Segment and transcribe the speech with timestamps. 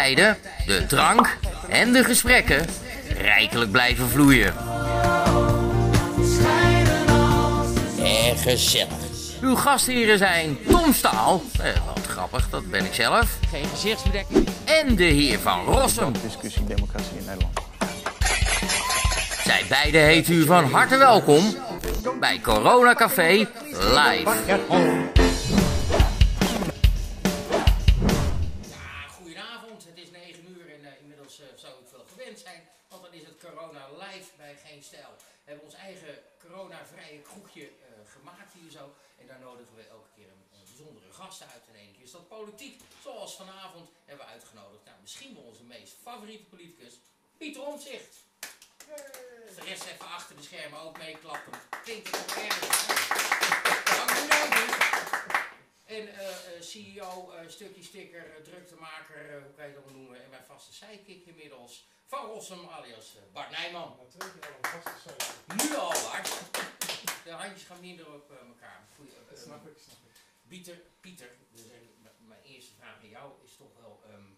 [0.00, 0.36] tijden
[0.66, 1.36] de drank
[1.68, 2.66] en de gesprekken
[3.18, 4.54] rijkelijk blijven vloeien.
[8.04, 8.88] En gezellig.
[9.40, 13.26] Uw gastheren zijn Tom Staal, eh, wat grappig, dat ben ik zelf.
[13.50, 14.48] Geen gezichtsbedekking.
[14.64, 16.12] En de heer Van Rossum.
[16.22, 17.60] discussie democratie in Nederland.
[19.44, 21.56] Zij beiden heet u van harte welkom
[22.20, 25.19] bij Corona Café Live.
[37.10, 41.12] Coronavrije kroegje eh, gemaakt hier zo en daar nodigen we elke keer een, een bijzondere
[41.12, 41.68] gast uit.
[41.68, 44.84] En één keer is dat politiek, zoals vanavond hebben we uitgenodigd.
[44.84, 46.94] Nou, misschien wel onze meest favoriete politicus,
[47.36, 48.16] Pieter Omtzigt.
[49.56, 51.52] De rest even achter de schermen ook meeklappen.
[51.82, 52.86] Klinkt het ook erg.
[53.84, 54.90] Dank u, u.
[55.84, 59.92] En eh, eh, CEO, eh, stukje sticker, uh, druktemaker, eh, hoe kan je dat wel
[59.92, 60.24] noemen?
[60.24, 63.96] En mijn vaste sidekick inmiddels, Van Rossum alias Bart Nijman.
[65.56, 66.69] Nu al, Bart.
[67.30, 68.80] De handjes gaan minder op eh, elkaar.
[68.96, 70.16] Goeie, eh, Snap ik, snap ik.
[70.48, 71.76] Pieter, Pieter, dus eh,
[72.32, 74.28] mijn eerste vraag aan jou is toch wel, ehm,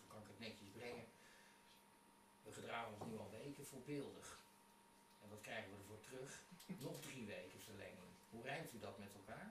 [0.00, 1.06] hoe kan ik het netjes brengen?
[2.44, 4.26] We gedragen ons nu al weken voorbeeldig.
[5.22, 6.30] En wat krijgen we ervoor terug?
[6.86, 8.10] Nog drie weken verlenging.
[8.30, 9.50] Hoe rijmt u dat met elkaar?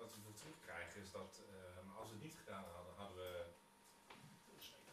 [0.00, 3.32] Wat we voor terugkrijgen is dat ehm, als we het niet gedaan hadden, hadden we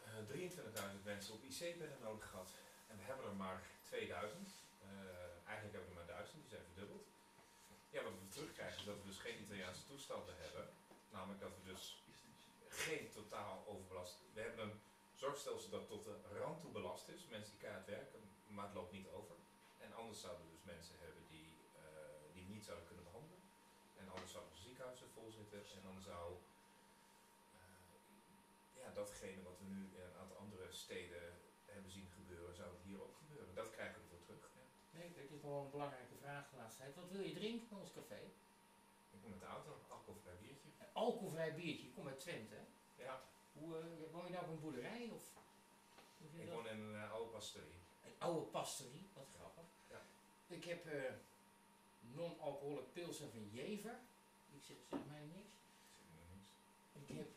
[0.06, 2.50] eh 23.000 mensen op IC-bedden nodig gehad.
[2.88, 4.48] En we hebben er maar 2000.
[4.92, 7.06] Eh, eigenlijk hebben we er maar 1000, die zijn verdubbeld.
[7.94, 10.66] Ja, wat we terugkrijgen is dat we dus geen Italiaanse toestanden hebben.
[11.12, 12.04] Namelijk dat we dus
[12.68, 14.16] geen totaal overbelast.
[14.34, 14.80] We hebben een
[15.14, 17.28] zorgstelsel dat tot de rand toe belast is.
[17.28, 19.36] Mensen die keihard werken, maar het loopt niet over.
[19.80, 21.50] En anders zouden we dus mensen hebben die,
[21.82, 23.42] eh, die niet zouden kunnen behandelen.
[24.00, 25.60] En anders zouden de ziekenhuizen vol zitten.
[25.76, 26.26] En dan zou
[27.60, 31.24] eh, ja, datgene wat we nu in een aantal andere steden
[31.66, 33.56] hebben zien gebeuren, zou hier ook gebeuren.
[33.56, 34.46] Dat krijgen we ervoor terug.
[34.60, 34.66] Ja.
[34.98, 36.96] Nee, dat is wel een belangrijke vraag de laatste tijd.
[36.96, 38.22] Wat wil je drinken in ons café?
[39.26, 40.70] Kom met de auto, alcoholvrij biertje.
[40.80, 41.88] Een alcoholvrij biertje.
[41.88, 42.56] Ik kom uit Twente.
[42.98, 45.10] Ja, Hoe, eh, woon je nou op een boerderij?
[45.14, 45.24] Of,
[46.18, 46.56] hoe ik dat?
[46.56, 47.80] woon in een eh, oude pastorie.
[48.06, 49.64] Een oude pastorie, wat grappig.
[49.90, 50.02] Ja.
[50.48, 51.14] Ik heb eh,
[52.00, 54.00] non-alcoholic pilsen van Jever.
[54.56, 55.54] Ik zeg, zeg mij niks.
[56.08, 56.50] Zeg niks.
[57.10, 57.28] Ik heb,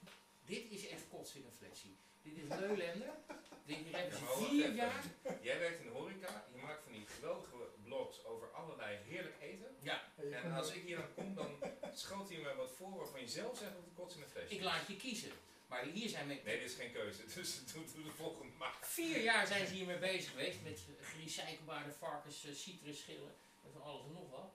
[0.45, 1.89] dit is echt kots in een flesje.
[2.23, 3.15] Dit is Leulender.
[3.69, 5.05] Dit hier hebben ze vier jaar.
[5.41, 9.77] Jij werkt in de horeca, je maakt van die geweldige blogs over allerlei heerlijk eten.
[9.81, 11.58] Ja, En als ik hier dan kom, dan
[11.99, 14.87] schoot je me wat voor waarvan je zelf zegt dat het kots in ik laat
[14.87, 15.33] je kiezen.
[15.69, 16.41] Maar hier zijn we...
[16.45, 18.77] Nee, dit is geen keuze, dus doe, doe de volgende maar.
[18.81, 24.05] Vier jaar zijn ze hiermee bezig geweest met gerecyclerbare varkens, eh, citrusschillen en van alles
[24.05, 24.53] en nog wat.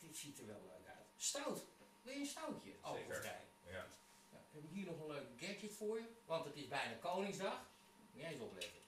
[0.00, 1.06] Dit ziet er wel leuk uit.
[1.16, 1.60] Stout.
[2.02, 2.70] Wil je een stoutje?
[2.80, 3.40] Alcoholvrij.
[3.66, 3.86] Ja.
[4.32, 7.60] Ja, ik heb hier nog een leuk gadget voor je, want het is bijna Koningsdag.
[8.12, 8.80] Moet jij eens opletten.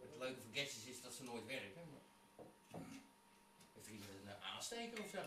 [0.00, 1.97] Het leuke van gadgets is dat ze nooit werken.
[4.70, 5.18] Of zo?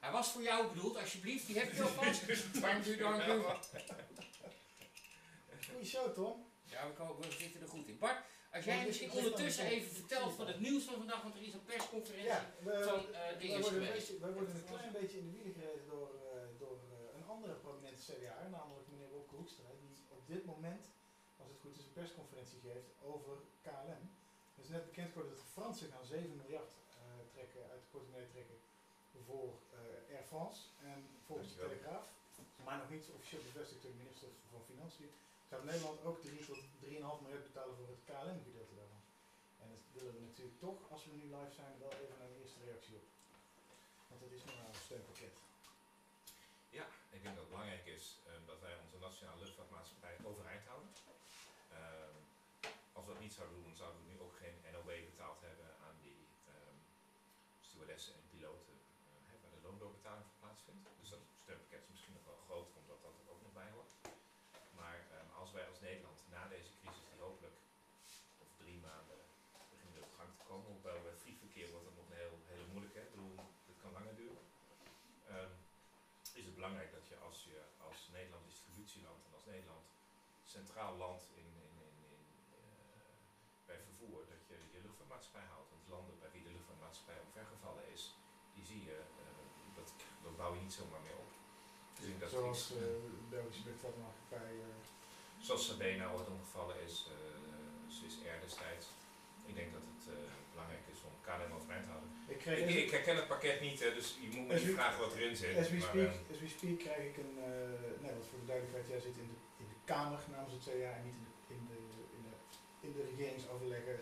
[0.00, 2.60] Hij was voor jou bedoeld, alsjeblieft, die heb je alvast.
[2.60, 3.42] Dank u, dank u.
[5.70, 6.46] Goeie show, Tom.
[6.64, 7.98] Ja, we, zitten er goed in.
[7.98, 11.52] Bart, als jij misschien ondertussen even vertelt van het nieuws van vandaag, want er is
[11.52, 14.06] een persconferentie Ja, we, van eh wij dingen worden, een geweest.
[14.08, 17.26] beetje, wij worden een klein beetje in de wielen gereden door, eh, door eh, een
[17.26, 20.84] andere prominente CDA, namelijk meneer Wopke Hoekstra, die op dit moment,
[21.36, 24.04] als het goed is, een persconferentie geeft over KLM.
[24.66, 28.30] Is net bekend geworden dat de Fransen gaan 7 miljard eh, trekken, uit de portemonnee
[28.34, 28.58] trekken
[29.28, 30.60] voor eh, Air France.
[30.90, 31.60] En volgens de.
[31.66, 32.06] Telegraaf,
[32.66, 35.10] maar nog niet officieel bevestigd door de minister van Financiën,
[35.50, 39.02] gaat Nederland ook 3 tot 3,5 miljard betalen voor het KLM-gedeelte daarvan.
[39.62, 42.60] En dat willen we natuurlijk toch, als we nu live zijn, wel even een eerste
[42.66, 43.06] reactie op.
[44.08, 45.36] Want dat is nog wel een steunpakket.
[46.78, 50.90] Ja, ik denk dat het belangrijk is eh, dat wij onze nationale luchtvaartmaatschappij overeind houden.
[51.80, 52.16] Ehm,
[52.96, 55.96] als we dat niet zouden doen, zouden we nu ook geen NOW betaald hebben aan
[56.06, 56.20] die
[56.52, 56.76] ehm,
[57.68, 60.84] stewardessen en piloten eh, hè, waar de loondoorbetaling voor plaatsvindt.
[61.00, 63.92] Dus dat steunpakket is misschien nog wel groter, omdat dat er ook nog bij hoort.
[64.80, 67.56] Maar ehm, als wij als Nederland na deze crisis, die hopelijk
[68.40, 69.18] over drie maanden
[69.72, 72.94] begint op gang te komen, hoewel bij vliegverkeer wordt dat nog een heel, hele moeilijk,
[72.94, 73.02] hè?
[73.06, 73.36] Ik bedoel,
[73.68, 74.44] dit kan langer duren.
[75.34, 75.54] Ehm,
[76.38, 77.58] is het belangrijk dat je als je
[77.88, 79.86] als Nederland distributieland en als Nederland
[80.44, 82.22] centraal land in, in, in, in,
[82.52, 83.14] eh,
[83.68, 85.70] bij vervoer, dat je je luchtvaartmaatschappij houdt.
[85.74, 88.02] Want landen bij wie de luchtvaartmaatschappij omvergevallen is,
[88.54, 89.42] die zie je, eh,
[89.78, 89.88] dat,
[90.24, 91.30] dat bouw je niet zomaar meer op.
[91.98, 94.52] Dus ik dat Zoals iets- eh, de Belgische luchtvaartmaatschappij.
[95.46, 97.34] Zoals Sabena ooit omgevallen is, eh
[97.96, 98.86] Swiss Air destijds.
[99.50, 100.04] ik denk dat het
[100.52, 101.52] belangrijk is om KLM
[102.46, 105.56] Ik, ik, herken het pakket niet, dus je moet me niet vragen wat erin zit.
[105.56, 107.34] As we, speak, as we speak krijg ik een,
[108.02, 110.90] nee, wat voor de duidelijkheid, jij zit in de, in de Kamer namens het CDA
[110.98, 111.18] en niet
[111.54, 112.34] in de, in de, in de,
[112.86, 113.98] in de regeringsoverleggen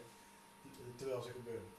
[0.96, 1.70] terwijl ze gebeuren.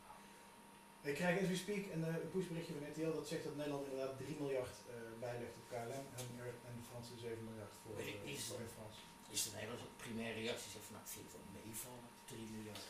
[1.12, 4.18] Ik krijg as we speak een, een pushberichtje van RTL dat zegt dat Nederland inderdaad
[4.18, 4.94] 3 miljard uh,
[5.26, 6.26] bijlegt op KLM en,
[6.68, 8.98] en de Franse 7 miljard voor, uh, is, voor Frans.
[9.36, 12.84] Is de Nederlandse primaire reactie van nou, vind ik wel meevallen, 3 miljard?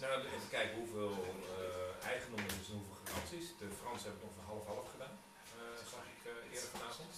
[0.00, 1.14] Nou, even kijken hoeveel
[1.58, 3.46] uh, eigendom is en hoeveel garanties.
[3.60, 5.16] De Fransen hebben het ongeveer half-half gedaan,
[5.92, 6.22] zag ik
[6.52, 7.14] eerder vanavond.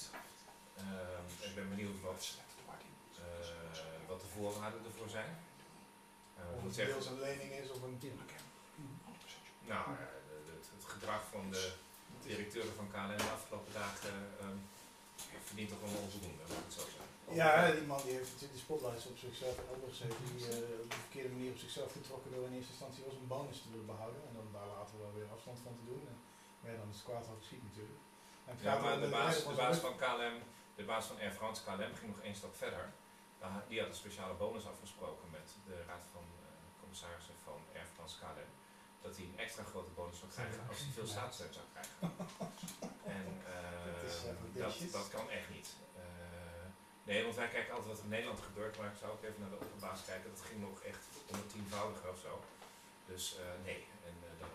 [0.83, 2.23] Ehm, ik ben benieuwd wat,
[4.11, 5.33] wat de voorwaarden ervoor zijn.
[6.57, 7.99] of het deels een lening is of een
[9.73, 9.85] nou,
[10.55, 11.73] het, het, gedrag van de
[12.23, 14.61] directeuren van KLM de afgelopen dagen um,
[15.51, 17.07] verdient toch wel onvoldoende, laat ik het zo zeggen.
[17.41, 20.91] Ja, die man die heeft de spotlights op zichzelf en elders heeft die uh, op
[20.95, 23.91] de verkeerde manier op zichzelf getrokken door in eerste instantie was een bonus te willen
[23.95, 26.03] behouden en dan daar later wel weer afstand van te doen.
[26.11, 26.17] En,
[26.61, 28.01] maar ja, dan is het kwaad al geschiet natuurlijk.
[28.69, 30.37] ja, maar de, baas, de baas van KLM,
[30.79, 32.87] de baas van Air France KLM ging nog één stap verder.
[33.69, 36.47] Die had een speciale bonus afgesproken met de raad van uh,
[36.81, 38.51] commissarissen van Air France KLM
[39.03, 41.97] dat hij een extra grote bonus zou krijgen als hij veel staatssteun zou krijgen.
[43.19, 43.78] en uh,
[44.63, 45.69] dat, dat, kan echt niet.
[45.97, 46.67] Uh,
[47.09, 49.41] nee, want wij kijken altijd wat er in Nederland gebeurt, maar ik zou ook even
[49.43, 50.31] naar de opperbaas kijken.
[50.35, 52.33] Dat ging nog echt om het tienvoudige of zo.
[53.11, 54.55] Dus uh, nee, en dat,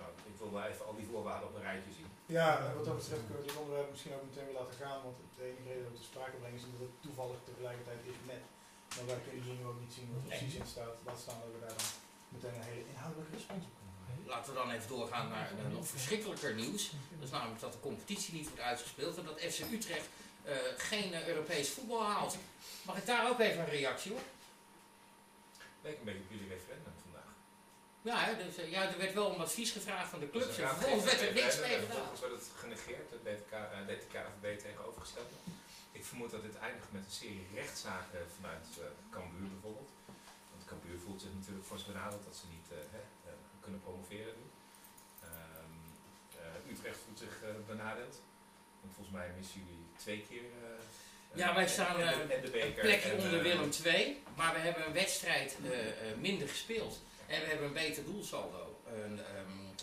[0.00, 2.10] nou, ik wil wel even al die voorwaarden op een rijtje zien.
[2.38, 5.16] Ja, wat dat betreft kunnen we die onderwerpen misschien ook meteen weer laten gaan, want
[5.36, 8.42] de enige reden dat we te sprake brengen is omdat het toevallig tegelijkertijd is met.
[8.94, 10.96] Maar wij kunnen nu ook niet zien wat er precies in staat.
[11.06, 11.90] Laat staan dat we daar dan
[12.34, 13.76] meteen een hele inhoudelijke respons op
[14.26, 16.90] laten we dan even doorgaan naar nog verschrikkelijker nieuws.
[16.90, 20.06] Dat is namelijk dat de competitie niet wordt uitgespeeld en dat FC Utrecht
[20.46, 22.36] uh, geen uh, Europees voetbal haalt.
[22.82, 24.24] Mag ik daar ook even een reactie op?
[25.82, 27.30] Leek een beetje op jullie referendum vandaag.
[28.02, 31.04] Ja, dus, ja, er werd wel om advies gevraagd van de clubs dus en vervolgens
[31.04, 32.06] werd er niks mee gedaan.
[32.06, 33.40] Vervolgens werd het genegeerd, het deed
[34.02, 35.30] de KNVB tegenovergesteld.
[35.92, 38.66] Ik vermoed dat dit eindigt met een serie rechtszaken vanuit
[39.10, 39.90] Cambuur bijvoorbeeld.
[40.52, 42.68] Want Cambuur voelt zich natuurlijk voor benaderd dat ze niet
[43.64, 44.34] kunnen promoveren.
[45.24, 45.74] Um,
[46.36, 48.16] uh, Utrecht voelt zich uh, benadeeld.
[48.80, 50.42] Want volgens mij missen jullie twee keer.
[50.42, 55.58] Uh, ja, wij staan een plekje onder Willem II, maar we hebben een wedstrijd
[56.20, 57.00] minder gespeeld.
[57.26, 58.80] En we hebben een beter doelsaldo.
[58.92, 59.20] Um,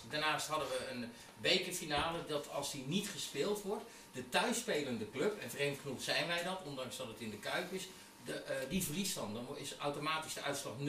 [0.09, 5.49] daarnaast hadden we een bekerfinale dat als die niet gespeeld wordt, de thuisspelende club, en
[5.49, 7.87] vreemd genoeg zijn wij dat, ondanks dat het in de Kuip is,
[8.25, 9.33] de, uh, die verliest dan.
[9.33, 10.83] Dan is automatisch de uitslag 0-1.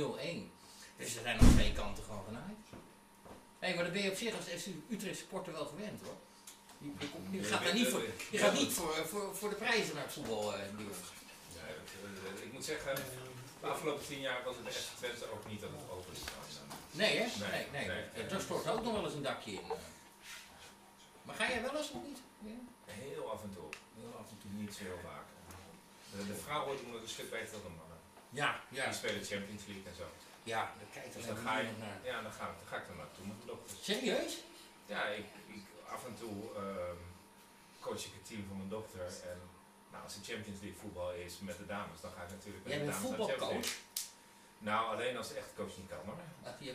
[0.96, 2.56] Dus er zijn nog twee kanten gewoon genaaid.
[3.62, 6.16] Nee, maar dan ben je op zich als FC Utrecht supporter wel gewend hoor.
[6.78, 10.04] Je, je, gaat, daar niet, voor, je gaat niet voor, voor, voor de prijzen naar
[10.04, 11.64] het voetbal uh, Ja,
[12.36, 12.94] uh, ik moet zeggen,
[13.60, 16.18] de afgelopen tien jaar was het FC Twente ook niet dat het open is.
[16.90, 17.26] Nee hè?
[17.40, 17.86] Nee, nee.
[17.86, 18.24] nee, nee.
[18.24, 19.66] Er stort ook nog wel eens een dakje in.
[21.22, 22.18] Maar ga jij wel eens of niet?
[22.38, 22.58] Ja?
[22.84, 23.68] Heel af en toe.
[24.00, 25.26] Heel af en toe, niet zo heel vaak.
[26.16, 27.98] De, de vrouwen doen het een stuk beter dan de mannen.
[28.30, 28.84] Ja, ja.
[28.84, 30.06] Die spelen Champions League en zo.
[30.42, 31.98] Ja, dan kijk dus dan ga, je, naar.
[32.04, 33.84] Ja, dan ga, dan ga ik er naartoe met de dokters.
[33.84, 34.38] Serieus?
[34.86, 36.98] Ja, ik, ik af en toe um,
[37.80, 39.06] coach ik het team van mijn dochter.
[39.06, 39.40] En
[39.90, 42.72] nou, als het Champions League voetbal is met de dames, dan ga ik natuurlijk met
[42.72, 43.90] Jij de dames naar Champions League.
[44.58, 46.52] Nou, alleen als de echte coach niet kan, maar.
[46.52, 46.74] Ach, je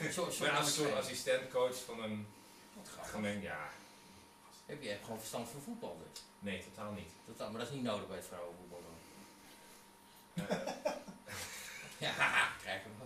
[0.00, 2.26] bent zo, zo als een soort assistentcoach van een
[3.02, 3.68] gemeen, ja.
[4.66, 6.22] Heb je gewoon verstand van voetbal dus?
[6.38, 7.12] Nee, totaal niet.
[7.26, 8.96] Totaal, maar dat is niet nodig bij het vrouwenvoetbal dan.
[12.04, 12.12] Ja,
[12.64, 13.00] krijgen we.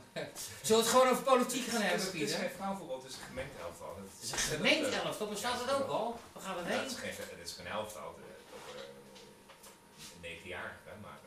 [0.67, 2.37] Zullen we het gewoon over politiek gaan hebben, Pieter?
[2.37, 3.91] Het is geen vrouwenvoetbal, het is een gemengd elftal.
[4.03, 6.09] Het is een gemengd elftal, bestaat het ook al?
[6.37, 6.83] We gaan het heen?
[6.87, 8.21] Het is geen, het is geen elftal, over
[10.21, 10.73] negen jaar,
[11.05, 11.19] maar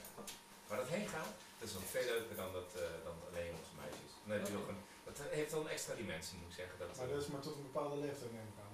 [0.68, 3.76] waar dat heen gaat, dat is nog veel leuker dan, dat, uh, dan alleen onze
[3.82, 4.12] meisjes.
[4.24, 6.76] Dan heb je nog een, dat heeft wel een extra dimensie, moet ik zeggen.
[6.82, 8.70] Dat, maar dat is maar tot een bepaalde leeftijd neem ik aan.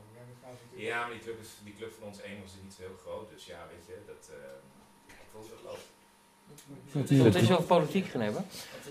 [0.89, 3.29] Ja, maar die club, is, die club van ons één was niet zo heel groot,
[3.29, 4.35] dus ja, weet je, dat, uh,
[5.07, 5.77] kijk wel hoe dat
[6.91, 7.33] loopt.
[7.33, 8.45] Wat is over politiek gaan hebben?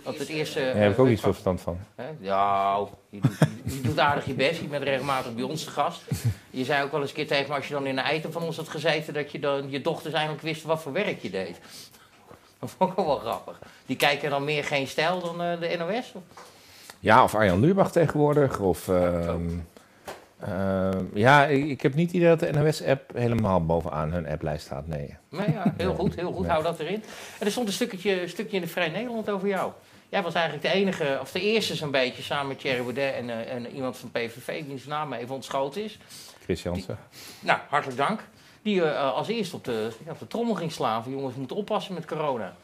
[0.04, 1.78] Want het eerste, Daar heb ik ook iets voor verstand van.
[2.20, 4.60] Ja, je doet, je doet aardig je best.
[4.60, 6.02] Je bent regelmatig bij ons te gast.
[6.50, 8.32] Je zei ook wel eens een keer tegen me, als je dan in een item
[8.32, 11.30] van ons had gezeten, dat je dan je dochters eigenlijk wisten wat voor werk je
[11.30, 11.58] deed.
[12.58, 13.58] Dat vond ik ook wel grappig.
[13.86, 16.12] Die kijken dan meer geen stijl dan uh, de NOS?
[16.14, 16.22] Of?
[17.00, 18.58] Ja, of Arjan Luurbach tegenwoordig.
[18.58, 18.88] Of...
[18.88, 19.34] Uh,
[20.48, 24.86] uh, ja, ik, heb niet idee dat de NOS-app helemaal bovenaan hun applijst staat.
[24.86, 25.16] Nee.
[25.30, 26.46] Nee, ja, heel goed, heel goed.
[26.46, 27.02] Hou dat erin.
[27.38, 29.72] En er stond een stukje, stukje in de Vrij Nederland over jou.
[30.08, 33.28] Jij was eigenlijk de enige, of de eerste zo'n beetje, samen met Thierry Baudet en,
[33.28, 35.98] uh, en iemand van PVV, wiens naam even ontschoten is.
[36.42, 36.98] Chris Jansen.
[37.40, 38.20] nou, hartelijk dank.
[38.62, 41.94] Die uh, als eerste op de, op de trommel ging slaan van jongens, moeten oppassen
[41.94, 42.54] met corona.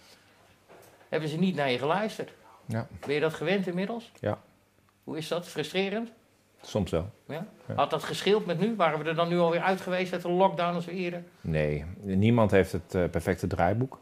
[1.08, 2.30] Hebben ze niet naar je geluisterd?
[2.66, 2.87] Ja.
[3.06, 4.10] Ben je dat gewend inmiddels?
[4.20, 4.38] Ja.
[5.04, 5.49] Hoe is dat?
[5.49, 6.10] Frustrerend?
[6.62, 7.10] Soms wel.
[7.26, 7.46] Ja?
[7.74, 8.74] Had dat gescheeld met nu?
[8.76, 11.22] Waren we er dan nu alweer uit geweest uit de lockdown als we eerder?
[11.40, 13.98] Nee, niemand heeft het eh, perfecte draaiboek.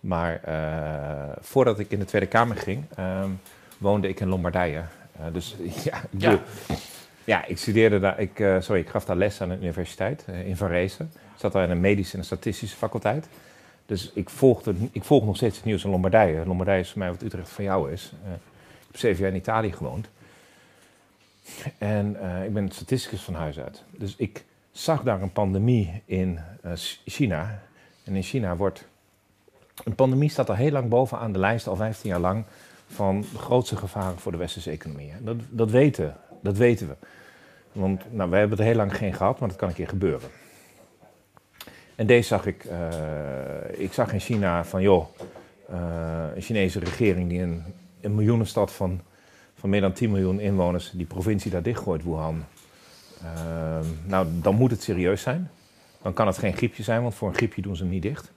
[0.00, 3.30] Maar eh, voordat ik in de Tweede Kamer ging, ehm,
[3.78, 4.82] woonde ik in Lombardije.
[5.18, 6.40] Eh, dus ja, ik
[7.24, 7.44] Ja.
[7.44, 11.02] ik studeerde daar, ik, sorry, ik gaf daar les aan de universiteit in Varese.
[11.02, 13.28] Ik zat daar in een medische en statistische faculteit.
[13.86, 16.46] Dus ik, volgde, ik volg nog steeds het nieuws in Lombardije.
[16.46, 18.12] Lombardije is voor mij wat Utrecht van jou is.
[18.24, 18.30] Ik
[18.86, 20.08] heb zeven jaar in Italië gewoond.
[21.78, 23.82] En eh, ik ben statisticus van huis uit.
[23.90, 26.72] Dus ik zag daar een pandemie in eh,
[27.04, 27.62] China.
[28.04, 28.86] En in China wordt.
[29.84, 32.44] Een pandemie staat al heel lang bovenaan de lijst, al 15 jaar lang,
[32.86, 35.12] van de grootste gevaren voor de westerse economie.
[35.20, 36.94] Dat, dat, weten, dat weten we.
[37.72, 40.28] Want nou, wij hebben het heel lang geen gehad, maar dat kan een keer gebeuren.
[41.94, 42.64] En deze zag ik.
[42.64, 45.06] eh, ik zag in China van, joh,
[46.34, 47.64] een Chinese regering die een,
[48.00, 49.00] een miljoenenstad van,
[49.64, 52.44] van meer dan 10 miljoen inwoners, die provincie daar dichtgooit, Wuhan.
[53.22, 55.50] Ehm, nou, dan moet het serieus zijn.
[56.02, 58.32] Dan kan het geen griepje zijn, want voor een griepje doen ze hem niet dicht.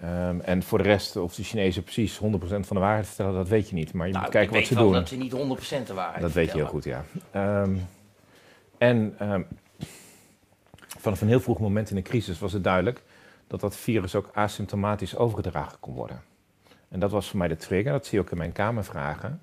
[0.00, 3.48] Ehm, en voor de rest, of de Chinezen precies 100% van de waarheid vertellen, dat
[3.48, 3.92] weet je niet.
[3.92, 5.00] Maar je Nou, moet kijken ik wat ze weet wel doen.
[5.00, 5.32] dat ze niet
[5.82, 7.04] 100% de waarheid Dat weet je heel goed, ja.
[7.30, 7.74] Ehm,
[8.78, 9.16] en
[10.98, 13.02] vanaf een heel vroeg moment in de crisis was het duidelijk
[13.46, 16.22] dat dat virus ook asymptomatisch overgedragen kon worden.
[16.88, 19.40] En dat was voor mij de trigger, dat zie je ook in mijn kamervragen.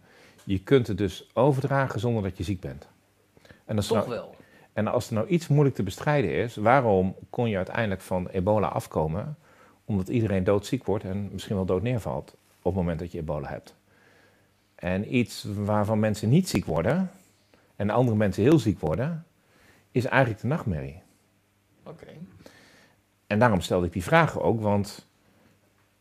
[0.50, 2.88] Je kunt het dus overdragen zonder dat je ziek bent.
[3.66, 4.36] En als, er Toch nou, wel.
[4.74, 8.68] en als er nou iets moeilijk te bestrijden is, waarom kon je uiteindelijk van ebola
[8.68, 9.38] afkomen?
[9.86, 13.50] Omdat iedereen doodziek wordt en misschien wel dood neervalt op het moment dat je ebola
[13.50, 13.76] hebt.
[14.76, 17.12] En iets waarvan mensen niet ziek worden
[17.76, 19.26] en andere mensen heel ziek worden,
[19.92, 21.02] is eigenlijk de nachtmerrie.
[21.84, 22.08] Oké.
[23.28, 25.06] En daarom stelde ik die vragen ook, want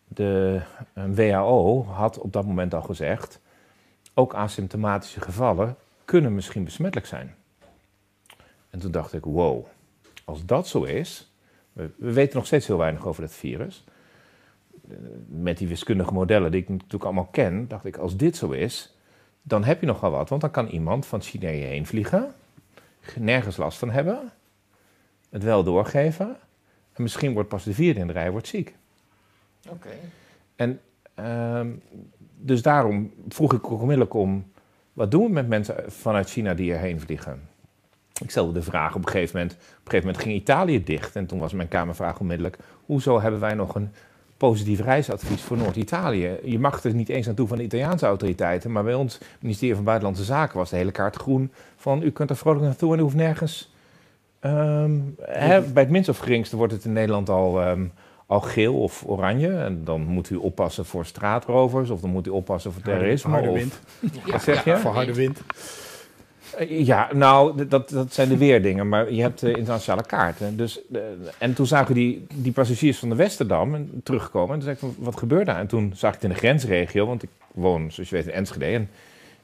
[0.09, 0.61] de
[0.93, 3.41] eh, WHO had op dat moment al gezegd,
[4.19, 7.35] ook asymptomatische gevallen kunnen misschien besmettelijk zijn.
[8.71, 9.67] En toen dacht ik, wow,
[10.25, 11.31] als dat zo is,
[11.73, 13.85] we, we weten nog steeds heel weinig over het virus.
[14.89, 14.97] Eh,
[15.27, 18.97] Met die wiskundige modellen die ik natuurlijk allemaal ken, dacht ik, als dit zo is,
[19.43, 20.29] dan heb je nogal wat.
[20.29, 22.35] Want dan kan iemand van China heen vliegen,
[23.17, 24.33] nergens last van hebben,
[25.31, 26.37] het wel doorgeven.
[26.93, 28.75] En misschien wordt pas de vierde in de rij wordt ziek.
[29.69, 29.91] Oké.
[30.57, 30.81] En
[31.15, 31.71] ehm,
[32.41, 34.45] dus daarom vroeg ik onmiddellijk om,
[34.93, 37.41] wat doen we met mensen vanuit China die erheen vliegen?
[38.23, 41.17] Ik stelde de vraag op een gegeven moment, op een gegeven moment ging Italië dicht.
[41.17, 43.91] En toen was mijn kamervraag onmiddellijk, hoezo hebben wij nog een
[44.37, 46.39] positief reisadvies voor Noord-Italië?
[46.45, 49.85] Je mag er niet eens naartoe van de Italiaanse autoriteiten, maar bij ons ministerie van
[49.85, 53.03] Buitenlandse Zaken was de hele kaart groen van u kunt er vrolijk naartoe en u
[53.03, 53.75] hoeft nergens...
[54.41, 57.87] ehm, bij het minst of geringste wordt het in Nederland al, ehm,
[58.29, 59.57] al geel of oranje.
[59.57, 63.31] En dan moet u oppassen voor straatrovers of dan moet u oppassen voor terrorisme.
[63.31, 63.81] harde of, wind.
[64.33, 64.77] Wat zeg je?
[64.77, 65.41] Voor harde wind.
[66.57, 70.57] Eh, Ja, nou, dat, dat zijn de weerdingen, maar je hebt de internationale kaarten.
[70.57, 71.01] Dus, eh,
[71.39, 74.49] en toen zagen die, die passagiers van de Westerdam en- terugkomen.
[74.55, 75.59] En toen zei ik, van, wat gebeurt daar?
[75.59, 78.33] En toen zag ik het in de grensregio, want ik woon, zoals je weet, in
[78.33, 78.65] Enschede.
[78.67, 78.91] En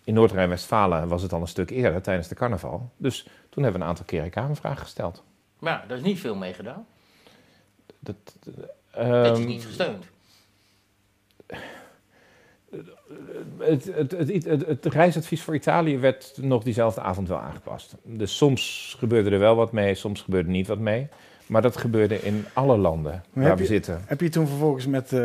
[0.05, 2.91] in Noord-Rijn-Westfalen was het al een stuk eerder, tijdens de carnaval.
[2.97, 5.23] Dus toen hebben we een aantal keren kamervragen gesteld.
[5.59, 6.87] Maar ja, daar is niet veel mee gedaan.
[8.05, 8.55] Dat, Dat
[8.91, 10.05] ehm, is niet gesteund.
[13.59, 17.95] het, het, het, het, het reisadvies voor Italië werd nog diezelfde avond wel aangepast.
[18.03, 21.09] Dus soms gebeurde er wel wat mee, soms gebeurde er niet wat mee.
[21.47, 24.01] Maar dat gebeurde in alle landen waar we je- zitten.
[24.07, 25.21] Heb je toen vervolgens met, eh,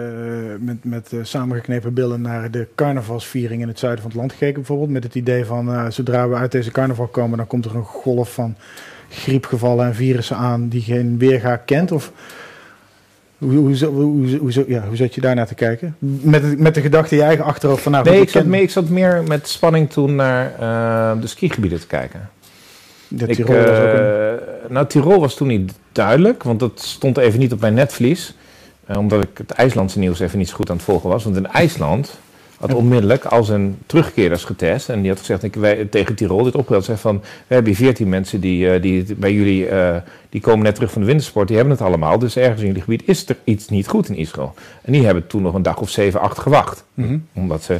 [0.59, 4.55] met, met eh, samengeknepen billen naar de carnavalsviering in het zuiden van het land gekeken
[4.55, 4.89] bijvoorbeeld?
[4.89, 7.83] Met het idee van eh, zodra we uit deze carnaval komen, dan komt er een
[7.83, 8.55] golf van
[9.09, 11.91] griepgevallen en virussen aan die geen weerga kent?
[11.91, 12.11] Of
[13.39, 15.95] hoe, hoe, zo- hoe, hoe, zo- ja, hoe zat je daarnaar te kijken?
[15.99, 18.61] Met, het- met de gedachte in je eigen achterhoofd van nou, Nee, ik zat, meer,
[18.61, 22.29] ik zat meer met spanning toen naar eh, de skigebieden te kijken.
[23.07, 26.71] de Ik, Tirol was ook een- eh, nou, Tirol was toen niet duidelijk, want dat
[26.81, 28.35] stond even niet op mijn netvlies.
[28.85, 31.23] Eh, omdat ik het IJslandse nieuws even niet zo goed aan het volgen was.
[31.23, 32.19] Want in IJsland
[32.59, 34.89] had onmiddellijk al zijn terugkeerders getest.
[34.89, 36.85] En die had gezegd, ik, wij, tegen Tirol dit opgebeld.
[36.85, 39.95] Zei van, we hebben hier 14 mensen die, eh, die bij jullie, eh,
[40.29, 41.47] die komen net terug van de wintersport.
[41.47, 42.19] Die hebben het allemaal.
[42.19, 44.53] Dus ergens in jullie gebied is er iets niet goed in Israël.
[44.81, 46.83] En die hebben toen nog een dag of 7, 8 gewacht.
[46.93, 47.17] Mhm.
[47.33, 47.79] Omdat ze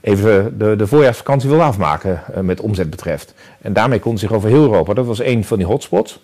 [0.00, 3.34] even de, de voorjaarsvakantie wilden afmaken eh, met omzet betreft.
[3.60, 4.94] En daarmee konden ze zich over heel Europa.
[4.94, 6.20] Dat was een van die hotspots.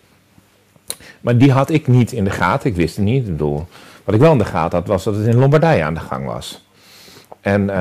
[1.21, 2.71] Maar die had ik niet in de gaten.
[2.71, 3.25] Ik wist het niet.
[3.25, 3.67] Ik bedoel,
[4.05, 6.27] wat ik wel in de gaten had, was dat het in Lombardije aan de gang
[6.27, 6.67] was.
[7.41, 7.79] En eh,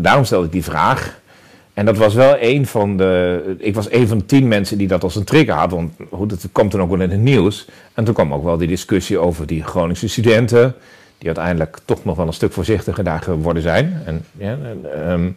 [0.00, 1.20] daarom stelde ik die vraag.
[1.74, 3.42] En dat was wel een van de.
[3.58, 5.70] Ik was een van de tien mensen die dat als een trigger had.
[5.70, 7.68] Want goed, het kwam toen ook wel in het nieuws.
[7.94, 10.74] En toen kwam ook wel die discussie over die Groningse studenten.
[11.18, 14.02] die uiteindelijk toch nog wel een stuk voorzichtiger daar geworden zijn.
[14.04, 14.56] En, ja,
[15.10, 15.36] um,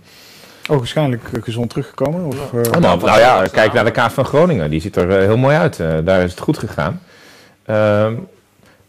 [0.69, 2.25] ook waarschijnlijk gezond teruggekomen?
[2.25, 4.69] Of, uh, nou, nou, ja, kijk naar de kaart van Groningen.
[4.69, 5.77] Die ziet er heel mooi uit.
[5.77, 7.01] daar is het goed gegaan.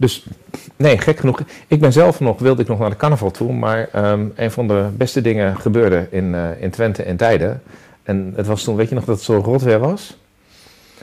[0.03, 0.27] Ehm, dus
[0.77, 1.41] nee, gek genoeg.
[1.67, 3.53] Ik ben zelf nog, wilde ik nog naar de carnaval toe.
[3.53, 7.63] Maar um, een van de beste dingen gebeurde in, in Twente in tijden.
[8.03, 10.17] En het was toen, weet je nog dat het zo rot weer was?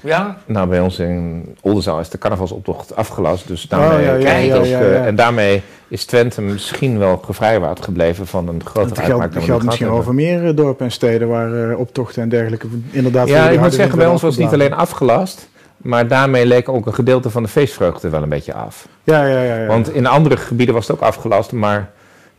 [0.04, 0.38] Ja?
[0.46, 3.48] Nou, bij ons in Oldenzaal is de carnavalsoptocht afgelast.
[3.48, 8.28] Dus daarmee, oh, ja, ja, ja, uh, en daarmee is Twente misschien wel gevrijwaard gebleven
[8.28, 9.34] van een grotere uitmaak.
[9.34, 13.28] Dat geldt misschien over meer eh, dorpen en steden waar uh, optochten en dergelijke inderdaad...
[13.28, 15.49] Ja, ik moet zeggen, bij ons was het niet alleen afgelast...
[15.82, 18.88] Maar daarmee leek ook een gedeelte van de feestvreugde wel een beetje af.
[19.04, 19.56] Ja, ja, ja.
[19.56, 19.66] ja.
[19.66, 21.92] Want in andere gebieden was het ook afgelast, maar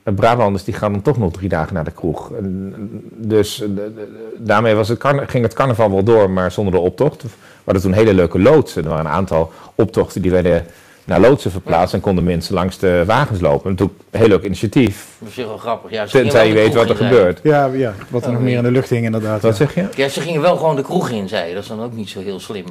[0.02, 2.30] Brabanders die gaan dan toch nog drie dagen naar de kroeg.
[3.16, 3.64] Dus
[4.36, 7.22] daarmee was het ging het carnaval wel door, maar zonder de optocht.
[7.22, 7.28] We
[7.64, 8.82] hadden toen hele leuke loodsen.
[8.82, 10.66] Er waren een aantal optochten die werden
[11.04, 13.76] naar loodsen verplaatst en konden mensen langs de wagens lopen.
[13.78, 15.06] Een heel leuk initiatief.
[15.18, 15.90] Dat is heel grappig.
[15.90, 17.40] Ja, Tenzij je weet wat er gebeurt.
[17.42, 19.42] Ja, ja, wat er oh, nog meer in de lucht hing inderdaad.
[19.42, 19.88] Wat zeg je?
[19.96, 22.20] Ja, ze gingen wel gewoon de kroeg in, zei Dat is dan ook niet zo
[22.20, 22.64] heel slim.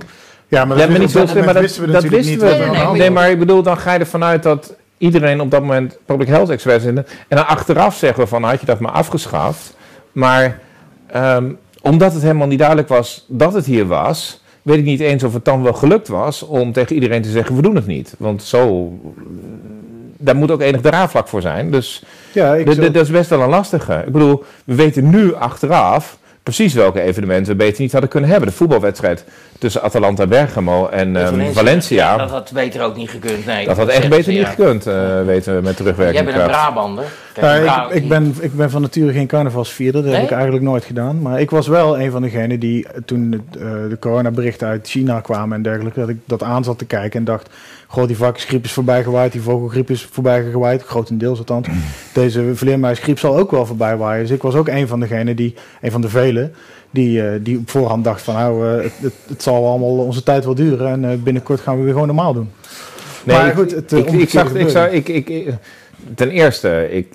[0.49, 2.45] Ja, maar dat, niet zo slim, maar dat wisten we, dat wisten we.
[2.45, 5.61] Nee, nee, nee, maar ik bedoel, dan ga je ervan uit dat iedereen op dat
[5.61, 6.97] moment public health experts in.
[6.97, 9.75] En dan achteraf zeggen we van had je dat maar afgeschaft.
[10.11, 10.59] Maar
[11.15, 15.23] um, omdat het helemaal niet duidelijk was dat het hier was, weet ik niet eens
[15.23, 18.15] of het dan wel gelukt was om tegen iedereen te zeggen we doen het niet.
[18.17, 18.93] Want zo,
[20.17, 21.71] daar moet ook enig draagvlak voor zijn.
[21.71, 24.03] Dus ja, ik dat is best wel een lastige.
[24.05, 28.49] Ik bedoel, we weten nu achteraf precies welke evenementen we beter niet hadden kunnen hebben.
[28.49, 29.25] De voetbalwedstrijd
[29.59, 32.17] tussen Atalanta Bergamo en um, Valencia.
[32.17, 33.45] dat had beter ook niet gekund.
[33.45, 36.17] Nee, dat had echt beter niet gekund, uh, weten we met terugwerking.
[36.17, 37.05] Jij bent een Brabander.
[37.41, 40.03] Ja, ik, ik, ben, ik ben van nature geen carnavalsvierder.
[40.03, 41.21] Dat heb ik eigenlijk nooit gedaan.
[41.21, 45.19] Maar ik was wel een van degenen die toen de, uh, de coronaberichten uit China
[45.19, 47.49] kwamen en dergelijke, dat ik dat aan zat te kijken en dacht
[47.91, 51.67] Goh, die varkensgriep is voorbij gewaaid, die vogelgriep is voorbij gewaaid, grotendeels althans.
[52.13, 54.21] Deze vleermuisgriep zal ook wel voorbij waaien.
[54.21, 56.53] Dus ik was ook een van degenen die, een van de velen,
[56.89, 60.45] die, uh, die op voorhand dacht van nou, uh, het, het, zal allemaal onze tijd
[60.45, 62.49] wel duren en uh, binnenkort gaan we weer gewoon normaal doen.
[63.23, 65.53] Nee, maar goed, het, ik, ik, zag, ik, zou, ik, ik,
[66.15, 67.07] ten eerste, ik,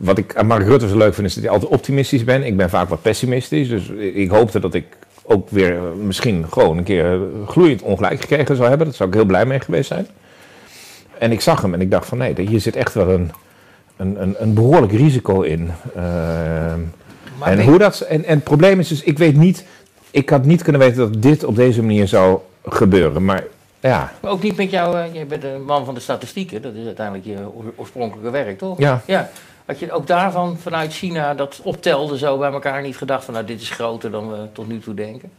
[0.00, 2.42] wat ik aan Mark Rutte zo leuk vind, is dat hij altijd optimistisch ben.
[2.42, 4.84] Ik ben vaak wat pessimistisch, dus ik hoopte dat ik
[5.26, 8.86] ook weer misschien gewoon een keer gloeiend ongelijk gekregen zou hebben.
[8.86, 10.06] Daar zou ik heel blij mee geweest zijn.
[11.18, 13.30] En ik zag hem en ik dacht van nee, hier zit echt wel een,
[13.96, 15.70] een, een, een behoorlijk risico in.
[15.96, 16.72] Uh,
[17.40, 19.64] en, hoe dat, en, en het probleem is dus, ik weet niet,
[20.10, 23.24] ik had niet kunnen weten dat dit op deze manier zou gebeuren.
[23.24, 23.44] Maar
[23.80, 24.12] ja.
[24.20, 26.86] Maar ook niet met jou, uh, je bent een man van de statistieken, dat is
[26.86, 27.36] uiteindelijk je
[27.76, 28.78] oorspronkelijke werk, toch?
[28.78, 29.02] Ja.
[29.06, 29.30] ja.
[29.64, 33.46] Had je ook daarvan vanuit China dat optelde zo bij elkaar niet gedacht van nou
[33.46, 35.30] dit is groter dan we tot nu toe denken?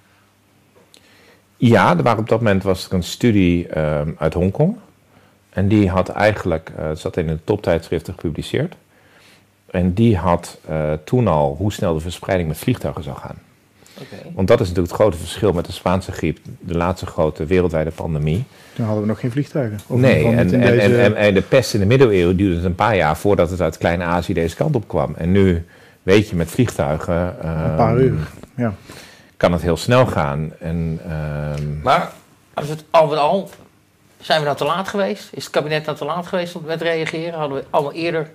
[1.57, 4.77] Ja, er waren op dat moment was er een studie uh, uit Hongkong.
[5.49, 8.75] En die had eigenlijk, uh, het zat in een toptijdschriften gepubliceerd.
[9.65, 13.37] En die had uh, toen al hoe snel de verspreiding met vliegtuigen zou gaan.
[14.01, 14.31] Okay.
[14.33, 17.91] Want dat is natuurlijk het grote verschil met de Spaanse griep, de laatste grote wereldwijde
[17.91, 18.43] pandemie.
[18.75, 19.79] Toen hadden we nog geen vliegtuigen.
[19.87, 21.01] nee, en, en, deze...
[21.01, 23.77] en, en, de pest in de middeleeuwen duurde het een paar jaar voordat het uit
[23.77, 25.13] Klein-Azië deze kant op kwam.
[25.17, 25.65] En nu
[26.03, 27.15] weet je met vliegtuigen.
[27.47, 28.13] een paar uur,
[28.55, 28.73] ja.
[29.37, 30.51] Kan het heel snel gaan.
[30.59, 30.99] En,
[31.59, 31.79] um...
[31.83, 32.11] Maar
[32.53, 33.49] als het al met al.
[34.19, 35.29] Zijn we nou te laat geweest?
[35.31, 37.39] Is het kabinet nou te laat geweest met reageren?
[37.39, 38.29] Hadden we allemaal eerder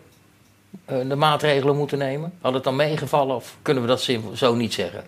[0.93, 2.33] uh, de maatregelen moeten nemen?
[2.41, 5.03] Had het dan meegevallen of kunnen we dat zo niet zeggen?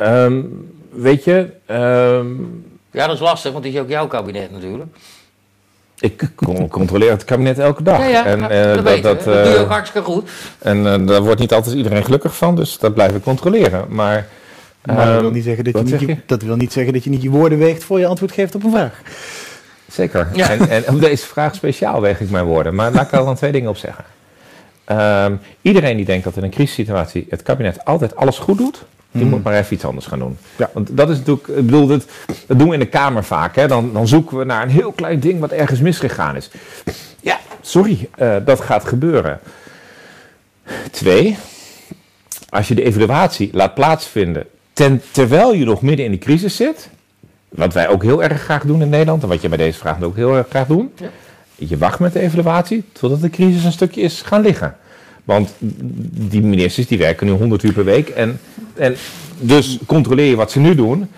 [0.00, 1.50] Um, weet je.
[1.70, 4.96] Um, ja, dat is lastig, want het is ook jouw kabinet natuurlijk.
[5.98, 6.28] Ik
[6.70, 7.98] controleer het kabinet elke dag.
[7.98, 10.30] Ja, ja, en, uh, dat, dat, dat, doe je ook eh, hartstikke goed.
[10.58, 13.84] En uh, daar wordt niet altijd iedereen gelukkig van, dus dat blijf ik controleren.
[13.88, 14.26] Maar,
[14.82, 17.04] maar dat, wil ehm, niet zeggen dat, je niet je, dat wil niet zeggen dat
[17.04, 19.00] je niet je woorden weegt voor je antwoord geeft op een vraag.
[19.90, 20.28] Zeker.
[20.36, 22.74] En, en op deze vraag speciaal weeg ik mijn woorden.
[22.74, 24.04] Maar laat ik er dan twee dingen op zeggen.
[24.92, 28.84] Um, iedereen die denkt dat in een crisissituatie het kabinet altijd alles goed doet,
[29.16, 29.30] die mm.
[29.30, 30.38] moet maar even iets anders gaan doen.
[30.56, 30.70] Ja.
[30.72, 32.04] Want dat is natuurlijk, ik bedoel, dat,
[32.46, 33.56] dat doen we in de Kamer vaak.
[33.56, 33.66] Hè?
[33.66, 36.50] Dan, dan zoeken we naar een heel klein ding wat ergens misgegaan is.
[37.20, 39.40] Ja, sorry, uh, dat gaat gebeuren.
[40.90, 41.36] Twee,
[42.48, 46.88] als je de evaluatie laat plaatsvinden ten, terwijl je nog midden in de crisis zit,
[47.48, 50.02] wat wij ook heel erg graag doen in Nederland, en wat je bij deze vraag
[50.02, 51.08] ook heel erg graag doet, ja.
[51.54, 54.76] je wacht met de evaluatie totdat de crisis een stukje is gaan liggen.
[55.26, 55.54] Want
[56.10, 58.08] die ministers die werken nu 100 uur per week.
[58.08, 58.40] En,
[58.74, 58.96] en
[59.38, 61.10] dus controleer je wat ze nu doen.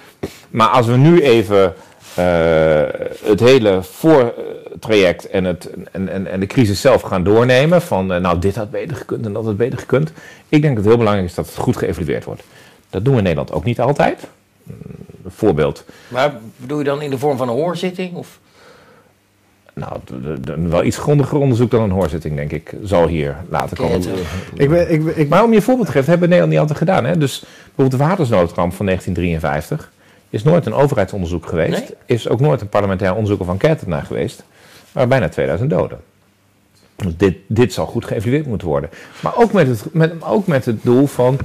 [0.50, 1.74] Maar als we nu even
[2.18, 2.82] uh,
[3.24, 7.82] het hele voortraject en, het, en, en, en de crisis zelf gaan doornemen.
[7.82, 10.12] Van uh, nou, dit had beter gekund en dat had beter gekund.
[10.48, 12.42] Ik denk dat het heel belangrijk is dat het goed geëvalueerd wordt.
[12.90, 14.26] Dat doen we in Nederland ook niet altijd.
[15.24, 15.84] Een voorbeeld.
[16.08, 18.14] Maar bedoel je dan in de vorm van een hoorzitting?
[18.14, 18.38] Of?
[19.78, 20.00] Nou,
[20.68, 24.02] wel iets grondiger onderzoek dan een hoorzitting, denk ik, zal hier later komen.
[24.54, 27.04] Ik ben, ik, ik, maar om je voorbeeld te geven, hebben Nederland niet altijd gedaan.
[27.04, 27.18] Hè?
[27.18, 29.92] Dus bijvoorbeeld de watersnoodramp van 1953
[30.30, 31.92] is nooit een overheidsonderzoek geweest.
[32.06, 34.44] Is ook nooit een parlementair onderzoek of enquête naar geweest.
[34.92, 36.00] Maar bijna 2000 doden.
[36.96, 38.90] Dus dit, dit zal goed geëvalueerd moeten worden.
[39.20, 41.38] Maar ook met het, met, ook met het doel van.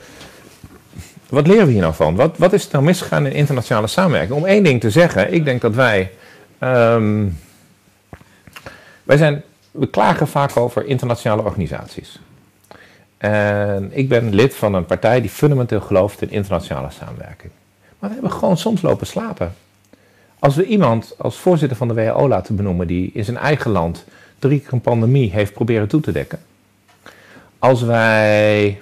[1.29, 2.15] Wat leren we hier nou van?
[2.15, 4.37] Wat, wat is er nou misgegaan in internationale samenwerking?
[4.37, 6.11] Om één ding te zeggen, ik denk dat wij.
[6.59, 7.25] Ehm,
[9.03, 12.19] wij zijn, we klagen vaak over internationale organisaties.
[13.17, 17.51] En ik ben lid van een partij die fundamenteel gelooft in internationale samenwerking.
[17.99, 19.53] Maar we hebben gewoon soms lopen slapen.
[20.39, 24.05] Als we iemand als voorzitter van de WHO laten benoemen die in zijn eigen land
[24.39, 26.39] drie keer een pandemie heeft proberen toe te dekken.
[27.59, 28.81] Als wij,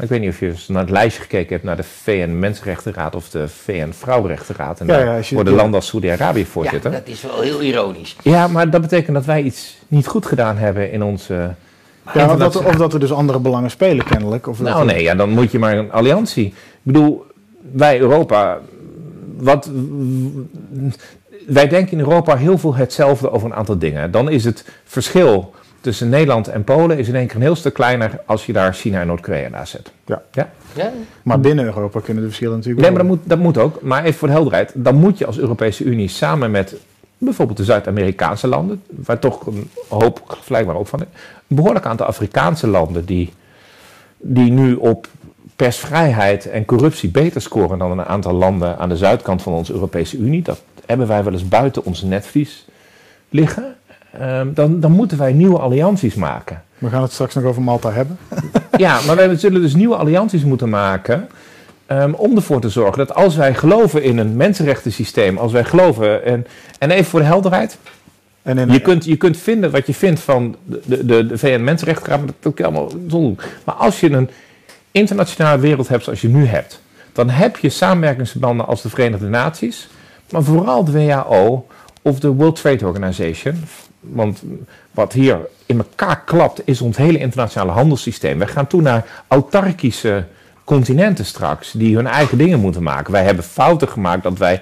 [0.00, 3.30] ik weet niet of je naar het lijstje gekeken hebt naar de VN Mensenrechtenraad of
[3.30, 4.80] de VN Vrouwenrechtenraad.
[4.80, 6.90] En ja, voor de landen als Saudi-Arabië voorzitter.
[6.90, 8.16] Ja, dat is wel heel ironisch.
[8.22, 11.54] Ja, maar dat betekent dat wij iets niet goed gedaan hebben in onze...
[12.14, 14.46] Ja, of dat, of dat er dus andere belangen spelen kennelijk.
[14.46, 16.46] Of nou nee, ja, dan moet je maar een alliantie.
[16.46, 17.26] Ik bedoel,
[17.72, 18.60] wij Europa,
[19.36, 19.70] wat,
[21.46, 24.10] wij denken in Europa heel veel hetzelfde over een aantal dingen.
[24.10, 25.54] Dan is het verschil
[25.84, 28.74] tussen Nederland en Polen is in één keer een heel stuk kleiner als je daar
[28.74, 29.92] China en Noord-Korea naast zet.
[30.06, 30.22] Ja.
[30.32, 30.50] ja.
[30.74, 30.92] ja.
[31.22, 33.82] Maar binnen Europa kunnen de verschillen natuurlijk Nee, maar dat moet, dat moet ook.
[33.82, 36.76] Maar even voor de helderheid, dan moet je als Europese Unie samen met
[37.18, 41.06] bijvoorbeeld de Zuid-Amerikaanse landen, waar toch een hoop vergelijkbaar op van is,
[41.48, 43.32] een behoorlijk aantal Afrikaanse landen die,
[44.16, 45.06] die nu op
[45.56, 50.16] persvrijheid en corruptie beter scoren dan een aantal landen aan de zuidkant van onze Europese
[50.16, 50.42] Unie.
[50.42, 52.66] Dat hebben wij wel eens buiten onze netvlies
[53.28, 53.76] liggen.
[54.18, 56.62] Ehm, dan, dan moeten wij nieuwe allianties maken.
[56.78, 58.18] We gaan het straks nog over Malta hebben.
[58.76, 61.28] ja, maar we zullen dus nieuwe allianties moeten maken.
[61.88, 65.64] Um, om ervoor te zorgen dat als wij geloven in een mensenrechten systeem, als wij
[65.64, 66.24] geloven.
[66.24, 66.46] En,
[66.78, 67.78] en even voor de helderheid.
[68.42, 72.20] En in, je, kunt, je kunt vinden wat je vindt van de, de, de VN-Mensenrechtenraad,
[72.40, 73.38] dat kan allemaal doen.
[73.64, 74.30] Maar als je een
[74.90, 76.80] internationale wereld hebt zoals je nu hebt,
[77.12, 79.88] dan heb je samenwerkingsverbanden als de Verenigde Naties,
[80.30, 81.66] maar vooral de WHO
[82.02, 83.64] of de World Trade Organization.
[84.12, 84.42] Want
[84.90, 88.38] wat hier in elkaar klapt is ons hele internationale handelssysteem.
[88.38, 90.24] We gaan toe naar autarkische
[90.64, 93.12] continenten straks, die hun eigen dingen moeten maken.
[93.12, 94.60] Wij hebben fouten gemaakt dat wij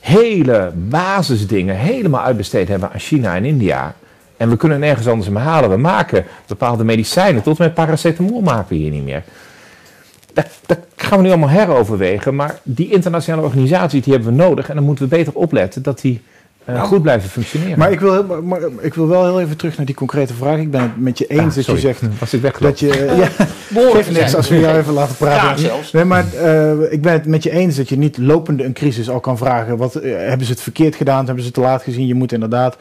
[0.00, 3.94] hele basisdingen helemaal uitbesteed hebben aan China en India.
[4.36, 5.70] En we kunnen nergens anders meer halen.
[5.70, 9.22] We maken bepaalde medicijnen, tot met paracetamol maken we hier niet meer
[10.66, 12.34] dat, gaan we nu allemaal heroverwegen.
[12.34, 14.68] Maar die internationale organisaties die hebben we nodig.
[14.68, 16.22] En dan moeten we beter opletten dat die
[16.68, 17.78] uh, nou, goed blijven functioneren.
[17.78, 20.58] Maar ik, wil, maar, ik wil wel heel even terug naar die concrete vraag.
[20.58, 22.02] Ik ben het met je eens dat je zegt...
[22.18, 23.46] Was ik weg dat je, ja,
[23.92, 25.64] geef niks als we jou even laten praten.
[25.64, 28.72] Ja, nee, maar uh, ik ben het met je eens dat je niet lopende een
[28.72, 29.76] crisis al kan vragen.
[29.76, 31.24] Wat, uh, hebben ze het verkeerd gedaan?
[31.24, 32.06] Hebben ze het te laat gezien?
[32.06, 32.76] Je moet inderdaad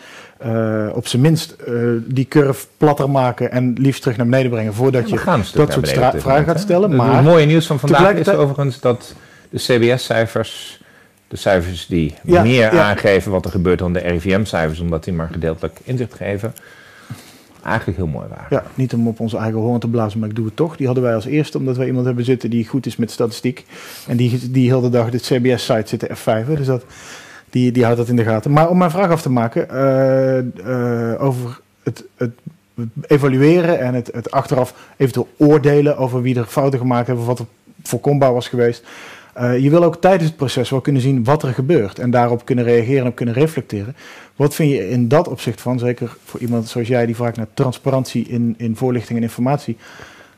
[0.46, 4.74] uh, op zijn minst uh, die curve platter maken en liefst terug naar beneden brengen
[4.74, 5.22] voordat je
[5.54, 6.96] dat soort vragen gaat stellen.
[6.96, 9.14] Maar het mooie nieuws van vandaag is overigens dat
[9.50, 10.82] de CBS-cijfers,
[11.28, 12.82] de cijfers die ja, meer ja.
[12.84, 16.54] aangeven wat er gebeurt dan de RIVM-cijfers, omdat die maar gedeeltelijk inzicht geven,
[17.64, 18.46] eigenlijk heel mooi waren.
[18.50, 20.76] Ja, niet om op onze eigen hoorn te blazen, maar ik doe het toch.
[20.78, 23.66] Die hadden wij als eerste, omdat wij iemand hebben zitten die goed is met statistiek.
[24.08, 26.48] En die, die heel de dag de CBS-site zit F5.
[26.48, 26.84] Dus dat
[27.50, 28.52] die, die houdt dat in de gaten.
[28.52, 32.32] Maar om mijn vraag af te maken uh, uh, over het, het,
[33.08, 37.40] evalueren en het, het achteraf eventueel oordelen over wie er fouten gemaakt hebben of wat
[37.40, 37.46] er
[37.84, 38.84] voorkombaar was geweest.
[39.38, 42.46] Uh, je wil ook tijdens het proces wel kunnen zien wat er gebeurt en daarop
[42.46, 43.96] kunnen reageren en op kunnen reflecteren.
[44.36, 47.48] Wat vind je in dat opzicht van, zeker voor iemand zoals jij die vaak naar
[47.54, 49.78] transparantie in, in voorlichting en informatie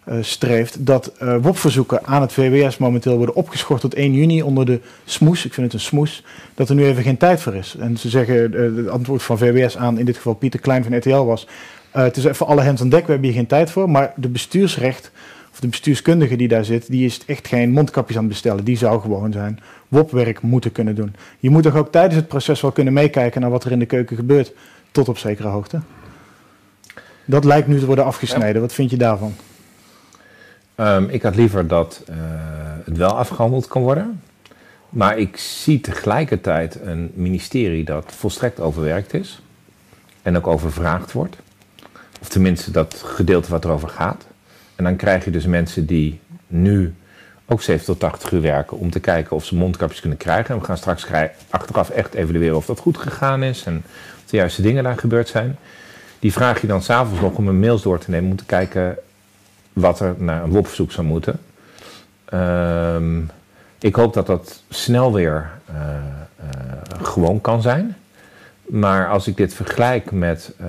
[0.09, 4.65] uh, streeft, dat uh, WOP-verzoeken aan het VWS momenteel worden opgeschort tot 1 juni onder
[4.65, 7.75] de smoes, ik vind het een smoes, dat er nu even geen tijd voor is.
[7.79, 11.23] En ze zeggen, het antwoord van VWS aan, in dit geval Pieter Klein van RTL
[11.23, 11.47] was,
[11.91, 14.29] het is even alle hands aan dek, we hebben hier geen tijd voor, maar de
[14.29, 15.11] bestuursrecht,
[15.57, 18.63] of de bestuurskundige die daar zit, die is echt geen mondkapjes aan het bestellen.
[18.63, 21.15] Die zou gewoon zijn WOP-werk moeten kunnen doen.
[21.39, 23.85] Je moet toch ook tijdens het proces wel kunnen meekijken naar wat er in de
[23.85, 24.53] keuken gebeurt,
[24.91, 25.79] tot op zekere hoogte.
[27.25, 28.61] Dat lijkt nu te worden afgesneden.
[28.61, 29.33] Wat vind je daarvan?
[30.75, 32.15] Um, ik had liever dat uh,
[32.85, 34.21] het wel afgehandeld kan worden.
[34.89, 39.41] Maar ik zie tegelijkertijd een ministerie dat volstrekt overwerkt is.
[40.21, 41.35] En ook overvraagd wordt.
[42.21, 44.25] Of tenminste dat gedeelte wat erover gaat.
[44.77, 46.93] En dan krijg je dus mensen die nu
[47.45, 50.53] ook 7 tot 80 uur werken om te kijken of ze mondkapjes kunnen krijgen.
[50.53, 51.07] En we gaan straks
[51.49, 53.83] achteraf echt evalueren of dat goed gegaan is en
[54.23, 55.57] of de juiste dingen daar gebeurd zijn.
[56.19, 58.97] Die vraag je dan s'avonds nog om een mails door te nemen om te kijken
[59.73, 61.39] wat er naar een WOP-verzoek zou moeten.
[62.33, 63.29] Um,
[63.79, 67.95] ik hoop dat dat snel weer uh, uh, gewoon kan zijn.
[68.65, 70.67] Maar als ik dit vergelijk met uh,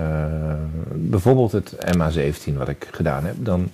[0.94, 3.70] bijvoorbeeld het MA17 wat ik gedaan heb, dan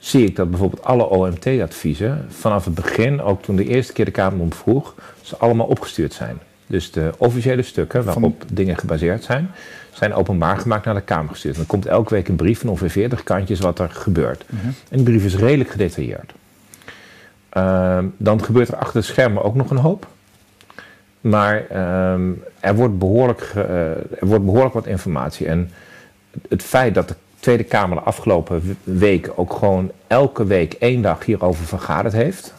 [0.00, 4.10] zie ik dat bijvoorbeeld alle OMT-adviezen vanaf het begin, ook toen de eerste keer de
[4.10, 6.38] Kamer om vroeg, ze allemaal opgestuurd zijn.
[6.66, 9.50] Dus de officiële stukken waarop dingen gebaseerd zijn,
[9.92, 11.56] zijn openbaar gemaakt naar de Kamer gestuurd.
[11.56, 14.44] Er komt elke week een brief van ongeveer 40 kantjes wat er gebeurt.
[14.46, 14.66] Mhm.
[14.66, 16.32] En die brief is redelijk gedetailleerd.
[17.48, 20.06] Ehm, dan gebeurt er achter de schermen ook nog een hoop.
[21.20, 23.64] Maar ehm, er, wordt behoorlijk, uh,
[23.96, 25.46] er wordt behoorlijk wat informatie.
[25.46, 25.70] En
[26.48, 31.24] het feit dat de Tweede Kamer de afgelopen week ook gewoon elke week één dag
[31.24, 32.54] hierover vergaderd heeft,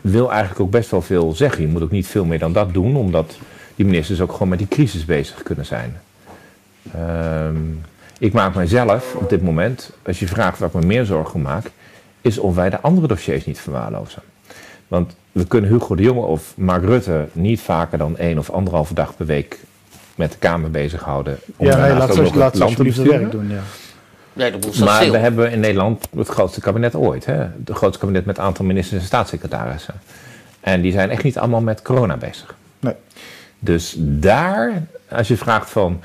[0.00, 1.62] wil eigenlijk ook best wel veel zeggen.
[1.62, 3.38] Je moet ook niet veel meer dan dat doen, omdat
[3.74, 6.00] die ministers ook gewoon met die crisis bezig kunnen zijn.
[6.92, 7.56] Ehm,
[8.18, 11.70] ik maak mijzelf op dit moment, als je vraagt waar ik me meer zorgen maak,
[12.20, 14.22] is of wij de andere dossiers niet verwaarlozen.
[14.88, 18.94] Want we kunnen Hugo de Jonge of Mark Rutte niet vaker dan één of anderhalve
[18.94, 19.58] dag per week
[20.16, 21.38] met de Kamer bezighouden.
[21.56, 23.50] Om ja, nee, laat, laat land te werk doen.
[23.50, 23.60] Ja.
[24.32, 27.24] Nee, maar we hebben in Nederland het grootste kabinet ooit.
[27.24, 27.34] Hè?
[27.34, 29.94] Het grootste kabinet met een aantal ministers en staatssecretarissen.
[30.60, 32.54] En die zijn echt niet allemaal met corona bezig.
[32.80, 32.94] Nee.
[33.58, 36.00] Dus daar, als je vraagt van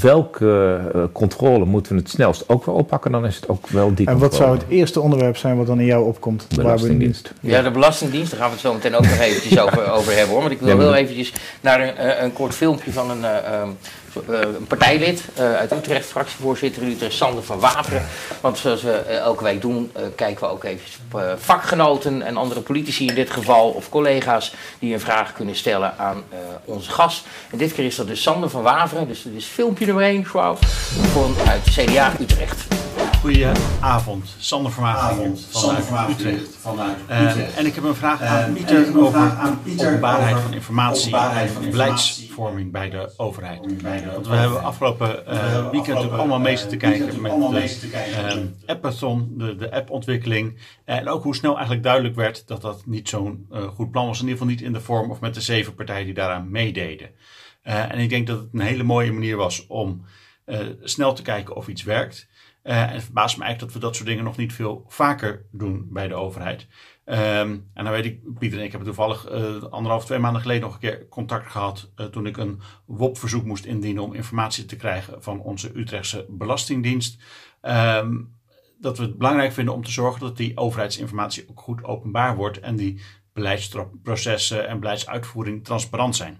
[0.00, 3.94] welke uh, controle moeten we het snelst ook wel oppakken, dan is het ook wel
[3.94, 6.46] die En wat zou het eerste onderwerp zijn wat dan in jou opkomt?
[6.54, 7.32] Belastingdienst.
[7.40, 10.30] Ja, de Belastingdienst, daar gaan we het zo meteen ook nog eventjes over, over hebben
[10.32, 10.40] hoor.
[10.40, 13.24] Want ik wil heel eventjes naar een, eh, een kort filmpje van een...
[14.28, 18.06] Eh, een partijlid uh, uit Utrecht, fractievoorzitter Utrecht, Sander van Waperen.
[18.40, 22.60] Want zoals we uh, elke week doen, kijken we ook even op vakgenoten en andere
[22.60, 26.22] politici in dit geval, of collega's, die een vraag kunnen stellen aan
[26.64, 27.24] onze gast.
[27.50, 30.26] En dit keer is dat dus Sander van Waperen, dus dit is filmpje nummer 1,
[30.32, 30.56] wow,
[31.46, 32.89] uit CDA Utrecht.
[33.20, 36.56] Goedenavond, Sander Vermaagden vanuit, vanuit Utrecht.
[36.56, 37.56] Vanuit Utrecht.
[37.56, 42.72] en ik heb een vraag aan Pieter over aan Pieter openbaarheid van informatie en beleidsvorming
[42.72, 43.60] bij de overheid.
[44.12, 49.34] Want we hebben afgelopen uh, weekend natuurlijk allemaal mee te kijken met de uh, appathon,
[49.36, 50.58] de, de appontwikkeling.
[50.84, 54.20] En ook hoe snel eigenlijk duidelijk werd dat dat niet zo'n uh, goed plan was.
[54.20, 57.10] In ieder geval niet in de vorm of met de zeven partijen die daaraan meededen.
[57.62, 60.04] en ik denk dat het een hele mooie manier was om
[60.82, 62.28] snel te kijken of iets werkt.
[62.62, 65.46] Uh, en het verbaast me eigenlijk dat we dat soort dingen nog niet veel vaker
[65.52, 66.66] doen bij de overheid.
[67.04, 70.62] Um, en dan weet ik, Pieter en ik hebben toevallig uh, anderhalf, twee maanden geleden
[70.62, 71.92] nog een keer contact gehad.
[71.96, 77.22] Uh, toen ik een WOP-verzoek moest indienen om informatie te krijgen van onze Utrechtse Belastingdienst.
[77.62, 78.38] Um,
[78.80, 82.60] dat we het belangrijk vinden om te zorgen dat die overheidsinformatie ook goed openbaar wordt
[82.60, 83.00] en die
[83.32, 86.38] beleidsprocessen en beleidsuitvoering transparant zijn.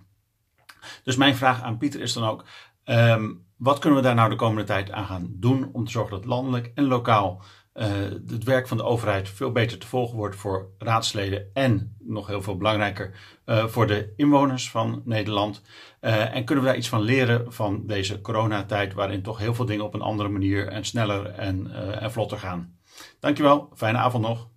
[1.05, 2.45] Dus mijn vraag aan Pieter is dan ook:
[2.85, 6.17] um, wat kunnen we daar nou de komende tijd aan gaan doen om te zorgen
[6.17, 7.43] dat landelijk en lokaal
[7.75, 7.87] uh,
[8.27, 12.43] het werk van de overheid veel beter te volgen wordt voor raadsleden en nog heel
[12.43, 13.15] veel belangrijker
[13.47, 15.63] uh, voor de inwoners van Nederland.
[16.01, 19.67] Uh, en kunnen we daar iets van leren van deze coronatijd waarin toch heel veel
[19.67, 21.71] dingen op een andere manier en sneller en,
[22.01, 22.79] en vlotter gaan.
[23.19, 24.49] Dankjewel, fijne avond nog.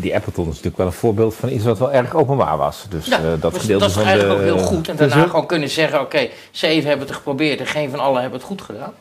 [0.00, 2.86] Die Appleton is natuurlijk wel een voorbeeld van iets wat wel erg openbaar was.
[2.88, 4.88] Dus ja, uh, dat gedeelte dat is van eigenlijk ook heel goed.
[4.88, 8.38] En daarna gewoon kunnen zeggen: oké, zeven hebben het geprobeerd en geen van allen hebben
[8.38, 8.92] het goed gedaan.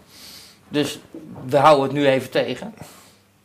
[0.69, 0.99] Dus
[1.45, 2.73] we houden het nu even tegen.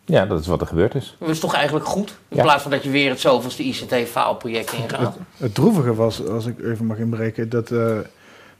[0.04, 1.16] Ja, dat is wat er gebeurd is.
[1.18, 2.16] Dat is toch eigenlijk goed?
[2.28, 5.00] In plaats van dat je weer het zoveelste ICT-faalproject ingaat.
[5.00, 7.70] Het, het, droevige was, als ik even mag inbreken, dat.
[7.70, 7.98] Uh,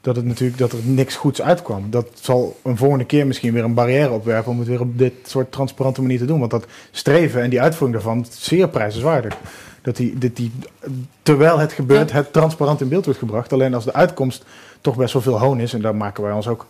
[0.06, 1.90] dat, het natuurlijk, dat er niks goeds uitkwam.
[1.90, 5.12] Dat zal een volgende keer misschien weer een barrière opwerpen om het weer op dit
[5.22, 6.38] soort transparante manier te doen.
[6.38, 9.36] Want dat streven en die uitvoering daarvan is zeer prijzenswaardig.
[9.82, 10.52] Dat die, dat die,
[11.22, 13.52] terwijl het gebeurt, het transparant in beeld wordt gebracht.
[13.52, 14.44] Alleen als de uitkomst
[14.80, 16.66] toch best wel veel hoon is, en daar maken wij ons ook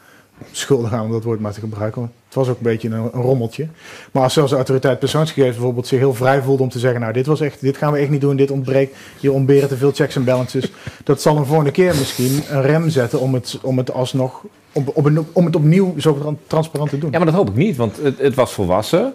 [0.50, 2.02] schuldig aan om dat woord maar te gebruiken.
[2.26, 3.68] Het was ook een beetje een, een, rommeltje.
[4.12, 7.12] Maar als zelfs de autoriteit persoonsgegevens bijvoorbeeld zich heel vrij voelde om te zeggen: Nou,
[7.12, 9.92] dit was echt, dit gaan we echt niet doen, dit ontbreekt, hier ontberen te veel
[9.92, 10.72] checks en balances.
[11.04, 14.84] dat zal een volgende keer misschien een rem zetten om het, om het alsnog, om,
[14.94, 17.10] om, om het opnieuw zo transparant te doen.
[17.10, 19.14] Ja, maar dat hoop ik niet, want het, het was volwassen.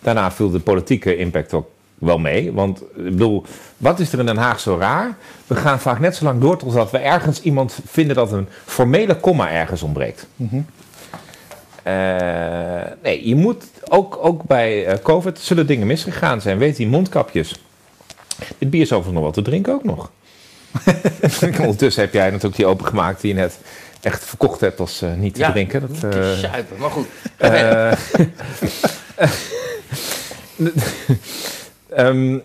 [0.00, 2.52] Daarna viel de politieke impact ook wel mee.
[2.52, 3.44] Want ik bedoel,
[3.76, 5.16] wat is er in Den Haag zo raar?
[5.46, 9.16] We gaan vaak net zo lang door totdat we ergens iemand vinden dat een formele
[9.16, 10.26] komma ergens ontbreekt.
[10.36, 10.66] Mm
[13.02, 16.58] nee, je moet ook, ook bij uh, COVID zullen dingen misgegaan zijn.
[16.58, 17.60] Weet die mondkapjes.
[18.58, 20.10] Dit bier is overigens nog wat te drinken ook nog.
[21.60, 23.58] Ondertussen heb jij natuurlijk die opengemaakt die je net
[24.00, 25.80] echt verkocht hebt als uh, niet te ja, drinken.
[25.80, 27.06] Dat, uh, te zuipen, maar goed.
[31.98, 32.42] Um,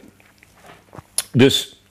[1.31, 1.81] dus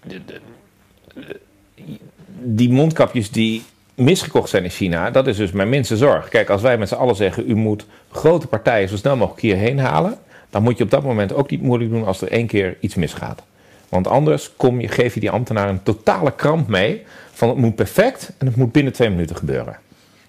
[2.43, 3.63] die mondkapjes die
[3.95, 6.29] misgekocht zijn in China, dat is dus mijn minste zorg.
[6.29, 9.79] Kijk, als wij met z'n allen zeggen, u moet grote partijen zo snel mogelijk hierheen
[9.79, 10.19] halen,
[10.51, 12.95] dan moet je op dat moment ook niet moeilijk doen als er één keer iets
[12.95, 13.43] misgaat.
[13.89, 17.75] Want anders kom je, geef je die ambtenaar een totale kramp mee van het moet
[17.75, 19.77] perfect en het moet binnen twee minuten gebeuren.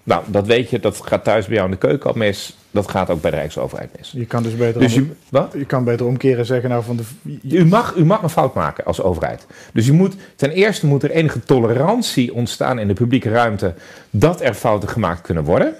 [0.04, 2.56] Nou, dat weet je, dat gaat thuis bij jou in de keuken al mis.
[2.70, 4.10] Dat gaat ook bij de Rijksoverheid mis.
[4.16, 5.54] Je kan dus beter, Dus je, wat?
[5.56, 7.02] je kan beter omkeren zeggen nou van de...
[7.48, 9.46] U mag, u mag een fout maken als overheid.
[9.72, 13.74] Dus u moet, ten eerste moet er enige tolerantie ontstaan in de publieke ruimte
[14.10, 15.74] dat er fouten gemaakt kunnen worden.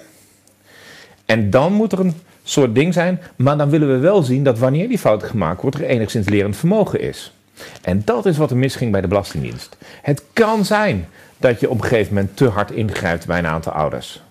[1.25, 4.59] En dan moet er een soort ding zijn, maar dan willen we wel zien dat
[4.59, 7.33] wanneer die fouten gemaakt wordt, er enigszins lerend vermogen is.
[7.81, 9.77] En dat is wat er misging bij de Belastingdienst.
[10.01, 11.07] Het kan zijn
[11.43, 14.21] dat je op een gegeven moment te hard ingrijpt bij een aantal ouders.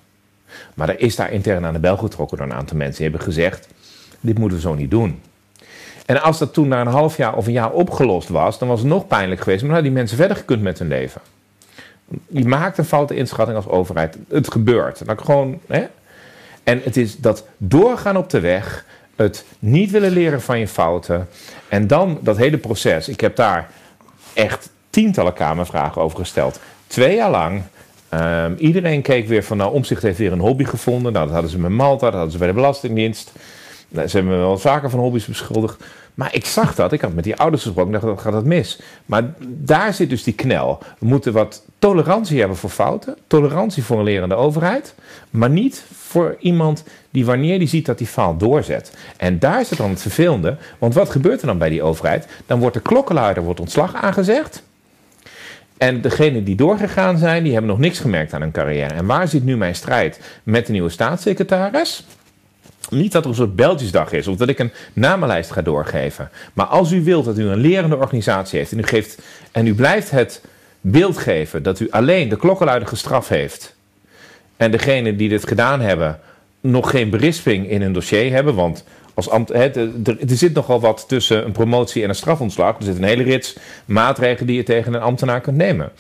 [0.75, 2.96] Maar er is daar intern aan de bel getrokken door een aantal mensen.
[2.96, 3.68] Die hebben gezegd,
[4.20, 5.20] dit moeten we zo niet doen.
[6.07, 8.79] En als dat toen na een half jaar of een jaar opgelost was, dan was
[8.79, 9.62] het nog pijnlijk geweest.
[9.62, 11.20] Maar dan hadden die mensen verder gekund met hun leven.
[12.29, 14.16] Je maakt een foute inschatting als overheid.
[14.29, 15.07] Het gebeurt.
[15.07, 15.87] Dan gewoon, hè?
[16.62, 18.85] En het is dat doorgaan op de weg,
[19.16, 21.29] het niet willen leren van je fouten.
[21.68, 23.09] En dan dat hele proces.
[23.09, 23.70] Ik heb daar
[24.35, 26.61] echt tientallen kamervragen over gesteld.
[26.92, 27.62] Twee jaar lang.
[28.09, 31.12] Ehm, iedereen keek weer van, nou, Omzicht heeft weer een hobby gevonden.
[31.12, 33.33] Nou, dat hadden ze met Malta, dat hadden ze bij de Belastingdienst.
[33.88, 35.85] Nou, Ze hebben me wel vaker van hobby's beschuldigd.
[36.14, 36.92] Maar ik zag dat.
[36.92, 37.92] Ik had met die ouders gesproken.
[37.92, 38.81] Dacht, dat gaat het mis.
[39.07, 40.78] Maar daar zit dus die knel.
[40.98, 43.16] We moeten wat tolerantie hebben voor fouten.
[43.26, 44.94] Tolerantie voor een lerende overheid.
[45.31, 48.96] Maar niet voor iemand die wanneer die ziet dat die faalt doorzet.
[49.16, 50.57] En daar zit dan het vervelende.
[50.78, 52.26] Want wat gebeurt er dan bij die overheid?
[52.46, 54.62] Dan wordt de klokkenluider wordt ontslag aangezegd.
[55.83, 58.95] En degenen die doorgegaan zijn, die hebben nog niks gemerkt aan hun carrière.
[58.95, 62.05] En waar zit nu mijn strijd met de nieuwe staatssecretaris?
[62.90, 66.31] Niet dat er een soort Belgisdag is of dat ik een namenlijst ga doorgeven.
[66.53, 69.75] Maar als u wilt dat u een lerende organisatie heeft en u, geeft, en u
[69.75, 70.45] blijft het
[70.81, 73.77] beeld geven dat u alleen de klokkenluider gestraft heeft.
[74.57, 76.21] En degenen die dit gedaan hebben
[76.61, 78.55] nog geen berisping in hun dossier hebben.
[78.55, 82.77] Want als ambt, hè, er, er zit nogal wat tussen een promotie en een strafontslag.
[82.79, 85.90] Er zit een hele rits maatregelen die je tegen een ambtenaar kunt nemen.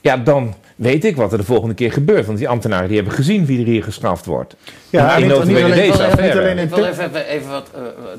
[0.00, 2.26] Ja, dan weet ik wat er de volgende keer gebeurt.
[2.26, 4.54] Want die ambtenaren die hebben gezien wie er hier gestraft wordt.
[4.90, 6.48] Ja, En niet- niet alleen- deze niet alleen affaire.
[6.50, 7.70] in Ik wil even, even, even wat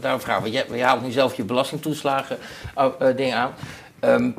[0.02, 0.42] daarom vragen.
[0.42, 2.38] Want jij, jij haalt nu zelf je belastingtoeslagen
[2.76, 3.52] eh, ding aan.
[4.00, 4.30] Ehm,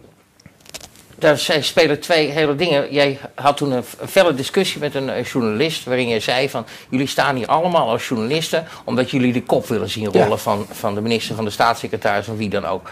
[1.19, 2.93] daar spelen twee hele dingen.
[2.93, 5.85] Jij had toen een, felle discussie met een eh, journalist.
[5.85, 6.67] waarin je zei van.
[6.89, 8.67] jullie staan hier allemaal als journalisten.
[8.85, 10.37] omdat jullie de kop willen zien rollen Ja.
[10.37, 12.91] van, van de minister, van de staatssecretaris of wie dan ook.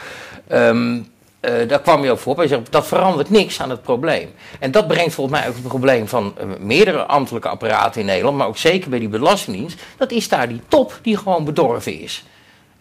[0.49, 1.01] Ehm,
[1.41, 2.39] eh, daar kwam je ook voor op.
[2.39, 4.31] Hij zegt, dat verandert niks aan het probleem.
[4.59, 8.37] En dat brengt volgens mij ook het probleem van eh, meerdere ambtelijke apparaten in Nederland,
[8.37, 9.81] maar ook zeker bij die Belastingdienst.
[9.97, 12.25] Dat is daar die top die gewoon bedorven is.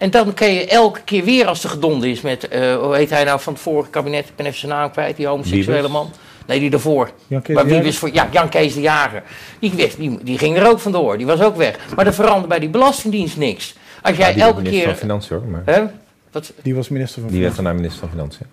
[0.02, 3.10] En dan kun je elke keer weer als er gedonde is met, eh, hoe heet
[3.10, 5.92] hij nou van het vorige kabinet, ik ben even zijn naam kwijt, die homoseksuele Wiebes?
[5.92, 6.12] man.
[6.48, 7.12] Nee, die daarvoor.
[7.28, 7.92] Jan Kees Maar de wie Jager?
[7.92, 9.24] was voor, ja, Jan Kees de Jager.
[9.60, 11.76] Die, weg, die, die ging er ook vandoor, die was ook weg.
[11.96, 13.76] Maar er verandert bij die Belastingdienst niks.
[14.02, 14.90] Als jij Ja, die elke minister keer...
[14.90, 15.46] van Financiën hoor.
[15.48, 15.84] Maar Hè?
[16.32, 17.64] Wat, Die was minister van die werd Financiën.
[17.64, 18.46] daarna minister van Financiën.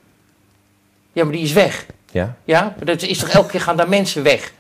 [1.13, 1.87] ja, maar die is weg.
[2.11, 2.37] Ja?
[2.45, 4.53] Ja, maar dat is toch elke keer gaan daar mensen weg.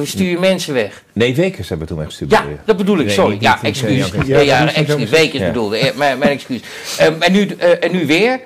[0.00, 1.02] We sturen mensen weg.
[1.12, 2.30] Nee, Wekers hebben toen weggestuurd.
[2.30, 3.36] Ja, dat bedoel ik, Nee, sorry.
[3.40, 4.10] Ja, excuus.
[4.26, 5.10] Ja, ja, excuus.
[5.10, 5.78] Wekers bedoelde.
[5.78, 6.60] eh, Mijn, mijn excuus.
[6.98, 8.40] Ehm, en, nu, eh, en nu weer.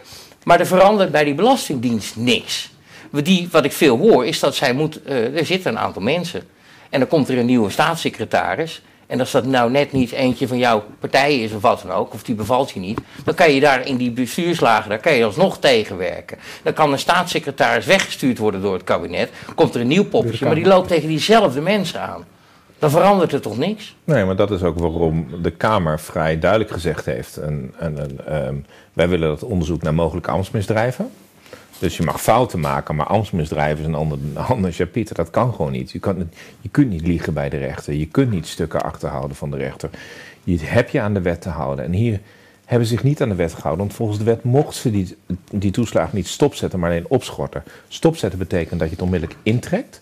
[0.45, 2.71] Maar er verandert bij die Belastingdienst niks.
[3.11, 5.03] Want Die, wat ik veel hoor, is dat zij moet...
[5.03, 6.43] eh, er zitten een aantal mensen.
[6.91, 8.83] En dan komt er een nieuwe staatssecretaris.
[9.09, 12.15] En als dat nou net niet eentje van jouw partij is of wat dan ook,
[12.15, 15.25] of die bevalt je niet, dan kan je daar in die bestuurslagen, daar kan je
[15.25, 16.39] alsnog tegenwerken.
[16.63, 20.55] Dan kan een staatssecretaris weggestuurd worden door het kabinet, komt er een nieuw poppetje, maar
[20.55, 22.25] die loopt tegen diezelfde mensen aan.
[22.79, 23.97] Dan verandert er toch niks?
[24.05, 27.37] Nee, maar dat is ook waarom de Kamer vrij duidelijk gezegd heeft.
[27.37, 28.55] En, en, en, ehm,
[28.93, 31.11] wij willen dat onderzoek naar mogelijke ambtsmisdrijven.
[31.79, 34.89] Dus je mag fouten maken, maar ambtsmisdrijven is een ander, een ander.
[35.13, 35.91] Dat kan gewoon niet.
[35.91, 37.95] Je, kan, je kunt niet liegen bij de rechter.
[37.95, 39.91] Je kunt niet stukken achterhouden van de rechter.
[40.45, 41.85] Je heb je aan de wet te houden.
[41.85, 42.21] En hier
[42.65, 43.85] hebben ze zich niet aan de wet gehouden.
[43.85, 45.17] Want volgens de wet mocht ze die,
[45.53, 45.73] die
[46.13, 47.63] niet stopzetten, maar alleen opschorten.
[47.89, 50.01] Stopzetten betekent dat je het onmiddellijk intrekt.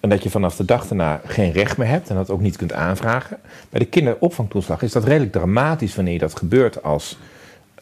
[0.00, 2.56] En dat je vanaf de dag daarna geen recht meer hebt en dat ook niet
[2.56, 3.38] kunt aanvragen.
[3.70, 7.18] Bij de kinderopvangtoeslag is dat redelijk dramatisch wanneer dat gebeurt als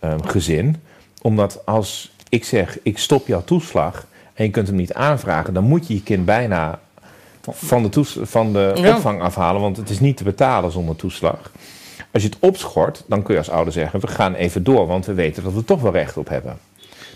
[0.00, 0.76] ehm, gezin.
[1.22, 5.64] Omdat als ik zeg, ik stop jouw toeslag en je kunt hem niet aanvragen, dan
[5.64, 6.78] moet je je kind bijna
[7.50, 8.94] van de, toes- van de Ja.
[8.94, 11.50] opvang afhalen, want het is niet te betalen zonder toeslag.
[12.12, 15.06] Als je het opschort, dan kun je als ouder zeggen, we gaan even door, want
[15.06, 16.58] we weten dat we toch wel recht op hebben.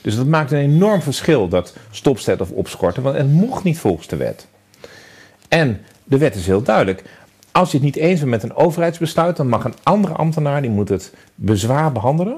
[0.02, 4.06] Dus dat maakt een enorm verschil, dat stopzetten of opschorten, want het mocht niet volgens
[4.06, 4.46] de wet.
[5.48, 7.02] En de wet is heel duidelijk.
[7.52, 10.70] Als je het niet eens bent met een overheidsbesluit, dan mag een andere ambtenaar die
[10.70, 12.36] moet het bezwaar behandelen.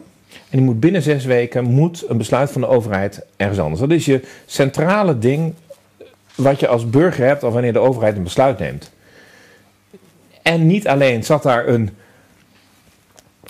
[0.50, 3.80] En die moet binnen zes weken moet een besluit van de overheid ergens anders.
[3.80, 5.54] Dat is je centrale ding
[6.34, 8.90] wat je als burger hebt al wanneer de overheid een besluit neemt.
[10.42, 11.90] En niet alleen zat daar een,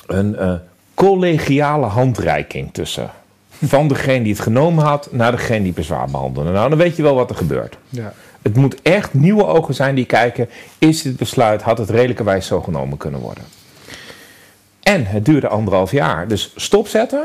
[0.06, 0.54] een eh,
[0.94, 3.10] collegiale handreiking tussen.
[3.62, 6.50] Van degene die het genomen had naar degene die bezwaar behandelde.
[6.50, 7.78] Nou, dan weet je wel wat er gebeurt.
[7.88, 8.12] Ja.
[8.42, 12.60] Het moet echt nieuwe ogen zijn die kijken: is dit besluit, had het redelijkerwijs zo
[12.60, 13.44] genomen kunnen worden?
[14.86, 16.28] En het duurde anderhalf jaar.
[16.28, 17.24] Dus stopzetten,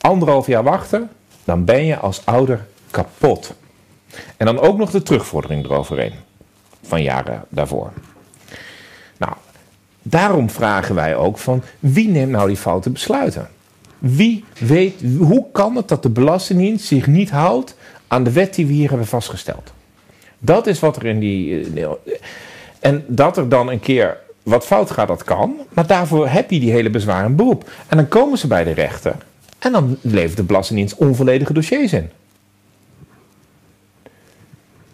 [0.00, 1.10] anderhalf jaar wachten,
[1.44, 3.54] dan ben je als ouder kapot.
[4.36, 6.12] En dan ook nog de terugvordering eroverheen
[6.82, 7.92] van jaren daarvoor.
[9.16, 9.32] Nou,
[10.02, 13.48] daarom vragen wij ook van wie neemt nou die foute besluiten?
[13.98, 17.76] Wie weet, hoe kan het dat de Belastingdienst zich niet houdt
[18.06, 19.72] aan de wet die we hier hebben vastgesteld?
[20.38, 21.70] Dat is wat er in die.
[21.74, 21.90] Eh,
[22.80, 25.56] en dat er dan een keer wat fout gaat, dat kan.
[25.72, 27.70] Maar daarvoor heb je die hele bezwaar en beroep.
[27.86, 29.14] En dan komen ze bij de rechter.
[29.58, 32.10] En dan levert de Belastingdienst onvolledige dossiers in.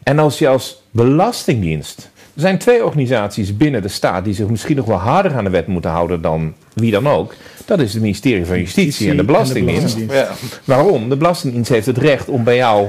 [0.03, 2.11] En als je als Belastingdienst.
[2.35, 5.51] Er zijn twee organisaties binnen de staat die zich misschien nog wel harder aan de
[5.51, 7.35] wet moeten houden dan wie dan ook.
[7.65, 9.99] Dat is het ministerie van Justitie en de Belastingdienst.
[10.09, 10.29] Ja.
[10.65, 11.09] Waarom?
[11.09, 12.89] De Belastingdienst heeft het recht om bij jou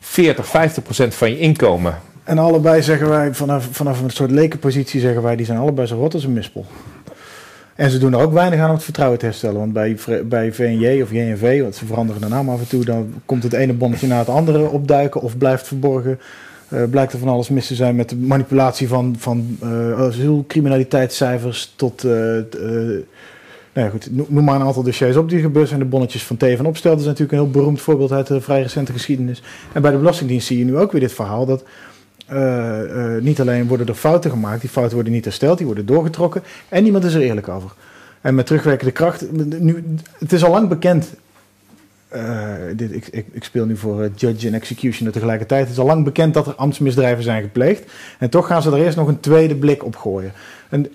[0.00, 2.00] 40, 50 procent van je inkomen.
[2.24, 5.96] En allebei zeggen wij, vanaf, vanaf een soort lekenpositie zeggen wij, die zijn allebei zo
[5.96, 6.66] rot als een mispel.
[7.74, 9.58] En ze doen er ook weinig aan om het vertrouwen te herstellen.
[9.58, 13.12] Want bij, bij VNJ of JNV, want ze veranderen de naam af en toe, dan
[13.26, 16.20] komt het ene bonnetje na het andere opduiken of blijft verborgen.
[16.68, 21.72] Uh, blijkt er van alles mis te zijn met de manipulatie van, van uh, asylcriminaliteitscijfers
[21.76, 22.12] tot uh,
[23.72, 25.80] nou ja, goed, noem maar een aantal dossiers op die gebeurd zijn.
[25.80, 28.62] De bonnetjes van Teven Opstel, dat is natuurlijk een heel beroemd voorbeeld uit de vrij
[28.62, 29.42] recente geschiedenis.
[29.72, 31.64] En bij de Belastingdienst zie je nu ook weer dit verhaal dat
[32.32, 35.86] uh, uh, niet alleen worden er fouten gemaakt, die fouten worden niet hersteld, die worden
[35.86, 37.72] doorgetrokken en niemand is er eerlijk over.
[38.20, 39.84] En met terugwerkende kracht, nu,
[40.18, 41.14] het is al lang bekend,
[42.14, 45.86] uh, dit, ik, ik, ik, speel nu voor judge en executioner tegelijkertijd, het is al
[45.86, 49.20] lang bekend dat er ambtsmisdrijven zijn gepleegd en toch gaan ze er eerst nog een
[49.20, 50.32] tweede blik op gooien.
[50.68, 50.92] En,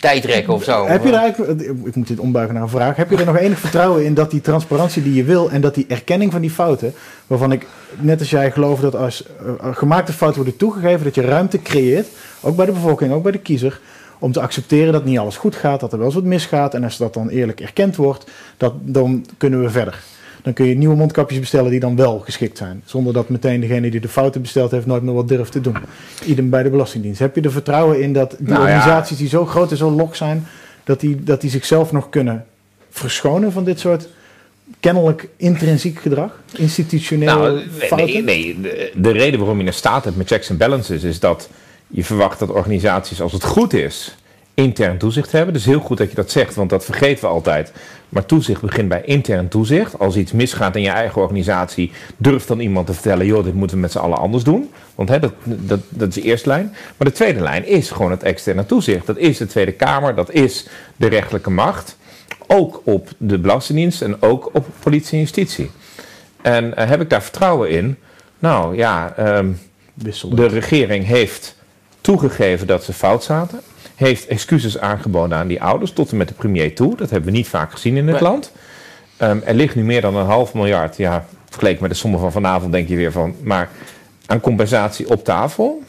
[0.00, 0.86] tijdrekken of zo.
[0.86, 3.36] Heb je er eigenlijk, ik moet dit ombuigen naar een vraag, heb je er nog
[3.36, 6.50] enig vertrouwen in dat die transparantie die je wil en dat die erkenning van die
[6.50, 6.94] fouten,
[7.26, 7.66] waarvan ik
[7.98, 12.06] net als jij geloof dat als uh, gemaakte fouten worden toegegeven, dat je ruimte creëert,
[12.40, 13.80] ook bij de bevolking, ook bij de kiezer,
[14.18, 16.84] om te accepteren dat niet alles goed gaat, dat er wel eens wat misgaat en
[16.84, 20.02] als dat dan eerlijk erkend wordt, dat, dan kunnen we verder.
[20.42, 22.82] Dan kun je nieuwe mondkapjes bestellen die dan wel geschikt zijn.
[22.84, 25.76] Zonder dat meteen degene die de fouten besteld heeft nooit meer wat durft te doen.
[26.24, 27.18] Idem bij de Belastingdienst.
[27.18, 30.16] Heb je er vertrouwen in dat die nou organisaties die zo groot en zo log
[30.16, 30.46] zijn,
[30.84, 32.44] dat die, dat die zichzelf nog kunnen
[32.90, 34.08] verschonen van dit soort
[34.80, 36.40] kennelijk intrinsiek gedrag?
[36.56, 37.62] Institutioneel nou,
[37.96, 38.60] nee, nee,
[38.94, 41.48] de, reden waarom je een staat hebt met checks en balances is dat
[41.86, 44.16] je verwacht dat organisaties, als het goed is,
[44.54, 45.54] intern toezicht hebben.
[45.54, 47.72] Dus heel goed dat je dat zegt, want dat vergeten we altijd.
[48.08, 49.98] Maar toezicht begint bij intern toezicht.
[49.98, 53.76] Als iets misgaat in je eigen organisatie, durft dan iemand te vertellen: joh, dit moeten
[53.76, 54.70] we met z'n allen anders doen.
[54.94, 56.74] Want hè, dat, dat, dat is de eerste lijn.
[56.96, 59.06] Maar de tweede lijn is gewoon het externe toezicht.
[59.06, 61.96] Dat is de Tweede Kamer, dat is de rechterlijke macht.
[62.46, 65.70] Ook op de Belastingdienst en ook op politie en justitie.
[66.42, 67.96] En uh, heb ik daar vertrouwen in?
[68.38, 69.58] Nou ja, um,
[70.30, 71.56] de regering heeft
[72.00, 73.60] toegegeven dat ze fout zaten
[73.94, 76.96] heeft excuses aangeboden aan die ouders, tot en met de premier toe.
[76.96, 78.52] Dat hebben we niet vaak gezien in het land.
[79.22, 82.32] Um, er ligt nu meer dan een half miljard, ja, vergeleken met de sommen van
[82.32, 83.68] vanavond denk je weer van, maar
[84.26, 85.82] aan compensatie op tafel.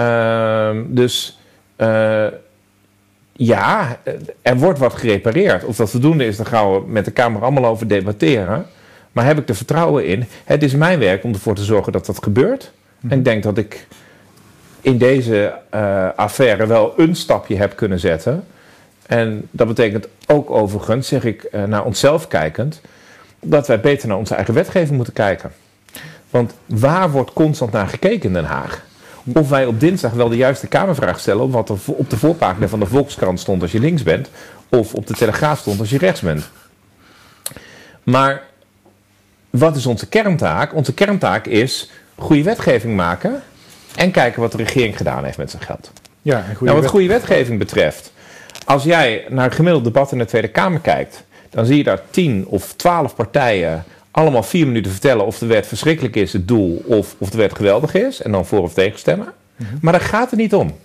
[0.00, 1.38] Um, dus
[1.76, 2.26] uh,
[3.32, 4.00] ja,
[4.42, 5.64] er wordt wat gerepareerd.
[5.64, 8.66] Of dat voldoende is, daar gaan we met de Kamer allemaal over debatteren.
[9.12, 10.24] Maar heb ik er vertrouwen in?
[10.44, 12.72] Het is mijn werk om ervoor te zorgen dat dat gebeurt.
[13.08, 13.86] En ik denk dat ik
[14.80, 18.44] in deze uh, affaire wel een stapje heb kunnen zetten.
[19.06, 22.80] En dat betekent ook overigens, zeg ik uh, naar onszelf kijkend,
[23.40, 25.52] dat wij beter naar onze eigen wetgeving moeten kijken.
[26.30, 28.86] Want waar wordt constant naar gekeken in Den Haag?
[29.34, 32.80] Of wij op dinsdag wel de juiste Kamervraag stellen wat er op de voorpagina van
[32.80, 34.30] de Volkskrant stond als je links bent,
[34.68, 36.50] of op de Telegraaf stond als je rechts bent.
[38.02, 38.42] Maar
[39.50, 40.74] wat is onze kerntaak?
[40.74, 43.42] Onze kerntaak is goede wetgeving maken
[43.94, 45.92] en kijken wat de regering gedaan heeft met zijn geld.
[46.22, 48.12] Ja, en nou, wat goede wetgeving betreft.
[48.64, 52.00] Als jij naar een gemiddeld debat in de Tweede Kamer kijkt, dan zie je daar
[52.10, 56.82] tien of twaalf partijen allemaal vier minuten vertellen of de wet verschrikkelijk is, het doel,
[56.86, 59.32] of, of de wet geweldig is, en dan voor of tegen stemmen.
[59.56, 59.74] Mhm.
[59.80, 60.76] Maar daar gaat het niet om.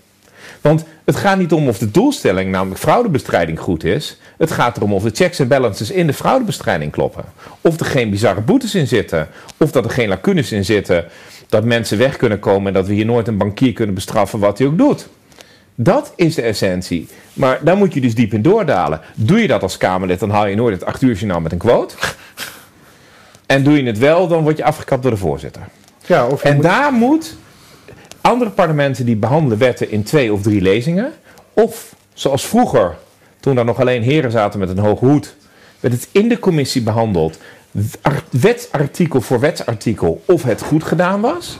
[0.62, 4.18] Want het gaat niet om of de doelstelling, namelijk fraudebestrijding, goed is.
[4.38, 7.24] Het gaat erom of de checks en balances in de fraudebestrijding kloppen.
[7.62, 9.28] Of er geen bizarre boetes in zitten.
[9.58, 11.06] Of dat er geen lacunes in zitten
[11.54, 14.58] dat mensen weg kunnen komen en dat we hier nooit een bankier kunnen bestraffen wat
[14.58, 15.08] hij ook doet.
[15.76, 17.08] Dat is de essentie.
[17.34, 19.02] Maar daar moet je dus diep in doordalen.
[19.16, 21.58] Doe je dat als Kamerlid, dan haal je nooit het 8 uur journaal met een
[21.58, 21.96] quote.
[23.46, 25.62] En doe je het wel, dan word je afgekapt door de voorzitter.
[26.06, 27.36] Ja, of en daar moet
[28.22, 31.12] andere parlementen die behandelen wetten in twee of drie lezingen.
[31.54, 32.96] Of zoals vroeger
[33.40, 35.36] toen daar nog alleen heren zaten met een hoge hoed,
[35.80, 37.38] werd het in de commissie behandeld.
[38.30, 41.60] Wetsartikel voor wetsartikel of het goed gedaan was.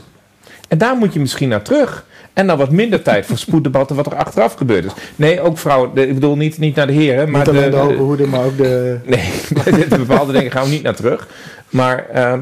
[0.68, 2.06] En daar moet je misschien naar terug.
[2.32, 4.92] En dan wat minder tijd voor spoeddebatten wat er achteraf gebeurd is.
[5.16, 5.96] Nee, ook vrouwen.
[5.96, 7.30] Ik bedoel niet, niet naar de heren.
[7.30, 8.98] Maar niet alleen de, de hoge maar ook de...
[9.04, 11.28] Nee, bepaalde dingen gaan we niet naar terug.
[11.68, 12.34] Maar uh,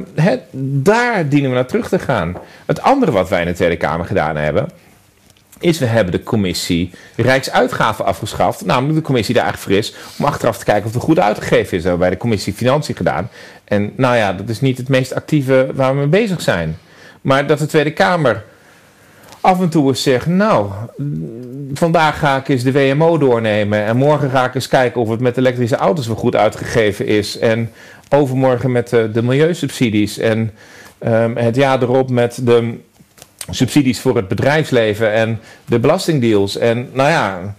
[0.63, 2.37] daar dienen we naar terug te gaan.
[2.67, 4.69] Het andere wat wij in de Tweede Kamer gedaan hebben
[5.63, 8.65] is we hebben de commissie Rijksuitgaven afgeschaft.
[8.65, 11.77] Namelijk de commissie daar eigenlijk voor is om achteraf te kijken of het goed uitgegeven
[11.77, 11.83] is.
[11.83, 13.31] Dat hebben bij de commissie Financiën gedaan.
[13.65, 16.79] En nou ja, dat is niet het meest actieve waar we mee bezig zijn.
[17.21, 18.45] Maar dat de Tweede Kamer
[19.41, 20.71] af en toe eens zegt, nou,
[21.75, 25.21] vandaag ga ik eens de WMO doornemen en morgen ga ik eens kijken of het
[25.21, 27.71] met elektrische auto's wel goed uitgegeven is en
[28.09, 30.51] overmorgen met de, de milieusubsidies en
[31.07, 32.79] um, het jaar erop met de
[33.51, 36.57] subsidies voor het bedrijfsleven en de belastingdeals.
[36.57, 37.55] En nou ja,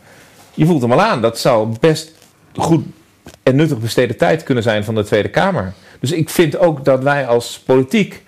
[0.53, 1.21] je voelt hem al aan.
[1.21, 2.11] Dat zou best
[2.55, 2.85] goed
[3.43, 5.73] en nuttig besteden tijd kunnen zijn van de Tweede Kamer.
[5.99, 8.23] Dus ik vind ook dat wij als politiek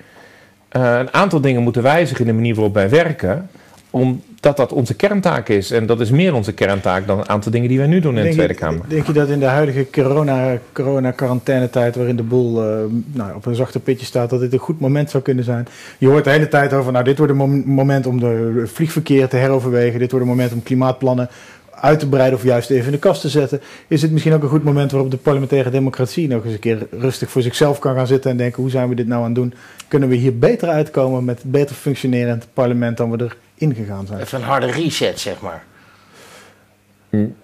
[0.72, 3.50] uh, een aantal dingen moeten wijzigen in de manier waarop wij werken.
[3.90, 4.24] Omdat
[4.54, 5.72] dat onze kerntaak is.
[5.72, 8.24] En dat is meer onze kerntaak dan een aantal dingen die wij nu doen in
[8.24, 8.82] de Tweede Kamer.
[8.88, 13.46] Denk je dat in de huidige corona, corona quarantainetijd, waarin de boel uh, nou, op
[13.46, 15.68] een zachte pitje staat, dat dit een goed moment zou kunnen zijn?
[15.98, 19.38] Je hoort de hele tijd over, nou dit wordt een moment om de vliegverkeer te
[19.38, 20.00] heroverwegen.
[20.00, 21.30] Dit wordt een moment om klimaatplannen
[21.72, 24.44] uit te breiden of juist even in de kast te zetten, is het misschien ook
[24.44, 27.96] een goed moment waarop de parlementaire democratie nog eens een keer rustig voor zichzelf kan
[27.96, 29.54] gaan zitten en denken: hoe zijn we dit nou aan het doen?
[29.88, 34.20] Kunnen we hier beter uitkomen met beter functionerend parlement dan we erin gegaan zijn?
[34.20, 35.64] Even een harde reset, zeg maar.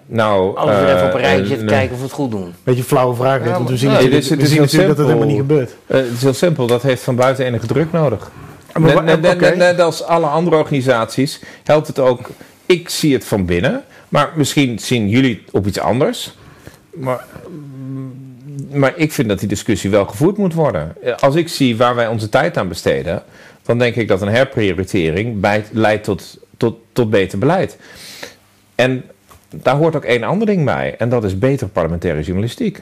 [0.06, 2.54] Nou, Alles weer even op een eh, rijtje te kijken of we het goed doen.
[2.64, 5.70] Beetje flauwe vraag, want we zien, nee, we zien natuurlijk dat het helemaal niet gebeurt.
[5.70, 8.32] Uh, het is heel simpel, dat heeft van buiten enige druk nodig.
[8.80, 12.30] Net, net, net, net, als alle andere organisaties helpt het ook.
[12.66, 13.84] Ik zie het van binnen.
[14.12, 16.36] Maar misschien zien jullie op iets anders.
[16.94, 17.26] Maar,
[18.72, 20.96] maar ik vind dat die discussie wel gevoerd moet worden.
[21.20, 23.24] Als ik zie waar wij onze tijd aan besteden,
[23.64, 27.78] dan denk ik dat een herprioritering bij, leidt tot, tot, tot beter beleid.
[28.76, 29.04] En
[29.50, 32.82] daar hoort ook één ander ding bij, en dat is betere parlementaire journalistiek.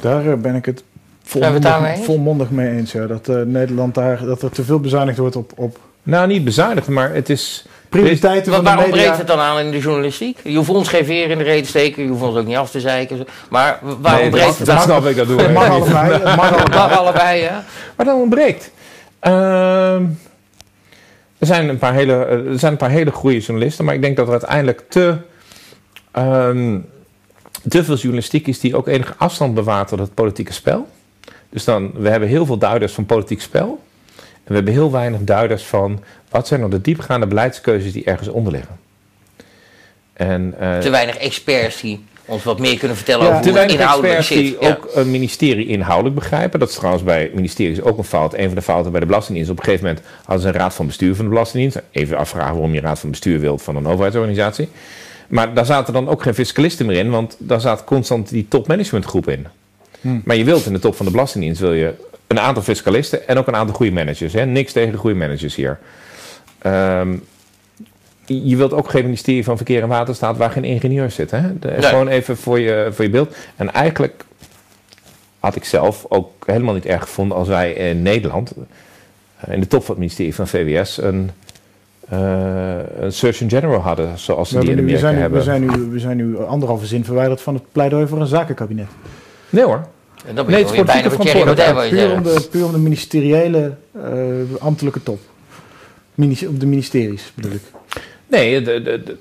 [0.00, 0.82] Daar eh, ben ik het
[1.22, 2.92] volmondig, volmondig mee eens.
[2.92, 3.06] Ja.
[3.06, 5.78] Dat uh, Nederland daar dat er te veel bezuinigd wordt op, op.
[6.02, 9.78] Nou, niet bezuinigd, maar het is prioriteiten van Waarom breekt het dan aan in de
[9.78, 10.38] journalistiek?
[10.44, 12.56] Je hoeft ons geen veer in de reden te steken, je hoeft ons ook niet
[12.56, 13.26] af te zeiken.
[13.48, 14.74] Maar waarom nee, breekt het dan?
[14.74, 16.12] Dat snap ik, dat doen Het mag allebei.
[16.12, 17.64] Het mag allebei, mag allebei ja.
[17.96, 18.70] Maar dan ontbreekt.
[19.26, 20.00] Uh,
[21.38, 24.16] er, zijn een paar hele, er zijn een paar hele goede journalisten, maar ik denk
[24.16, 25.16] dat er uiteindelijk te,
[26.18, 26.86] um,
[27.68, 30.88] te veel journalistiek is die ook enige afstand bewaart tot het politieke spel.
[31.48, 33.84] Dus dan, we hebben heel veel duiders van politiek spel.
[34.16, 38.28] En we hebben heel weinig duiders van wat zijn nou de diepgaande beleidskeuzes die ergens
[38.28, 38.78] onder liggen.
[40.12, 41.80] En, uh, te weinig experts
[42.26, 44.38] ons wat meer kunnen vertellen over hoe het inhoudelijk zit.
[44.38, 46.60] die ook een ministerie inhoudelijk begrijpen.
[46.60, 48.34] Dat is trouwens bij ministeries ook een fout.
[48.34, 49.50] Een van de fouten bij de Belastingdienst.
[49.50, 51.80] Op een gegeven moment hadden ze een raad van bestuur van de Belastingdienst.
[51.90, 54.68] Even afvragen waarom je raad van bestuur wilt van een overheidsorganisatie.
[55.28, 59.28] Maar daar zaten dan ook geen fiscalisten meer in, want daar zat constant die topmanagementgroep
[59.28, 59.46] in.
[60.00, 60.22] Hmm.
[60.24, 61.94] Maar je wilt in de top van de Belastingdienst wil je
[62.26, 64.32] een aantal fiscalisten en ook een aantal goede managers.
[64.32, 64.46] Hè?
[64.46, 65.78] Niks tegen de goede managers hier.
[66.66, 67.24] Um,
[68.26, 71.30] je wilt ook geen ministerie van Verkeer en Waterstaat waar geen ingenieur zit.
[71.30, 71.40] Hè?
[71.60, 73.36] Gewoon even voor je, voor je beeld.
[73.56, 74.24] En eigenlijk
[75.40, 78.52] had ik zelf ook helemaal niet erg gevonden als wij in Nederland,
[79.40, 81.30] eh, in de top van het ministerie van VWS, een,
[82.12, 85.38] uh, een Surgeon General hadden, zoals ze die in Amerika we zijn, hebben.
[85.38, 88.88] We zijn, nu, we zijn nu anderhalve zin verwijderd van het pleidooi voor een zakenkabinet.
[89.50, 89.86] Nee hoor.
[90.26, 94.02] En dan ben je nee, bijna voor puur, om de, puur om de ministeriële uh,
[94.58, 95.18] ambtelijke top
[96.48, 97.62] op de ministeries bedoel ik.
[98.26, 99.16] Nee, de, de,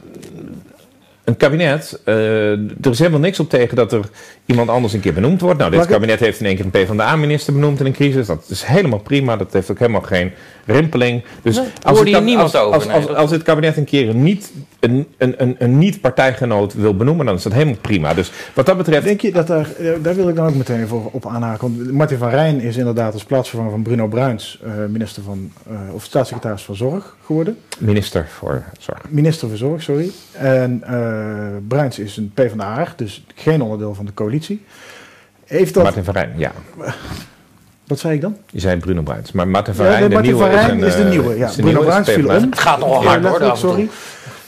[1.25, 4.09] een kabinet, uh, er is helemaal niks op tegen dat er
[4.45, 5.59] iemand anders een keer benoemd wordt.
[5.59, 8.27] Nou, dit kabinet heeft in één keer een PvdA-minister benoemd in een crisis.
[8.27, 10.31] Dat is helemaal prima, dat heeft ook helemaal geen
[10.65, 11.23] rimpeling.
[11.41, 15.55] Dus als, het, als, als, als, als, het kabinet een keer niet, een, een, een,
[15.59, 18.13] een niet-partijgenoot wil benoemen, dan is dat helemaal prima.
[18.13, 19.05] Dus wat dat betreft...
[19.05, 21.61] Denk je dat daar, eh, daar wil ik dan ook meteen even op aanhaken.
[21.61, 25.93] Want Martin van Rijn is inderdaad als plaatsvervanger van Bruno Bruins uh, minister van, uh,
[25.93, 27.57] of staatssecretaris van Zorg geworden.
[27.77, 29.01] Minister voor Zorg.
[29.09, 30.11] Minister voor Zorg, sorry.
[30.31, 34.63] En uh, Bruins is een PvdA, dus geen onderdeel van de coalitie.
[35.45, 35.83] Heeft dat...
[35.83, 36.51] Martin van Rijn, ja.
[37.87, 38.37] Wat zei ik dan?
[38.51, 39.31] Je zei Bruno Bruins.
[39.31, 41.37] Maar Martin van Rijn, de, nieuwe, is, een, is de nieuwe.
[41.37, 41.51] Ja.
[41.57, 42.31] Bruno Bruins viel om.
[42.31, 43.57] Het gaat nogal hard hoor.
[43.57, 43.89] Sorry.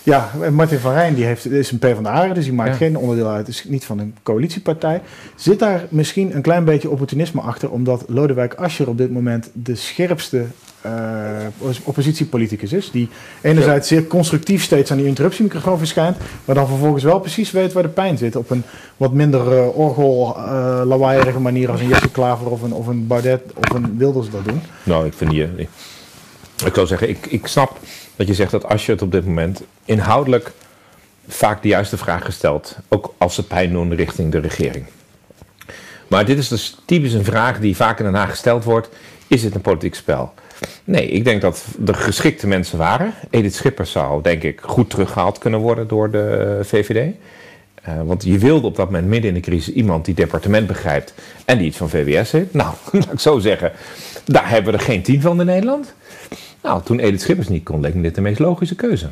[0.03, 3.47] Ja, Martin van Rijn die heeft, is een PvdA, dus die maakt geen onderdeel uit,
[3.47, 5.01] is niet van een coalitiepartij.
[5.35, 9.75] Zit daar misschien een klein beetje opportunisme achter, omdat Lodewijk Asscher op dit moment de
[9.75, 10.45] scherpste
[11.83, 12.91] oppositiepoliticus is.
[12.91, 13.09] Die
[13.41, 16.17] enerzijds zeer constructief steeds aan die interruptiemicrofoon verschijnt.
[16.45, 18.35] Maar dan vervolgens wel precies weet waar de pijn zit.
[18.35, 18.63] Op een
[18.97, 20.35] wat minder uh, orgel
[20.85, 24.45] lawaaierige manier als een Jesse Klaver of een, of een Baudet of een Wilders dat
[24.45, 24.61] doen.
[24.83, 25.43] Nou, ik vind die...
[25.43, 25.69] Ik,
[26.65, 27.79] ik zou zeggen, ik, ik snap
[28.15, 30.51] dat je zegt dat als je het op dit moment inhoudelijk
[31.27, 32.75] vaak de juiste vraag gesteld.
[32.87, 34.85] Ook als ze pijn doen richting de regering.
[36.07, 38.89] Maar dit is dus typisch een vraag die vaak in Den Haag gesteld wordt.
[39.27, 40.33] Is het een politiek spel?
[40.83, 43.13] Nee, ik denk dat er geschikte mensen waren.
[43.29, 46.95] Edith Schippers zou, denk ik, goed teruggehaald kunnen worden door de VVD.
[46.95, 47.13] Uh,
[47.81, 51.13] eh, want je wilde op dat moment midden in de crisis iemand die departement begrijpt
[51.45, 52.53] en die iets van VWS heeft.
[52.53, 53.71] Nou, laat ik zo zeggen,
[54.25, 55.93] daar hebben we er geen tien van in Nederland.
[56.61, 59.09] Nou, toen Edith Schippers niet kon, leek me dit de meest logische keuze.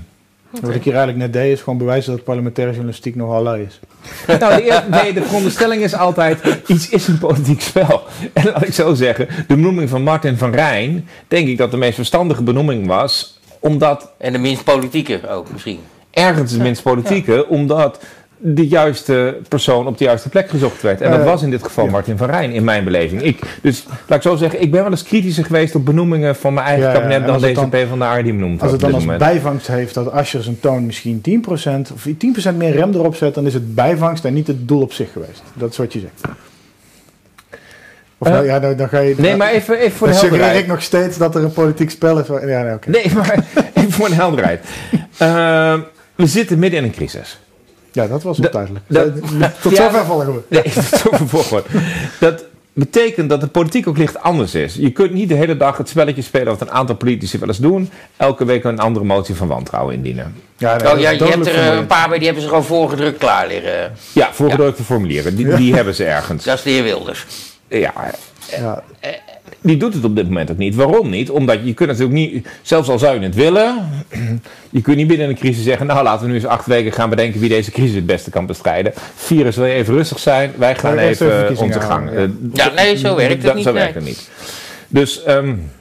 [0.50, 3.80] Wat ik hier eigenlijk net deed, is gewoon bewijzen dat parlementaire journalistiek nogal lui is.
[4.39, 8.04] Nou, de, nee, de veronderstelling is altijd, iets is een politiek spel.
[8.34, 11.78] En laat ik zo zeggen, de benoeming van Martin van Rijn, denk ik dat de
[11.78, 14.12] meest verstandige benoeming was, omdat...
[14.18, 15.80] En de minst politieke ook misschien.
[16.12, 18.00] Ergens de minst politieke, omdat
[18.38, 21.02] de juiste persoon op de juiste plek gezocht werd.
[21.02, 23.22] En dat was in dit geval Martin van Rijn, in mijn beleving.
[23.22, 26.54] Ik, dus laat ik zo zeggen, ik ben wel eens kritischer geweest op benoemingen van
[26.54, 29.06] mijn eigen kabinet dan deze P van de Aar die benoemd Als het dan als
[29.06, 32.08] bijvangst heeft dat Asscher zijn toon misschien 10% of
[32.54, 35.12] 10% meer rem erop zet, dan is het bijvangst en niet het doel op zich
[35.12, 35.44] geweest.
[35.54, 36.36] Dat is wat je zegt.
[38.18, 39.16] Of nou, ja, dan, dan ga je...
[39.18, 40.54] Nee, maar even, even voor de helderheid.
[40.54, 42.28] Dan ik nog steeds dat er een politiek spel is.
[42.28, 44.66] Ja, nee, nee, maar even voor de helderheid.
[45.22, 45.80] Uh,
[46.16, 47.40] we zitten midden in een crisis.
[47.96, 48.86] Ja, dat was onduidelijk.
[49.62, 50.41] tot zover vallen we.
[50.48, 51.66] Nee, tot
[52.20, 54.76] Dat betekent dat de politiek ook licht anders is.
[54.76, 57.58] Je kunt niet de hele dag het spelletje spelen wat een aantal politici wel eens
[57.58, 57.89] doen.
[58.18, 60.36] Elke week een andere motie van wantrouwen indienen.
[60.58, 63.18] Ja, nee, oh, ja, je hebt er een paar bij, die hebben ze gewoon voorgedrukt
[63.18, 63.93] klaar liggen.
[64.14, 65.36] Ja, voorgedrukte formulieren.
[65.36, 66.43] Die, die hebben ze ergens.
[66.43, 67.26] Dat is de heer Wilders.
[67.68, 67.93] Ja,
[68.50, 68.84] ja.
[69.66, 70.76] Eh, die doet het op dit moment ook niet.
[70.76, 71.30] Waarom niet?
[71.30, 73.89] Omdat je kunt natuurlijk niet, zelfs al zou je het willen,
[74.70, 77.09] je kunt niet binnen een crisis zeggen, nou laten we nu eens acht weken gaan
[77.09, 78.93] bedenken wie deze crisis het beste kan bestrijden.
[79.16, 82.09] Virus wil even rustig zijn, wij gaan even, onze gang.
[82.11, 82.28] Ja.
[82.53, 82.72] ja.
[82.76, 83.63] nee, zo werkt het niet.
[83.63, 84.30] Zo werkt het niet.
[84.88, 85.72] Dus um,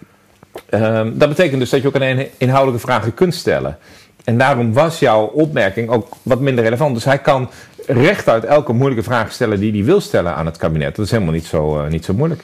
[0.71, 3.79] um, dat betekent dus dat je ook een inhoudelijke vragen kunt stellen.
[4.25, 6.95] En daarom was jouw opmerking ook wat minder relevant.
[6.95, 7.51] Dus hij kan
[7.87, 10.97] rechtuit elke moeilijke vraag stellen die hij wil stellen aan het kabinet.
[10.97, 12.43] Dat is helemaal niet zo, uh, niet zo moeilijk.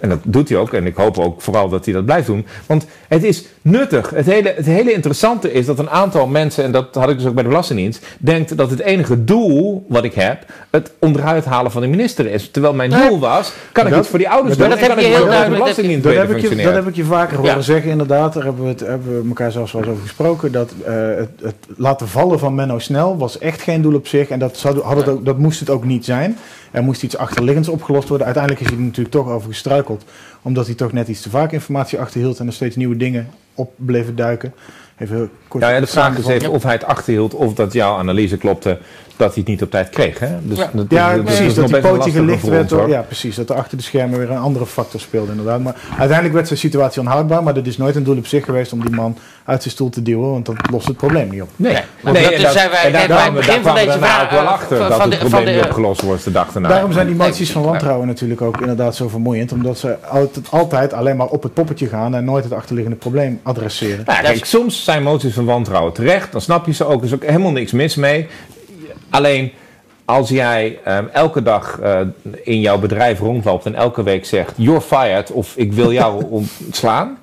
[0.00, 0.72] En dat doet hij ook.
[0.72, 2.46] En ik hoop ook vooral dat hij dat blijft doen.
[2.66, 4.10] Want het is nuttig.
[4.10, 7.26] Het hele, het hele interessante is dat een aantal mensen, en dat had ik dus
[7.26, 11.70] ook bij de Belastingdienst, denkt dat het enige doel wat ik heb, het onderuit halen
[11.70, 12.50] van de minister is.
[12.50, 14.68] Terwijl mijn doel was, kan ik iets voor die ouders doen?
[14.68, 15.64] Dat heb je heel duidelijk.
[16.02, 18.32] Dat heb, ik je, dat heb ik je vaker horen zeggen, inderdaad.
[18.32, 20.52] Daar hebben we, het, hebben we elkaar zelfs wel eens over gesproken.
[20.52, 24.28] Dat uh, het, het, laten vallen van Menno Snel was echt geen doel op zich.
[24.28, 26.38] En dat, zou, had het ook, dat moest het ook niet zijn.
[26.70, 28.26] Er moest iets achterliggends opgelost worden.
[28.26, 30.04] Uiteindelijk is hij er natuurlijk toch over gestruikeld.
[30.42, 33.72] Omdat hij toch net iets te vaak informatie achterhield en er steeds nieuwe dingen op
[33.76, 34.54] bleven duiken.
[34.98, 37.96] Even kort ja, ja, de vraag is even of hij het achterhield of dat jouw
[37.96, 38.78] analyse klopte
[39.20, 40.18] dat hij het niet op tijd kreeg.
[40.18, 40.28] Hè?
[40.42, 41.54] Dus ja, dat, ja dat, precies.
[41.54, 42.70] Dat, die pootje gelicht werd.
[42.86, 43.36] ja, precies.
[43.36, 45.60] Dat er achter de schermen weer een andere factor speelde inderdaad.
[45.60, 47.42] Maar uiteindelijk werd zijn situatie onhoudbaar.
[47.42, 49.88] Maar dat is nooit een doel op zich geweest om die man uit zijn stoel
[49.88, 50.30] te duwen.
[50.30, 51.48] Want dat lost het probleem niet op.
[51.56, 54.78] Nee, nee, nee dat, zijn wij bij het begin van deze vraag ook wel achter.
[54.78, 56.68] dat het probleem niet opgelost wordt de dag daarna.
[56.68, 59.52] Daarom zijn die moties van wantrouwen natuurlijk ook inderdaad zo vermoeiend.
[59.52, 59.96] Omdat ze
[60.50, 64.04] altijd alleen maar op het poppetje gaan en nooit het achterliggende probleem adresseren.
[64.04, 66.32] kijk, soms zijn moties van wantrouwen terecht.
[66.32, 67.00] Dan snap je ze ook.
[67.00, 68.28] Er is ook helemaal niks mis mee.
[69.10, 69.52] Alleen
[70.04, 72.00] als jij um, elke dag uh,
[72.42, 76.24] in jouw bedrijf rondloopt en elke week zegt: You're fired of ik wil jou
[76.64, 77.18] ontslaan,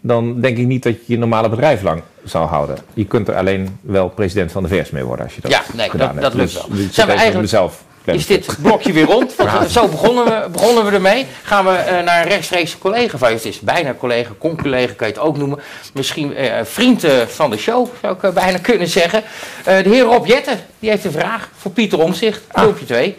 [0.00, 2.78] dan denk ik niet dat je je normale bedrijf lang zou houden.
[2.94, 5.62] Je kunt er alleen wel president van de VS mee worden als je dat ja,
[5.74, 6.66] nee, gedaan dat, dat lukt wel.
[6.68, 7.84] Dus, Zijn we eigenlijk mezelf
[8.14, 9.34] is dit blokje weer rond.
[9.36, 11.26] Want zo begonnen we, begonnen we ermee.
[11.42, 13.34] Gaan we uh, naar een rechtstreeks collega van je.
[13.34, 15.58] Het is bijna collega, con-collega kan je het ook noemen.
[15.92, 19.22] Misschien uh, vriend uh, van de show, zou ik bijna kunnen zeggen.
[19.64, 22.42] de heer Rob Jetten, die heeft een vraag voor Pieter Omzicht.
[22.52, 23.16] Filmpje 2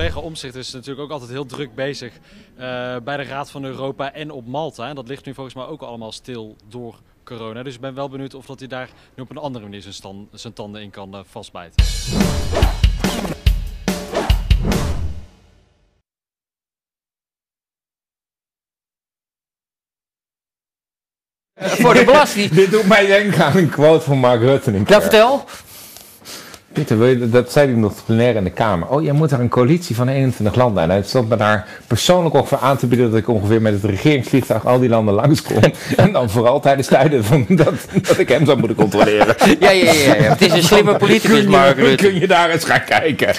[0.00, 4.12] collega Omzicht is natuurlijk ook altijd heel druk bezig uh, bij de Raad van Europa
[4.12, 4.88] en op Malta.
[4.88, 7.00] En dat ligt nu volgens mij ook allemaal stil door
[7.36, 7.62] corona.
[7.62, 9.94] Dus ik ben wel benieuwd of dat hij daar nu op een andere manier zijn,
[9.94, 11.84] stand, zijn tanden in kan uh, vastbijten.
[21.54, 22.50] Voor de belasting.
[22.60, 24.82] Dit doet mij denken aan een quote van Mark Rutte.
[24.86, 25.44] Ja, vertel.
[26.72, 28.88] Pieter, dat zei hij nog plenair in de Kamer.
[28.88, 30.82] Oh, jij moet daar een coalitie van 21 landen.
[30.82, 33.72] En hij stond me daar persoonlijk ook voor aan te bieden dat ik ongeveer met
[33.72, 35.62] het regeringsvliegtuig al die landen langskom.
[35.96, 39.36] en dan vooral tijdens tijden van dat, dat ik hem zou moeten controleren.
[39.60, 40.22] ja, ja, ja, ja.
[40.22, 42.04] Het is een slimme politicus, Mark Rutte.
[42.04, 43.34] Kun je daar eens gaan kijken.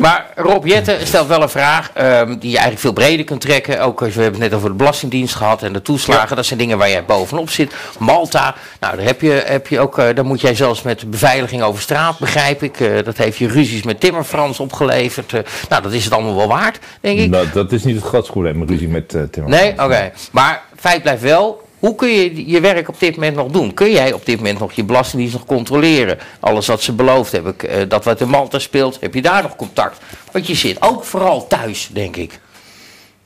[0.00, 3.80] Maar Rob Jette stelt wel een vraag um, die je eigenlijk veel breder kunt trekken.
[3.80, 6.36] Ook als we hebben het net over de Belastingdienst gehad en de toeslagen.
[6.36, 7.74] Dat zijn dingen waar jij bovenop zit.
[7.98, 11.62] Malta, nou, daar, heb je, heb je ook, uh, daar moet jij zelfs met beveiliging
[11.62, 12.80] over straat, begrijp ik.
[12.80, 15.32] Uh, dat heeft je ruzies met Timmerfrans opgeleverd.
[15.32, 17.30] Uh, nou, dat is het allemaal wel waard, denk ik.
[17.30, 19.50] Nou, dat is niet het grootste probleem, ruzie met Timmerfrans.
[19.50, 19.82] Nee, oké.
[19.82, 20.12] Okay.
[20.30, 23.74] Maar feit blijft wel, hoe kun je je werk op dit moment nog doen?
[23.74, 26.18] Kun jij op dit moment nog je belastingdienst nog controleren?
[26.40, 27.54] Alles wat ze beloofd hebben,
[27.88, 30.00] dat wat in Malta speelt, heb je daar nog contact?
[30.32, 32.40] Want je zit ook vooral thuis, denk ik.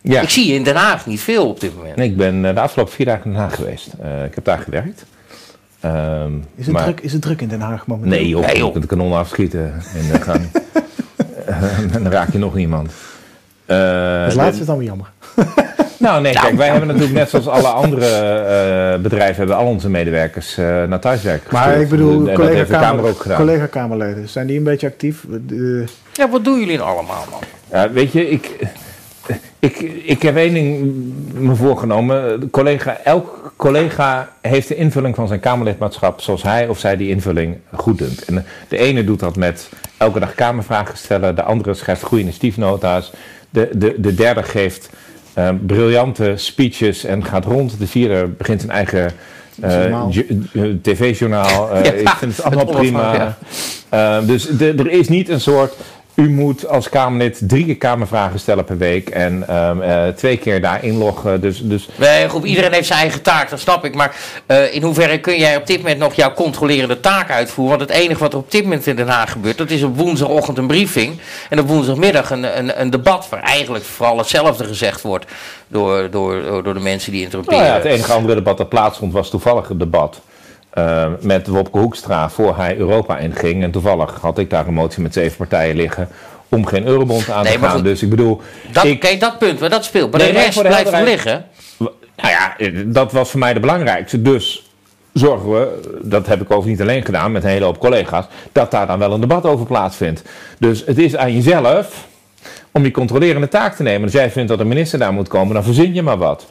[0.00, 0.20] Ja.
[0.20, 1.96] Ik zie je in Den Haag niet veel op dit moment.
[1.96, 3.88] Nee, ik ben de afgelopen vier dagen in Den Haag geweest.
[4.02, 5.04] Uh, ik heb daar gewerkt.
[5.84, 6.82] Um, is, het maar...
[6.82, 8.18] druk, is het druk in Den Haag momenteel?
[8.18, 8.66] Nee joh, nee, joh.
[8.66, 10.50] je kunt de kanon afschieten en dan, gaan,
[11.92, 12.92] en dan raak je nog niemand.
[13.66, 15.10] Uh, dat laatste is dan weer jammer.
[15.98, 19.36] nou nee, kijk, wij hebben natuurlijk net zoals alle andere uh, bedrijven...
[19.36, 24.58] hebben al onze medewerkers uh, naar thuiswerken Maar ik bedoel, collega-kamerleden, collega -kamer, zijn die
[24.58, 25.24] een beetje actief?
[26.12, 27.40] Ja, wat doen jullie allemaal man?
[27.70, 28.56] Ja, weet je, ik
[29.66, 30.94] ik, ik heb één ding
[31.34, 32.50] me voorgenomen.
[32.50, 37.56] Collega, elk collega heeft de invulling van zijn Kamerlidmaatschap zoals hij of zij die invulling
[37.74, 38.24] goed doet.
[38.24, 43.12] En de ene doet dat met elke dag Kamervragen stellen, de andere schrijft goede initiatiefnota's,
[43.50, 44.90] de, de, de derde geeft
[45.38, 49.12] uh, briljante speeches en gaat rond, de vierde begint zijn eigen
[49.64, 50.06] uh,
[50.82, 51.76] tv-journaal.
[51.76, 53.36] Uh, ja, ik vind het allemaal prima.
[53.90, 54.20] Ja.
[54.20, 55.74] Dus de, er is niet een soort
[56.16, 60.60] u moet als Kamerlid drie keer Kamervragen stellen per week en um, uh, twee keer
[60.60, 61.40] daar inloggen.
[61.40, 61.88] Dus, dus...
[61.96, 63.94] Nee, goed, iedereen heeft zijn eigen taak, dat snap ik.
[63.94, 67.78] Maar uh, in hoeverre kun jij op dit moment nog jouw controlerende taak uitvoeren?
[67.78, 69.96] Want het enige wat er op dit moment in Den Haag gebeurt, dat is op
[69.96, 71.20] woensdagochtend een briefing.
[71.50, 75.26] En op woensdagmiddag een, een, een debat waar eigenlijk vooral hetzelfde gezegd wordt
[75.68, 77.60] door, door, door de mensen die interromperen.
[77.60, 80.20] Nou ja, het enige andere debat dat plaatsvond was toevallig het debat
[80.78, 83.62] uh, met Wopke Hoekstra voor hij Europa inging.
[83.62, 86.08] En toevallig had ik daar een motie met zeven partijen liggen
[86.48, 87.82] om geen eurobond aan te gaan.
[87.82, 88.40] dus ik bedoel...
[88.72, 90.10] Dat, ik, kijk, dat punt, maar dat speelt.
[90.10, 91.44] Maar de rest blijft liggen.
[92.16, 94.22] Nou ja, dat was voor mij de belangrijkste.
[94.22, 94.70] Dus
[95.12, 98.70] zorgen we, dat heb ik over niet alleen gedaan met een hele hoop collega's, dat
[98.70, 100.22] daar dan wel een debat over plaatsvindt.
[100.58, 102.06] Dus het is aan jezelf
[102.70, 104.02] om je controlerende taak te nemen.
[104.02, 106.46] Als jij vindt dat een minister daar moet komen, dan verzin je maar wat.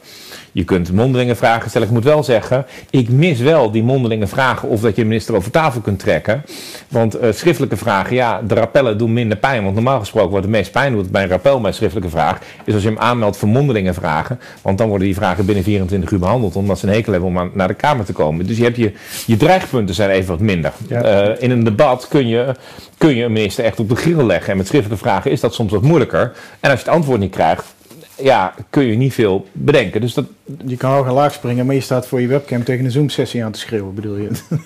[0.56, 1.86] Je kunt mondelinge vragen stellen.
[1.86, 5.34] Ik moet wel zeggen, ik mis wel die mondelinge vragen of dat je de minister
[5.34, 6.44] over tafel kunt trekken.
[6.88, 9.62] Want uh, schriftelijke vragen, ja, de rappellen doen minder pijn.
[9.62, 12.38] Want normaal gesproken wordt het meest pijn doet bij een rappel bij een schriftelijke vraag,
[12.64, 14.40] is als je hem aanmeldt voor mondelinge vragen.
[14.62, 17.50] Want dan worden die vragen binnen 24 uur behandeld, omdat ze een hekel hebben om
[17.54, 18.46] naar de Kamer te komen.
[18.46, 18.92] Dus je, hebt je,
[19.26, 20.72] je dreigpunten zijn even wat minder.
[20.88, 22.54] Uh, in een debat kun je,
[22.98, 24.50] kun je een minister echt op de grill leggen.
[24.50, 26.32] En met schriftelijke vragen is dat soms wat moeilijker.
[26.60, 27.74] En als je het antwoord niet krijgt,
[28.16, 30.00] ja, kun je niet veel bedenken.
[30.00, 30.24] Dus dat...
[30.66, 33.44] Je kan hoog en laag springen, maar je staat voor je webcam tegen een Zoom-sessie
[33.44, 34.30] aan te schreeuwen, bedoel je?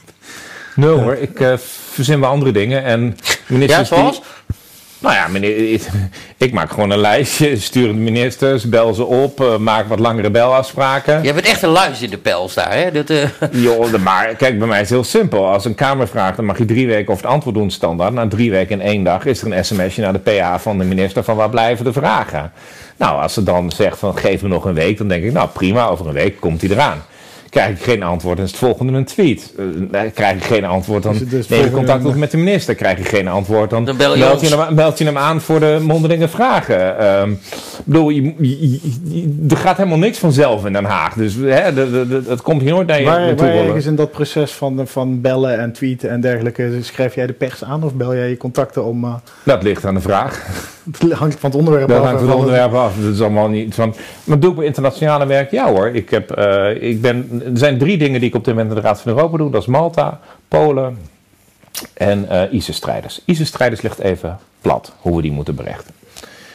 [0.76, 1.56] Nul hoor, ik uh,
[1.90, 2.84] verzin wel andere dingen.
[2.84, 4.22] En ministers ja, zoals?
[4.98, 5.80] nou ja, meneer,
[6.36, 10.30] ik maak gewoon een lijstje, stuur de ministers, bel ze op, uh, maak wat langere
[10.30, 11.22] belafspraken.
[11.22, 12.90] Je bent echt een luis in de pels daar, hè?
[12.92, 13.24] Dat, uh...
[13.50, 15.48] Jo, maar kijk, bij mij is het heel simpel.
[15.48, 18.12] Als een Kamer vraagt, dan mag je drie weken over het antwoord doen standaard.
[18.12, 20.84] Na drie weken in één dag is er een sms'je naar de PA van de
[20.84, 22.52] minister van waar blijven de vragen.
[23.00, 25.48] Nou, als ze dan zegt van geef me nog een week, dan denk ik, nou
[25.48, 27.02] prima, over een week komt hij eraan.
[27.50, 29.54] Krijg ik geen antwoord, dan is het volgende een tweet.
[29.92, 32.74] Uh, krijg ik geen antwoord, dan dus neem je contact op met de minister.
[32.74, 35.40] Krijg je geen antwoord, dan, dan bel je meld, je hem, meld, je hem, aan
[35.40, 37.06] voor de mondelinge vragen.
[37.20, 38.34] Um, ik bedoel, je,
[39.50, 41.14] er gaat helemaal niks vanzelf in Den Haag.
[41.14, 41.74] Dus hè,
[42.24, 45.20] dat komt hier nooit naar je waar, naartoe waar ergens in dat proces van, van
[45.20, 48.84] bellen en tweeten en dergelijke, schrijf jij de pers aan of bel jij je contacten
[48.84, 49.04] om...
[49.04, 49.14] Uh...
[49.44, 50.46] Dat ligt aan de vraag.
[50.98, 52.04] Het hangt van het onderwerp dat af.
[52.04, 52.94] hangt van het onderwerp af.
[53.00, 53.94] Dat is allemaal niet van.
[54.24, 55.50] Maar doe ik bij internationale werk?
[55.50, 55.88] Ja hoor.
[55.88, 58.80] Ik heb, uh, ik ben, er zijn drie dingen die ik op dit moment in
[58.80, 59.50] de Raad van Europa doe.
[59.50, 60.98] Dat is Malta, Polen
[61.94, 63.22] en uh, ISIS-strijders.
[63.24, 65.94] ISIS-strijders ligt even plat hoe we die moeten berechten.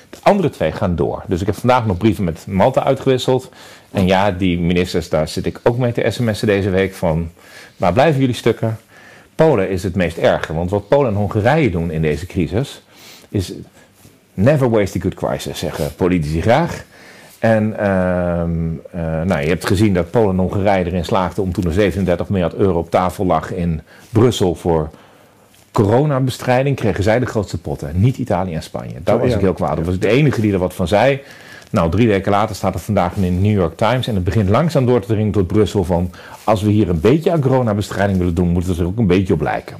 [0.09, 1.23] De andere twee gaan door.
[1.27, 3.49] Dus ik heb vandaag nog brieven met Malta uitgewisseld.
[3.91, 7.31] En ja, die ministers, daar zit ik ook mee te sms'en deze week van...
[7.77, 8.77] waar blijven jullie stukken?
[9.35, 10.53] Polen is het meest erge.
[10.53, 12.81] Want wat Polen en Hongarije doen in deze crisis...
[13.29, 13.53] is
[14.37, 16.83] Never waste a good crisis, zeggen politici graag.
[17.39, 18.43] En uh,
[18.95, 22.29] uh, nou, je hebt gezien dat Polen en Hongarije erin slaagden om toen er 37
[22.29, 24.89] miljard euro op tafel lag in Brussel voor
[25.71, 27.91] coronabestrijding, kregen zij de grootste potten.
[27.93, 28.95] Niet Italië en Spanje.
[29.03, 29.75] Daar was ik heel kwaad.
[29.75, 31.21] Dat was de enige die er wat van zei.
[31.71, 34.07] Nou, drie weken later staat er vandaag in de New York Times.
[34.07, 36.11] En het begint langzaam door te dringen tot Brussel van...
[36.43, 39.33] als we hier een beetje aan coronabestrijding willen doen, moet het er ook een beetje
[39.33, 39.77] op lijken.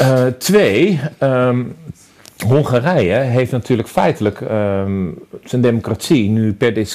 [0.00, 1.76] Uh, twee, um,
[2.42, 6.86] Hongarije heeft natuurlijk feitelijk um, zijn democratie nu per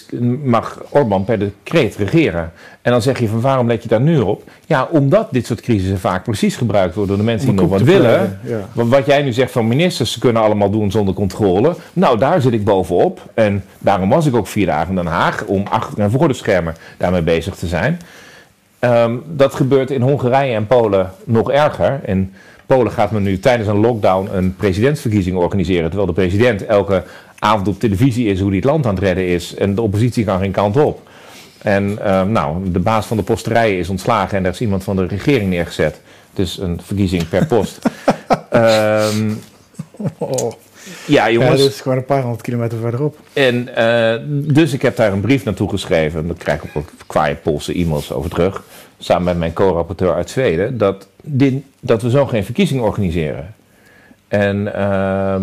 [0.44, 2.52] mag Orbán per decreet regeren.
[2.82, 4.44] En dan zeg je van waarom let je daar nu op?
[4.66, 7.82] Ja, omdat dit soort crisissen vaak precies gebruikt worden door de mensen die nog wat
[7.82, 8.40] willen.
[8.44, 8.84] Ja.
[8.84, 11.76] Wat jij nu zegt van ministers, ze kunnen allemaal doen zonder controle.
[11.94, 13.22] Nou, daar zit ik bovenop.
[13.34, 16.34] En daarom was ik ook vier dagen in Den Haag om achter en voor de
[16.34, 18.00] schermen daarmee bezig te zijn.
[18.80, 22.00] Um, dat gebeurt in Hongarije en Polen nog erger.
[22.06, 22.34] En
[22.66, 25.86] Polen gaat men nu tijdens een lockdown een presidentsverkiezing organiseren.
[25.86, 27.04] Terwijl de president elke
[27.40, 29.56] avond op televisie is hoe hij het land aan het redden is.
[29.56, 31.02] En de oppositie kan geen kant op.
[31.62, 34.96] En uh, nou, de baas van de posterijen is ontslagen en daar is iemand van
[34.96, 36.02] de regering neergezet.
[36.34, 37.80] Dus een verkiezing per post.
[38.54, 39.40] um,
[40.18, 40.52] oh.
[41.08, 41.58] Ja, jongens.
[41.58, 43.18] Ja, dat is gewoon een paar honderd kilometer verderop.
[43.34, 44.16] En uh,
[44.56, 46.20] dus ik heb daar een brief naartoe geschreven.
[46.20, 48.64] En daar krijg ik ook kwaaie Poolse e-mails over terug.
[48.98, 50.78] Samen met mijn co-rapporteur uit Zweden.
[50.78, 53.54] Dat, dit, dat we zo geen verkiezing organiseren.
[54.28, 55.36] En uh,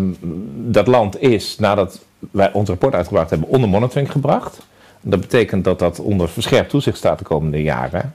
[0.71, 4.59] dat land is, nadat wij ons rapport uitgebracht hebben, onder monitoring gebracht.
[5.01, 8.13] Dat betekent dat dat onder verscherpt toezicht staat de komende jaren.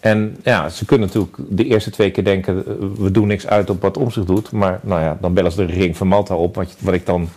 [0.00, 3.70] En ja, ze kunnen natuurlijk de eerste twee keer denken, eh, we doen niks uit
[3.70, 4.52] op wat omzicht doet.
[4.52, 7.28] Maar nou ja, dan bellen ze de regering van Malta op, wat, wat ik dan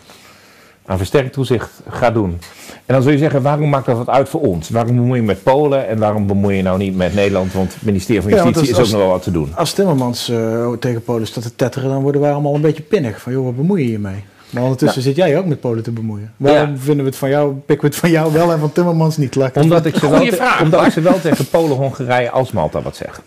[0.85, 2.39] aan versterkt toezicht ga doen.
[2.85, 4.69] En dan zul je zeggen, waarom maakt dat wat uit voor ons?
[4.69, 7.53] Waarom bemoei je met Polen en waarom bemoei je nou niet met Nederland?
[7.53, 9.51] Want het ministerie van Justitie is ook nog wel wat te doen.
[9.55, 13.21] Als Timmermans uh, tegen Polen staat te tetteren, dan worden wij allemaal een beetje pinnig.
[13.21, 14.23] Van joh, wat bemoei je je mee?
[14.49, 16.33] Maar ondertussen zit jij ook met Polen te bemoeien.
[16.37, 19.17] Waarom vinden we het van jou, pikken we het van jou wel en van Timmermans
[19.17, 19.35] niet?
[19.35, 20.21] Laat omdat, ik ze wel,
[20.61, 23.21] omdat ik ze wel tegen Polen, Hongarije als Malta wat zeg.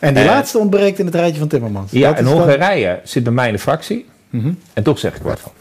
[0.00, 1.92] En die laatste ontbreekt in het rijtje van Timmermans.
[1.92, 4.06] Ja, en Hongarije zit bij mij in de fractie.
[4.30, 4.52] Mhm.
[4.72, 5.52] En toch zeg ik wat van.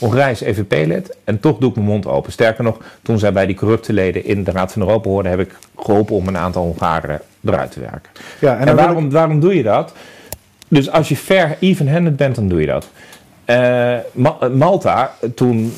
[0.00, 2.32] Hongarije is EVP-lid en toch doe ik mijn mond open.
[2.32, 5.40] Sterker nog, toen zij bij die corrupte leden in de Raad van Europa hoorden, heb
[5.40, 8.10] ik geholpen om een aantal Hongaren eruit te werken.
[8.38, 9.92] Ja, en, waarom, waarom doe je dat?
[10.68, 12.88] Dus als je fair even-handed bent, dan doe je dat.
[13.46, 13.96] Uh,
[14.52, 15.72] Malta, toen,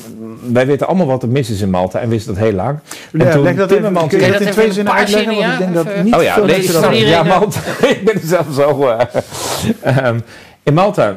[0.51, 2.79] wij weten allemaal wat er mis is in Malta en wisten dat heel lang.
[3.11, 5.35] Ja, toen leg dat Timmermans, kun je dat in twee zinnen uitleggen?
[5.35, 7.59] Want ik denk dat niet oh ja, nee, dat Ja, Malta,
[7.95, 8.95] ik ben er zelf zo.
[9.85, 10.21] Uh, um,
[10.63, 11.15] in Malta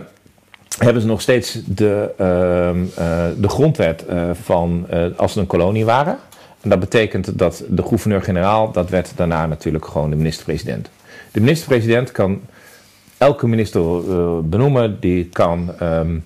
[0.78, 4.04] hebben ze nog steeds de, uh, de grondwet
[4.42, 6.18] van als ze een kolonie waren.
[6.60, 10.90] En dat betekent dat de gouverneur-generaal, dat werd daarna natuurlijk gewoon de minister-president.
[11.32, 12.40] De minister-president kan
[13.18, 13.82] elke minister
[14.48, 16.24] benoemen, die kan um,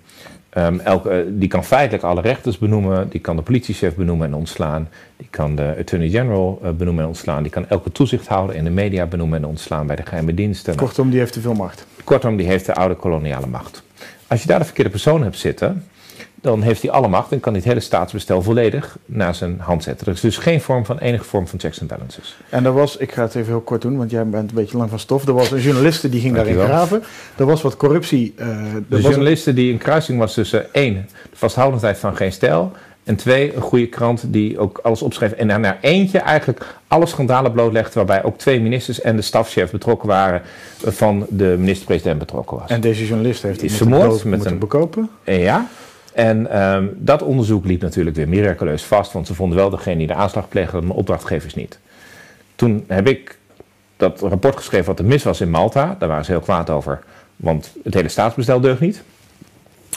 [0.58, 4.88] Um, elke, die kan feitelijk alle rechters benoemen, die kan de politiechef benoemen en ontslaan,
[5.16, 8.70] die kan de attorney general uh, benoemen en ontslaan, die kan elke toezichthouder in de
[8.70, 10.76] media benoemen en ontslaan bij de geheime diensten.
[10.76, 11.86] Kortom, die heeft te veel macht.
[12.04, 13.82] Kortom, die heeft de oude koloniale macht.
[14.30, 15.84] Als je daar de verkeerde persoon hebt zitten,
[16.40, 19.82] dan heeft hij alle macht en kan hij het hele staatsbestel volledig naar zijn hand
[19.82, 20.06] zetten.
[20.06, 22.36] Er is dus geen vorm van enige vorm van checks en balances.
[22.48, 24.76] En er was, ik ga het even heel kort doen, want jij bent een beetje
[24.76, 25.26] lang van stof.
[25.26, 27.02] Er was een journaliste die ging daarin graven.
[27.36, 28.34] Er was wat corruptie.
[28.36, 28.46] Uh,
[28.88, 30.94] de journaliste die een kruising was tussen één,
[31.30, 32.72] de vasthoudendheid van geen stijl.
[33.10, 35.32] En twee, een goede krant die ook alles opschreef.
[35.32, 37.92] En daarna eentje eigenlijk alle schandalen blootlegde.
[37.94, 40.42] Waarbij ook twee ministers en de stafchef betrokken waren.
[40.84, 42.70] Eh, van de minister-president betrokken was.
[42.70, 45.10] En deze journalist heeft is vermoord met een bekopen.
[45.24, 45.66] Ja.
[46.12, 50.06] En um, dat onderzoek liep natuurlijk weer miraculeus vast, want ze vonden wel degene die
[50.06, 51.78] de aanslag pleegde, maar opdrachtgevers niet.
[52.54, 53.38] Toen heb ik
[53.96, 55.96] dat rapport geschreven wat er mis was in Malta.
[55.98, 57.00] Daar waren ze heel kwaad over,
[57.36, 59.02] want het hele staatsbestel deugt niet.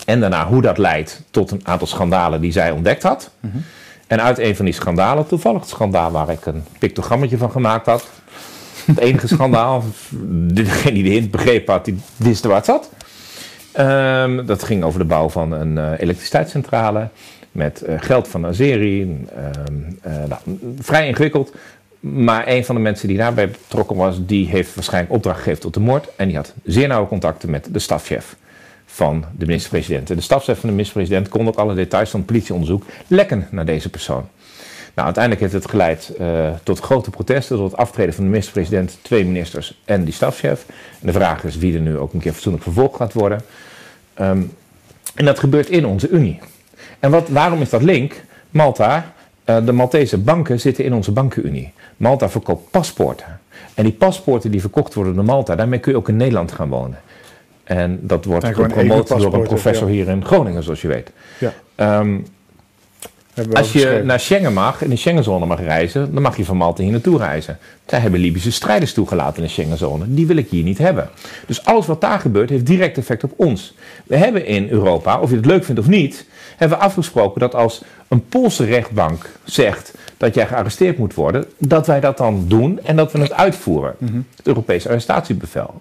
[0.05, 3.31] En daarna hoe dat leidt tot een aantal schandalen die zij ontdekt had.
[3.39, 3.63] Mm -hmm.
[4.07, 7.85] En uit een van die schandalen, toevallig het schandaal waar ik een pictogrammetje van gemaakt
[7.85, 8.05] had.
[8.85, 9.83] Het enige schandaal,
[10.59, 12.89] degene die de hint begreep had, die wist waar het zat.
[13.79, 17.07] Um, dat ging over de bouw van een uh, elektriciteitscentrale
[17.51, 19.01] met uh, geld van Azeri.
[19.01, 21.53] Um, uh, nou, vrij ingewikkeld.
[21.99, 25.73] Maar een van de mensen die daarbij betrokken was, die heeft waarschijnlijk opdracht gegeven tot
[25.73, 26.07] de moord.
[26.15, 28.35] En die had zeer nauwe contacten met de stafchef
[28.93, 30.09] van de minister-president.
[30.09, 33.65] En de stafchef van de minister-president kon ook alle details van het politieonderzoek lekken naar
[33.65, 34.29] deze persoon.
[34.93, 38.97] Nou, uiteindelijk heeft het geleid uh, tot grote protesten, tot het aftreden van de minister-president,
[39.01, 40.65] twee ministers en die stafchef.
[40.99, 43.41] En de vraag is wie er nu ook een keer fatsoenlijk vervolgd gaat worden.
[44.21, 44.51] Um,
[45.15, 46.39] en dat gebeurt in onze Unie.
[46.99, 48.23] En wat, waarom is dat link?
[48.49, 49.13] Malta,
[49.45, 51.73] uh, de Maltese banken zitten in onze bankenunie.
[51.97, 53.39] Malta verkoopt paspoorten.
[53.73, 56.69] En die paspoorten die verkocht worden door Malta, daarmee kun je ook in Nederland gaan
[56.69, 56.99] wonen.
[57.63, 61.11] En dat wordt gepromoot door een professor hier in Groningen, zoals je weet.
[61.37, 61.53] Ja.
[61.99, 62.25] Um,
[63.53, 66.83] als je naar Schengen mag, in de Schengenzone mag reizen, dan mag je van Malta
[66.83, 67.57] hier naartoe reizen.
[67.85, 70.05] Zij hebben Libische strijders toegelaten in de Schengenzone.
[70.07, 71.09] Die wil ik hier niet hebben.
[71.47, 73.73] Dus alles wat daar gebeurt, heeft direct effect op ons.
[74.05, 76.25] We hebben in Europa, of je het leuk vindt of niet,
[76.57, 79.93] hebben we afgesproken dat als een Poolse rechtbank zegt
[80.23, 83.95] dat jij gearresteerd moet worden, dat wij dat dan doen en dat we het uitvoeren.
[83.97, 84.15] Mhm.
[84.35, 85.73] Het Europese arrestatiebevel.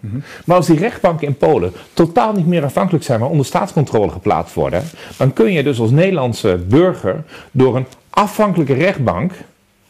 [0.45, 4.55] Maar als die rechtbanken in Polen totaal niet meer afhankelijk zijn, maar onder staatscontrole geplaatst
[4.55, 4.83] worden,
[5.17, 9.33] dan kun je dus als Nederlandse burger door een afhankelijke rechtbank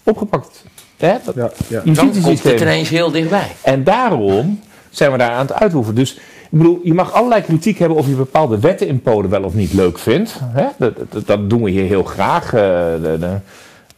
[0.03, 0.65] opgepakt.
[0.97, 1.15] Hè?
[1.25, 1.83] Dat Ja, ja.
[1.85, 3.47] Dan komt het ineens heel dichtbij.
[3.63, 5.97] En daarom zijn we daar aan het uitoefenen.
[5.97, 6.15] Dus
[6.51, 9.55] ik bedoel, je mag allerlei kritiek hebben of je bepaalde wetten in Polen wel of
[9.55, 10.41] niet leuk vindt.
[10.45, 10.67] Hè?
[10.79, 12.45] Dat, dat, dat doen we hier heel graag.
[12.45, 12.61] eh,
[13.03, 13.37] de- de-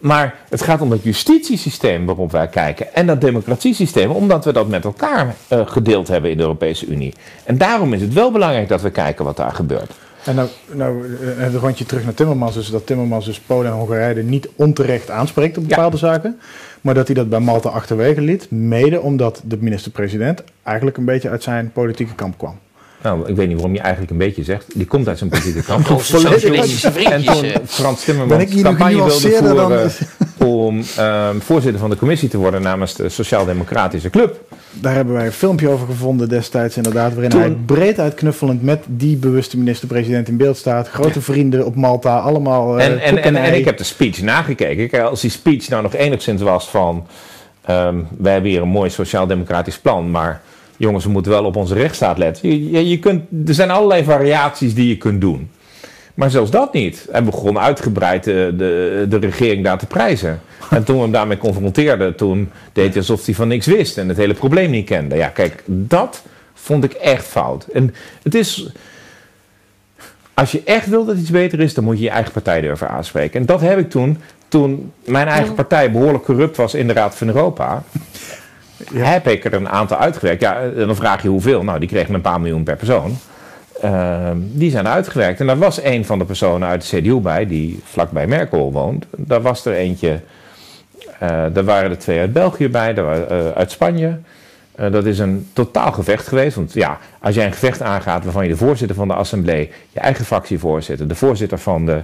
[0.05, 2.95] Maar het gaat om het justitiesysteem waarop wij kijken.
[2.95, 7.15] En dat democratiesysteem, omdat we dat met elkaar eh, gedeeld hebben in de Europese Unie.
[7.45, 9.91] En daarom is het wel belangrijk dat we kijken wat daar gebeurt.
[10.25, 12.55] En nou, nou eh, een rondje terug naar Timmermans.
[12.55, 16.39] Dus dat Timmermans dus Polen en Hongarije niet onterecht aanspreekt op bepaalde zaken.
[16.81, 18.51] Maar dat hij dat bij Malta achterwege liet.
[18.51, 22.59] Mede omdat de minister-president eigenlijk een beetje uit zijn politieke kamp kwam.
[23.05, 24.65] Nou, ik weet niet waarom je eigenlijk een beetje zegt.
[24.75, 25.63] Die komt uit zijn politieke
[26.03, 29.91] socialistische En toen Frans Timmermans campagne wilde dan...
[29.91, 29.93] voeren
[30.39, 34.41] om ehm, voorzitter van de commissie te worden namens de Sociaal-Democratische Club.
[34.71, 37.13] Daar hebben wij een filmpje over gevonden destijds inderdaad.
[37.13, 40.89] Waarin Toen- hij breed uitknuffelend met die bewuste minister-president in beeld staat.
[40.89, 44.89] Grote vrienden op Malta, allemaal eh, en, en, en, ik heb de speech nagekeken.
[44.89, 47.07] Kijk, als die speech nou nog enigszins was van...
[47.65, 50.41] ehm, wij hebben hier een mooi sociaal-democratisch plan, maar
[50.85, 52.49] jongens, we moeten wel op onze rechtsstaat letten.
[52.49, 55.51] Je, je, je kunt, er zijn allerlei variaties die je kunt doen.
[56.15, 57.07] Maar zelfs dat niet.
[57.11, 60.41] Hij begon uitgebreid de, de, de regering daar te prijzen.
[60.71, 64.09] En toen we hem daarmee confronteerden, toen deed hij alsof hij van niks wist en
[64.09, 65.17] het hele probleem niet kende.
[65.17, 66.23] Ja, kijk, dat
[66.55, 67.65] vond ik echt fout.
[67.65, 68.69] En het is.
[70.35, 72.89] Als je echt wil dat iets beter is, dan moet je je eigen partij durven
[72.89, 73.41] aanspreken.
[73.41, 74.19] En dat heb ik toen,
[74.49, 77.83] toen mijn eigen partij behoorlijk corrupt was in de Raad van Europa.
[78.93, 80.41] Heb ik er een aantal uitgewerkt.
[80.41, 81.65] Ja, en dan vraag je hoeveel.
[81.65, 83.17] Nou, die kregen een paar miljoen per persoon.
[83.81, 85.41] Ehm, die zijn uitgewerkt.
[85.41, 89.07] En daar was een van de personen uit de CDU bij, die vlakbij Merkel woont.
[89.17, 90.21] Daar was er eentje.
[91.19, 94.19] eh daar waren er twee uit België bij, daar eh, uit Spanje.
[94.75, 96.57] Eh, dat is een totaal gevecht geweest.
[96.57, 100.01] Want ja, als jij een gevecht aangaat waarvan je de voorzitter van de assemblee, je
[100.01, 102.03] eigen fractievoorzitter, de voorzitter van de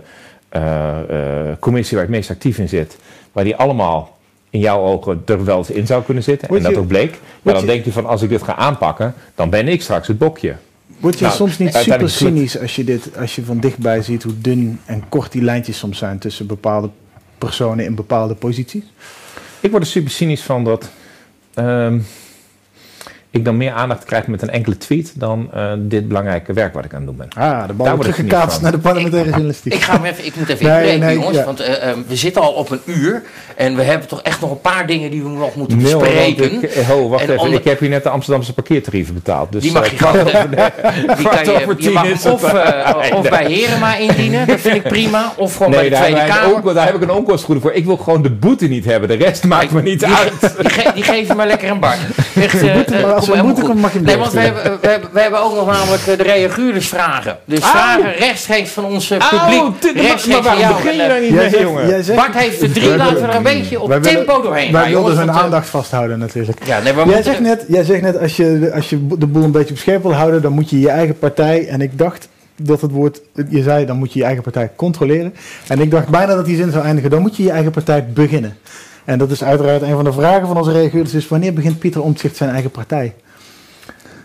[0.49, 2.99] eh, eh, commissie waar ik meest actief in zit,
[3.33, 4.19] waar die allemaal
[4.51, 7.19] in jouw ogen er wel eens in zou kunnen zitten, Word en dat ook bleek,
[7.43, 10.09] maar dan je- denk je van als ik dit ga aanpakken, dan ben ik straks
[10.09, 10.55] het bokje.
[10.99, 14.23] Word je Nou, soms niet super cynisch als je, dit, als je van dichtbij ziet
[14.23, 16.91] hoe dun en kort die lijntjes soms zijn tussen bepaalde
[17.39, 18.85] personen in bepaalde posities?
[19.61, 20.89] Ik word er super cynisch van dat
[21.55, 21.99] ehm,
[23.31, 26.85] ik dan meer aandacht krijg met een enkele tweet dan eh, dit belangrijke werk wat
[26.85, 27.29] ik aan het doen ben.
[27.43, 29.75] Ah, de bal Daar wordt teruggekaatst naar de parlementaire journalistiek.
[29.75, 31.37] Ik, ga hem even, ik moet even Nee, inbreken, nee, jongens.
[31.37, 31.45] ja.
[31.45, 33.23] Want eh, eh, we zitten al op een uur.
[33.57, 36.03] En we hebben toch echt nog een paar dingen die we nog moeten Nee, hoor,
[36.03, 36.63] want bespreken.
[36.63, 37.43] ik, ho, wacht En even.
[37.43, 39.53] onder- Ik heb hier net de Amsterdamse parkeertarieven betaald.
[39.53, 40.25] Dus, Die mag je gewoon.
[41.17, 42.53] Die kan je, je mag hem of,
[43.23, 43.31] nee.
[43.31, 45.33] bij Herema indienen, dat vind ik prima.
[45.37, 46.75] Of gewoon bij de daar, Tweede Kamer.
[46.75, 47.73] daar heb ik een onkostgoede voor.
[47.73, 49.09] Ik wil gewoon de boete niet hebben.
[49.09, 50.33] De rest maakt me niet uit.
[50.61, 51.97] die, ge- die geven maar lekker een bar.
[52.35, 52.61] Echt,
[53.29, 55.55] maar als komt, mag je hem Nee, want we hebben, we, hebben, we hebben ook
[55.55, 57.39] nog namelijk eh, de reaguurdersvragen.
[57.45, 59.61] Dus vragen rechtstreeks van ons eh, publiek.
[59.61, 60.83] Au, dit- maar, rechtstreeks maar waarom van jou.
[60.83, 61.89] begin je daar niet mee, zegt- jongen?
[61.89, 64.91] jij zegt- Bart heeft er drie, laten we er een beetje op tempo doorheen Wij
[64.91, 66.59] wilden hun eh, aandacht vasthouden natuurlijk.
[66.67, 69.27] Ja, nee, we Jij moeten- zegt, net, jij zegt net, als je, als je de
[69.27, 71.99] boel een beetje op scherp wil houden, dan moet je je eigen partij, en ik
[71.99, 72.29] dacht
[72.63, 75.35] dat het woord, je zei, dan moet je je eigen partij controleren.
[75.69, 78.07] En ik dacht bijna dat die zin zou eindigen, dan moet je je eigen partij
[78.15, 78.57] beginnen.
[79.11, 82.03] En dat is uiteraard een van de vragen van onze reaguurders, is wanneer begint Pieter
[82.03, 83.15] Omtzigt zijn eigen partij?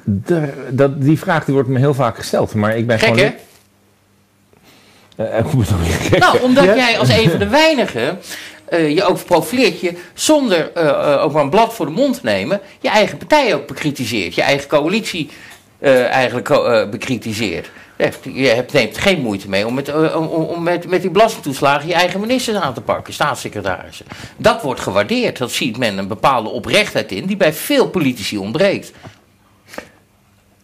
[0.04, 2.54] De- dat, die vraag die wordt me heel vaak gesteld.
[2.54, 3.34] Maar ik ben Gek, gewoon...
[5.16, 5.26] hè?
[5.26, 5.46] Eh,
[6.10, 6.20] gek?
[6.20, 8.20] Nou, omdat jij als een van de weinigen
[8.66, 12.14] eh, je ook profileert, je zonder eh, eh, ook maar een blad voor de mond
[12.16, 15.30] te nemen, je eigen partij ook bekritiseert, je eigen coalitie
[15.80, 17.70] eh, eigenlijk eh, bekritiseert.
[17.98, 22.20] Je neemt geen moeite mee om, met, eh, om met, met die belastingtoeslagen je eigen
[22.20, 24.06] ministers aan te pakken, staatssecretarissen.
[24.38, 25.38] Dat wordt gewaardeerd.
[25.38, 28.92] Dat ziet men een bepaalde oprechtheid in die bij veel politici ontbreekt.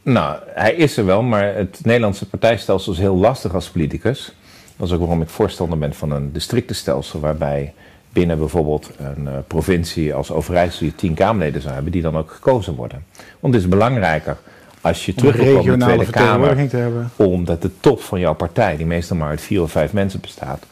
[0.01, 4.34] Nou, hij is er wel, maar het Nederlandse partijstelsel is heel lastig als politicus.
[4.77, 7.73] Dat is ook waarom ik voorstander ben van een districtenstelsel, waarbij
[8.13, 12.32] binnen bijvoorbeeld een eh, provincie als Overijssel je tien Kamerleden zou hebben, die dan ook
[12.32, 13.05] gekozen worden.
[13.39, 14.38] Want het is belangrijker
[14.82, 17.09] als je Om een terug wil komen in de Tweede Kamer, vertegenwoordiging te hebben.
[17.15, 20.65] omdat de top van jouw partij, die meestal maar uit vier of vijf mensen bestaat,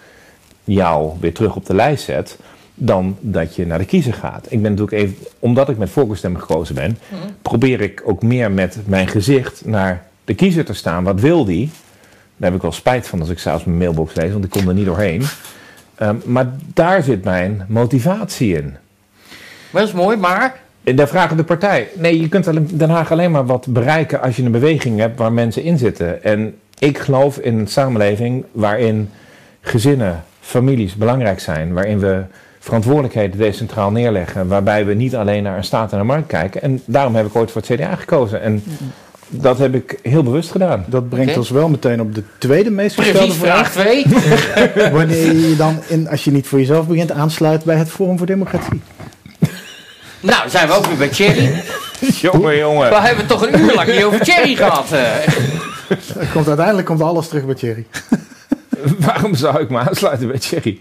[0.64, 2.38] jou weer terug op de lijst zet,
[2.74, 4.45] dan dat je naar de kiezer gaat.
[4.49, 6.97] Ik ben natuurlijk even, omdat ik met voorkeurstemmen gekozen ben,
[7.41, 11.03] probeer ik ook meer met mijn gezicht naar de kiezer te staan.
[11.03, 11.70] Wat wil die?
[12.38, 14.68] Daar heb ik wel spijt van als ik s'avonds mijn mailbox lees, want ik kom
[14.68, 15.24] er niet doorheen.
[15.95, 18.76] Ehm, maar daar zit mijn motivatie in.
[19.70, 20.60] Maar dat is mooi, maar
[20.96, 21.88] daar vragen de partij.
[21.94, 25.32] Nee, je kunt Den Haag alleen maar wat bereiken als je een beweging hebt waar
[25.32, 26.24] mensen in zitten.
[26.24, 29.10] En ik geloof in een samenleving waarin
[29.62, 31.74] gezinnen, families belangrijk zijn.
[31.74, 32.22] Waarin we
[32.60, 36.62] verantwoordelijkheden decentraal neerleggen, waarbij we niet alleen naar een staat en een markt kijken.
[36.62, 38.42] En daarom heb ik ooit voor het CDA gekozen.
[38.42, 38.64] En
[39.30, 40.86] dat heb ik heel bewust gedaan.
[40.88, 43.84] Dat brengt ons wel meteen op de tweede meest gestelde vraag vraag.
[43.84, 44.92] 2.
[44.92, 48.28] Wanneer je dan, in, als je niet voor jezelf begint, aansluit bij het Forum voor
[48.28, 48.82] Democratie.
[50.22, 51.63] Nou, zijn we ook weer bij Thierry.
[52.22, 52.89] jongen, jongen.
[52.89, 54.91] We hebben toch een uur lang niet over Thierry gehad.
[54.91, 55.15] eh.
[56.34, 57.86] Komt, uiteindelijk komt alles terug bij Thierry.
[59.05, 60.80] Waarom zou ik me aansluiten bij Thierry?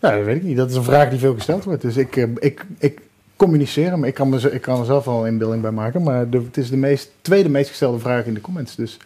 [0.00, 0.56] Nou, dat weet ik niet.
[0.56, 1.82] Dat is een vraag die veel gesteld wordt.
[1.82, 2.98] Dus ik, eh, ik, ik
[3.36, 4.04] communiceer hem.
[4.04, 6.02] Ik kan, me, ik kan er zelf wel een inbeelding bij maken.
[6.02, 8.74] Maar de, het is de meest, tweede meest gestelde vraag in de comments.
[8.74, 8.96] Dus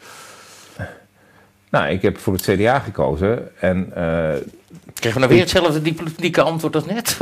[1.71, 3.49] Nou, ik heb voor het CDA gekozen.
[3.61, 4.35] En eh,
[4.95, 7.17] Krijgen we nou weer hetzelfde diplomatieke antwoord als net?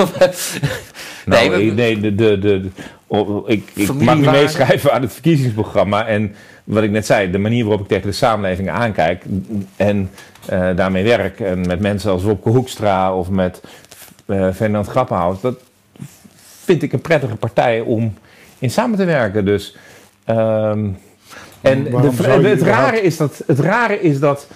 [1.27, 2.69] Nou, Nee, nee, de, de, de,
[3.07, 6.07] oh, ik, ik mag nu meeschrijven aan het verkiezingsprogramma.
[6.07, 6.35] En
[6.65, 9.25] wat ik net zei, de manier waarop ik tegen de samenleving aankijk
[9.77, 10.11] en
[10.47, 11.41] eh, daarmee werk.
[11.41, 13.61] En met mensen als Wopke Hoekstra of met
[14.27, 15.41] eh Fernand Grappenhaus.
[15.41, 15.61] Dat
[16.65, 18.15] vind ik een prettige partij om
[18.59, 19.45] in samen te werken.
[19.45, 19.77] Dus,
[20.25, 20.89] ehm,
[21.71, 24.47] en de, het, rare is dat, het rare is dat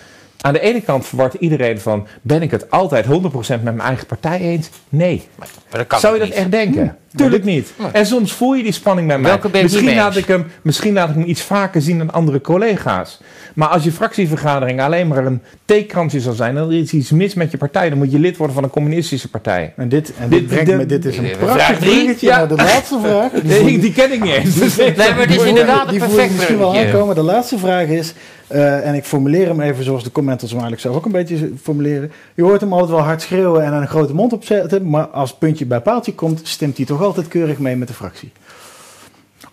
[0.41, 2.07] aan de ene kant verwart iedereen van...
[2.23, 3.09] ben ik het altijd 100%
[3.49, 4.71] met mijn eigen partij eens?
[4.89, 5.29] Nee.
[5.39, 6.37] Maar dat kan Zou je dat niet.
[6.37, 6.97] echt denken?
[7.17, 7.73] Tuurlijk niet.
[7.93, 9.39] En soms voel je die spanning bij mij.
[9.63, 13.21] Misschien, laat ik hem, misschien laat ik hem iets vaker zien dan andere collega's.
[13.55, 16.57] Maar als je fractievergadering alleen maar een theekransje zal zijn...
[16.57, 17.89] en er is iets mis met je partij...
[17.89, 19.73] dan moet je lid worden van een communistische partij.
[19.77, 22.37] en dit, en Dit- dit, brengt dit- me, dit is een dit- prachtig bruggetje Ja.
[22.37, 23.31] naar de laatste vraag.
[23.63, 24.55] Die Die, ken ik niet eens.
[24.59, 27.15] Dus Nee, maar het is die voel- inderdaad een die perfect misschien wel aankomen.
[27.15, 28.15] De laatste vraag is,
[28.47, 31.51] eh, en ik formuleer hem even zoals de commenters hem eigenlijk zelf ook een beetje
[31.63, 32.13] formuleren.
[32.35, 35.67] Je hoort hem altijd wel hard schreeuwen en een grote mond opzetten, maar als puntje
[35.67, 38.32] bij paaltje komt, stemt hij toch altijd keurig mee met de fractie.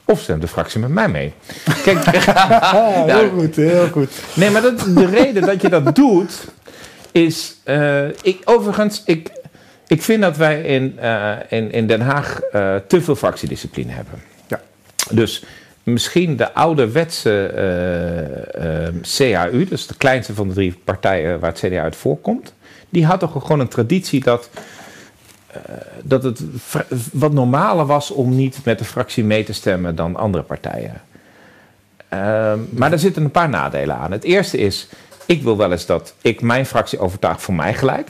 [0.06, 1.34] Of stemt de fractie met mij mee.
[1.84, 2.06] Kijk,
[3.12, 4.10] heel goed, heel goed.
[4.34, 6.48] Nee, maar dat, de reden dat je dat doet
[7.12, 7.56] is.
[7.64, 9.32] eh, ik, overigens, ik,
[9.88, 14.22] ik vind dat wij in, eh, in, in Den Haag eh, te veel fractiediscipline hebben.
[14.48, 14.62] Ja.
[15.10, 15.44] Dus
[15.84, 17.52] misschien de ouderwetse
[19.02, 22.54] CAU, dus de kleinste van de drie partijen waar het CDA uit voorkomt,
[22.90, 24.50] die had toch gewoon een traditie dat.
[25.66, 26.42] Eh, dat het
[27.12, 31.02] wat normaler was om niet met de fractie mee te stemmen dan andere partijen.
[32.10, 34.12] Ehm, maar er zitten een paar nadelen aan.
[34.12, 34.88] Het eerste is,
[35.26, 38.10] ik wil wel eens dat ik mijn fractie overtuig voor mij gelijk.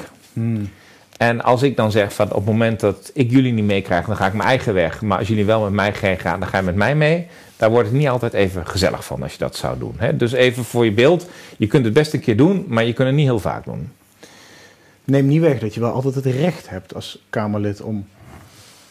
[1.18, 4.16] En als ik dan zeg van op het moment dat ik jullie niet meekrijg, dan
[4.16, 5.02] ga ik mijn eigen weg.
[5.02, 7.28] Maar als jullie wel met mij heen gaan, dan ga je met mij mee.
[7.58, 9.94] Daar wordt het niet altijd even gezellig van als je dat zou doen.
[9.98, 10.18] Hè?
[10.18, 11.28] Dus even voor je beeld,
[11.58, 13.92] je kunt het best een keer doen, maar je kunt het niet heel vaak doen.
[15.08, 18.08] Neem niet weg dat je wel altijd het recht hebt als Kamerlid om...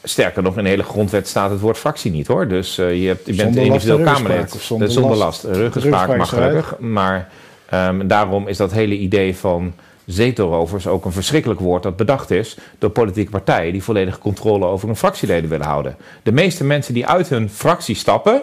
[0.02, 2.48] Sterker nog, in de hele grondwet staat het woord fractie niet hoor.
[2.48, 4.50] Dus eh, je, hebt, je bent individueel Kamerlid.
[4.50, 5.42] zonder zonder last.
[5.42, 5.56] last.
[5.56, 6.78] Ruggespraak mag gelukkig.
[6.78, 7.28] Maar
[7.68, 9.74] ehm, daarom is dat hele idee van
[10.06, 14.86] zetelrovers ook een verschrikkelijk woord dat bedacht is door politieke partijen die volledige controle over
[14.86, 15.96] hun fractieleden willen houden.
[16.22, 18.42] De meeste mensen die uit hun fractie stappen,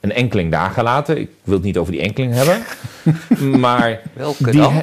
[0.00, 2.62] een enkeling daar gelaten, ik wil het niet over die enkeling hebben,
[3.60, 4.82] maar Welke die dan?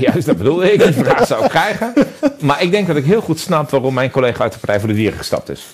[0.00, 0.82] Ja, juist, dat bedoelde ik.
[0.82, 1.92] Die vraag zou ik krijgen.
[2.40, 4.88] Maar ik denk dat ik heel goed snap waarom mijn collega uit de Partij voor
[4.88, 5.66] de Dieren gestapt is.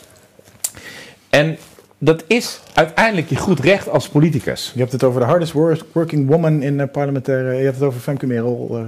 [1.30, 1.56] En
[1.98, 4.70] dat is uiteindelijk je goed recht als politicus.
[4.74, 7.54] Je hebt het over de hardest wor- working woman in uh, parlementaire...
[7.56, 8.68] Je hebt het over Femke Merel.
[8.72, 8.80] eh.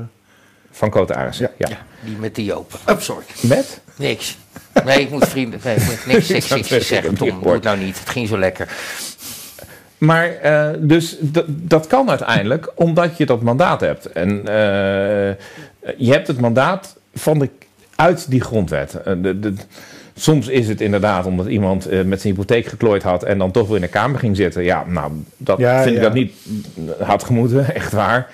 [0.70, 1.50] Van Cote Arissen.
[1.56, 1.68] Ja.
[2.04, 2.78] Die met die open.
[2.88, 3.24] Oh, sorry.
[3.40, 3.80] Met?
[3.96, 4.36] Niks.
[4.84, 5.60] Nee, ik moet vrienden.
[5.64, 7.42] Nee, ik moet niks seksistisch zeggen, Tom, hoort.
[7.42, 7.98] doe het nou niet.
[7.98, 8.68] Het ging zo lekker.
[9.98, 11.16] Maar eh, dus
[11.46, 14.12] dat kan uiteindelijk omdat je dat mandaat hebt.
[14.12, 15.34] En eh,
[15.96, 17.48] je hebt het mandaat van de,
[17.94, 18.94] uit die grondwet.
[18.94, 19.54] Eh, de, de,
[20.14, 23.76] soms is het inderdaad omdat iemand met zijn hypotheek geklooid had en dan toch weer
[23.76, 24.64] in de kamer ging zitten.
[24.64, 26.32] Ja, nou, dat Ja, vind ik dat niet
[27.00, 28.30] had gemoeten, echt waar.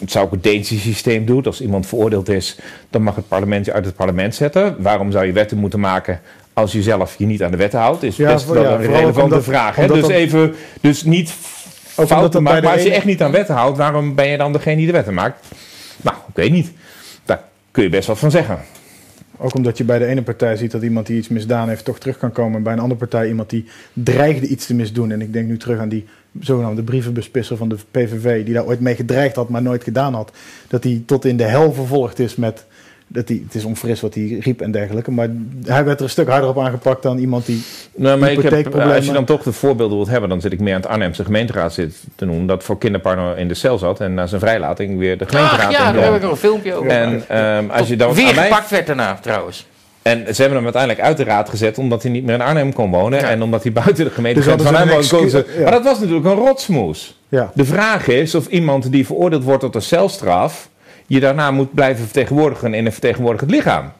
[0.00, 1.44] Het zou ook het Deense systeem doen.
[1.44, 2.58] Als iemand veroordeeld is,
[2.90, 4.76] dan mag het parlement je uit het parlement zetten.
[4.78, 6.20] Waarom zou je wetten moeten maken
[6.56, 8.02] als je zelf je niet aan de wetten houdt?
[8.02, 9.76] Is Ja, best wel ja, een relevante omdat- vraag.
[9.76, 9.86] Hè?
[9.86, 11.30] Dus even, dus niet
[12.06, 12.62] fouten maken.
[12.62, 14.92] Maar als je echt niet aan wetten houdt, waarom ben je dan degene die de
[14.92, 15.46] wetten maakt?
[16.02, 16.72] Nou, ik weet niet.
[17.24, 18.58] Daar kun je best wat van zeggen.
[19.38, 21.98] Ook omdat je bij de ene partij ziet dat iemand die iets misdaan heeft toch
[21.98, 22.56] terug kan komen.
[22.56, 25.12] En bij een andere partij iemand die dreigde iets te misdoen.
[25.12, 26.04] En ik denk nu terug aan die
[26.40, 28.44] zogenaamde brievenbespisser van de PVV.
[28.44, 30.32] Die daar ooit mee gedreigd had, maar nooit gedaan had.
[30.68, 32.64] Dat hij tot in de hel vervolgd is met...
[33.08, 35.10] Dat hij, het is onfris wat hij riep en dergelijke.
[35.10, 35.28] Maar
[35.64, 37.62] hij werd er een stuk harder op aangepakt dan iemand die...
[37.94, 38.96] Nou, maar ik heb, Hypotheekproblemen.
[38.96, 41.24] als je dan toch de voorbeelden wilt hebben, dan zit ik meer aan het Arnhemse
[41.24, 42.46] gemeenteraad zit te noemen.
[42.46, 45.70] Dat voor kinderpartner in de cel zat en na zijn vrijlating weer de gemeenteraad Ach,
[45.70, 46.90] ja, daar heb ik nog een filmpje over.
[46.90, 49.66] En ehm, als je dan Weer mij- gepakt werd daarna, trouwens.
[50.02, 52.72] En ze hebben hem uiteindelijk uit de raad gezet omdat hij niet meer in Arnhem
[52.72, 53.20] kon wonen.
[53.20, 53.28] Ja.
[53.30, 55.42] En omdat hij buiten de gemeente Dus van Arnhem excuus- ja.
[55.62, 57.18] Maar dat was natuurlijk een rotsmoes.
[57.28, 60.68] Ja, De vraag is of iemand die veroordeeld wordt tot een celstraf...
[61.06, 63.92] je daarna moet blijven vertegenwoordigen in een vertegenwoordigend lichaam.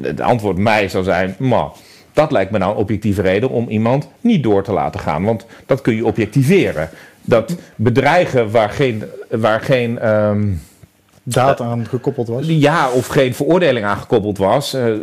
[0.00, 1.68] Het antwoord mij zou zijn, maar
[2.12, 5.24] dat lijkt me nou een objectieve reden om iemand niet door te laten gaan.
[5.24, 6.90] Want dat kun je objectiveren.
[7.22, 10.46] Dat bedreigen waar geen, waar geen ehm,
[11.22, 12.46] daad aan gekoppeld was.
[12.46, 14.74] Ja, of geen veroordeling aan gekoppeld was.
[14.74, 14.94] Uh,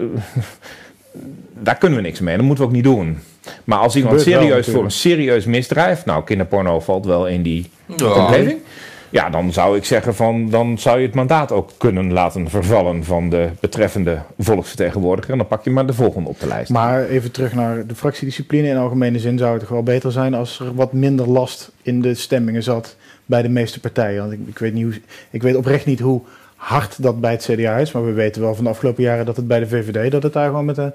[1.54, 2.36] daar kunnen we niks mee.
[2.36, 3.20] Dat moeten we ook niet doen.
[3.64, 6.06] Maar als iemand serieus voor een serieus misdrijf.
[6.06, 8.50] Nou, kinderporno valt wel in die omgeving.
[8.50, 8.70] Ja,
[9.12, 13.30] dan zou ik zeggen van, dan zou je het mandaat ook kunnen laten vervallen van
[13.30, 15.32] de betreffende volksvertegenwoordiger.
[15.32, 16.72] En dan pak je maar de volgende op de lijst.
[16.72, 18.68] Maar even terug naar de fractiediscipline.
[18.68, 22.02] In algemene zin zou het toch wel beter zijn als er wat minder last in
[22.02, 24.22] de stemmingen zat bij de meeste partijen.
[24.22, 26.22] Want ik, ik weet, niet hoe, ik weet oprecht niet hoe
[26.56, 27.92] hard dat bij het CDA is.
[27.92, 30.34] Maar we weten wel van de afgelopen jaren dat het bij de VVD, dat het
[30.34, 30.94] daar gewoon met een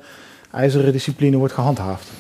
[0.52, 2.10] ijzeren discipline wordt gehandhaafd.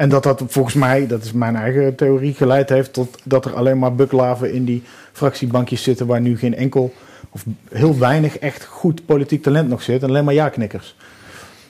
[0.00, 3.54] En dat dat volgens mij, dat is mijn eigen theorie, geleid heeft tot dat er
[3.54, 4.82] alleen maar buklaven in die
[5.12, 6.94] fractiebankjes zitten waar nu geen enkel
[7.30, 10.02] of heel weinig echt goed politiek talent nog zit.
[10.02, 10.96] En alleen maar ja-knikkers.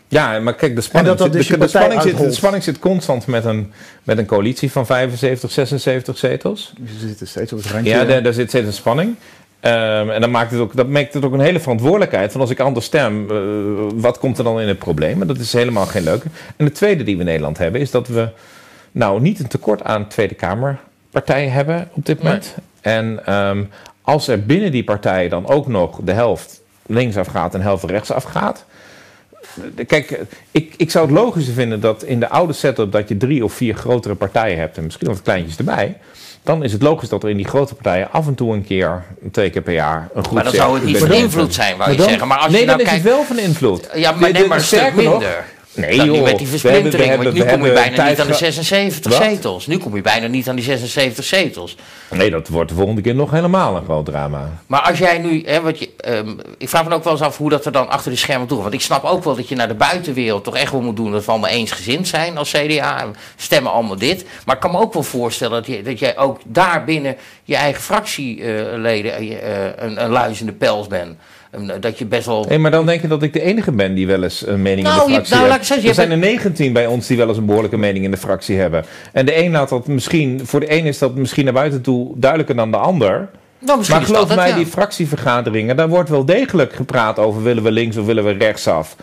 [0.08, 3.44] Ja, maar kijk, de spanning, zit, dus de, spanning zit, de spanning zit constant met
[3.44, 6.72] een, met een coalitie van 75, 76 zetels.
[6.86, 7.90] Ze zitten steeds op het randje.
[7.90, 9.16] Ja, daar, zit steeds een spanning.
[9.62, 12.32] Um, en dan maakt het ook, dat maakt het ook een hele verantwoordelijkheid.
[12.32, 13.38] Van als ik anders stem, uh,
[13.94, 15.20] wat komt er dan in het probleem?
[15.20, 16.26] En dat is helemaal geen leuke.
[16.56, 18.28] En de tweede die we in Nederland hebben, is dat we
[18.92, 22.54] nou niet een tekort aan Tweede Kamerpartijen hebben op dit moment.
[22.80, 23.70] En um,
[24.02, 27.84] als er binnen die partijen dan ook nog de helft linksaf gaat en de helft
[27.84, 28.64] rechtsaf gaat.
[29.86, 30.20] Kijk,
[30.50, 33.52] ik, ik zou het logischer vinden dat in de oude setup dat je drie of
[33.52, 35.96] vier grotere partijen hebt en misschien wat kleintjes erbij
[36.42, 39.02] dan is het logisch dat er in die grote partijen af en toe een keer,
[39.32, 41.92] twee keer per jaar, een groep Maar dan zou het niet van invloed zijn, wou
[41.92, 42.28] je zeggen.
[42.28, 43.88] Maar als nee, je nou dan kijkt, is het wel van invloed.
[43.94, 45.44] Ja, maar, nee, maar een stuk minder.
[45.80, 47.16] Nee, dan joh, met die versplintering.
[47.16, 49.66] want nu kom je bijna niet aan de 76 zetels.
[49.66, 51.76] Nu kom je bijna niet aan die 76 zetels.
[52.10, 54.60] Nee, dat wordt de volgende keer nog helemaal een groot drama.
[54.66, 57.36] Maar als jij nu, hè, wat je, um, ik vraag me ook wel eens af
[57.36, 59.54] hoe dat er dan achter de schermen toe Want ik snap ook wel dat je
[59.54, 63.00] naar de buitenwereld toch echt wel moet doen dat we allemaal eensgezind zijn als CDA.
[63.00, 64.24] En stemmen allemaal dit.
[64.44, 67.56] Maar ik kan me ook wel voorstellen dat, je, dat jij ook daar binnen je
[67.56, 69.36] eigen fractieleden uh, uh,
[69.76, 71.16] een, een luizende pels bent.
[71.80, 72.44] Dat je best wel.
[72.48, 74.86] Nee, maar dan denk je dat ik de enige ben die wel eens een mening
[74.86, 75.66] nou, in de fractie je, nou, heeft.
[75.66, 78.16] Zeggen, er zijn er 19 bij ons die wel eens een behoorlijke mening in de
[78.16, 78.84] fractie hebben.
[79.12, 82.12] En de een laat dat misschien, voor de een is dat misschien naar buiten toe
[82.16, 83.28] duidelijker dan de ander.
[83.58, 87.96] Nou, maar geloof mij, die fractievergaderingen, daar wordt wel degelijk gepraat over willen we links
[87.96, 88.96] of willen we rechtsaf.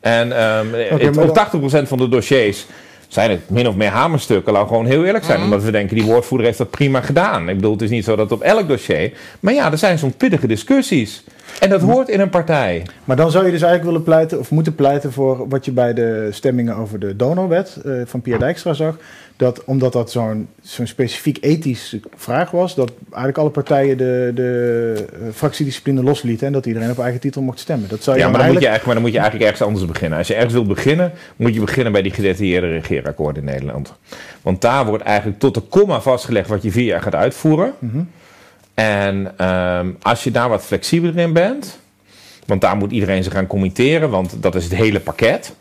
[0.00, 2.66] En um, okay, op 80% van de dossiers
[3.08, 4.52] zijn het min of meer hamerstukken.
[4.52, 5.38] Laten we gewoon heel eerlijk zijn.
[5.38, 5.46] Mhm.
[5.46, 7.48] Omdat we denken, die woordvoerder heeft dat prima gedaan.
[7.48, 9.12] Ik bedoel, het is niet zo dat op elk dossier.
[9.40, 11.24] Maar ja, er zijn soms pittige discussies.
[11.60, 12.82] En dat hoort in een partij.
[13.04, 15.94] Maar dan zou je dus eigenlijk willen pleiten, of moeten pleiten voor wat je bij
[15.94, 18.96] de stemmingen over de donorwet uh, van Pierre Dijkstra zag.
[19.36, 24.94] Dat omdat dat zo'n zo'n specifiek ethische vraag was, dat eigenlijk alle partijen de, de
[25.12, 27.88] uh, fractiediscipline loslieten en dat iedereen op eigen titel mocht stemmen.
[27.88, 29.68] Dat zou je ja, maar dan, moet je eigenlijk, maar dan moet je eigenlijk ergens
[29.68, 30.18] anders beginnen.
[30.18, 33.92] Als je ergens wil beginnen, moet je beginnen bij die gedetailleerde regeerakkoorden in Nederland.
[34.42, 37.72] Want daar wordt eigenlijk tot de komma vastgelegd wat je vier jaar gaat uitvoeren.
[37.78, 38.08] Mm
[38.74, 41.78] en um, als je daar wat flexibeler in bent,
[42.46, 45.54] want daar moet iedereen zich gaan committeren, want dat is het hele pakket.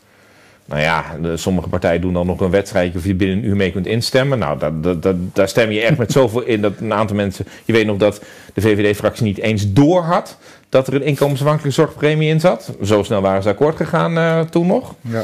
[0.65, 3.71] Nou ja, sommige partijen doen dan nog een wedstrijdje of je binnen een uur mee
[3.71, 4.39] kunt instemmen.
[4.39, 7.45] Nou, dat, dat, daar stem je echt met zoveel in dat een aantal mensen.
[7.65, 8.21] Je weet nog dat
[8.53, 10.37] de VVD-fractie niet eens door had
[10.69, 12.71] dat er een inkomensafhankelijke zorgpremie in zat.
[12.83, 14.95] Zo snel waren ze akkoord gegaan uh, toen nog.
[15.01, 15.23] Ja.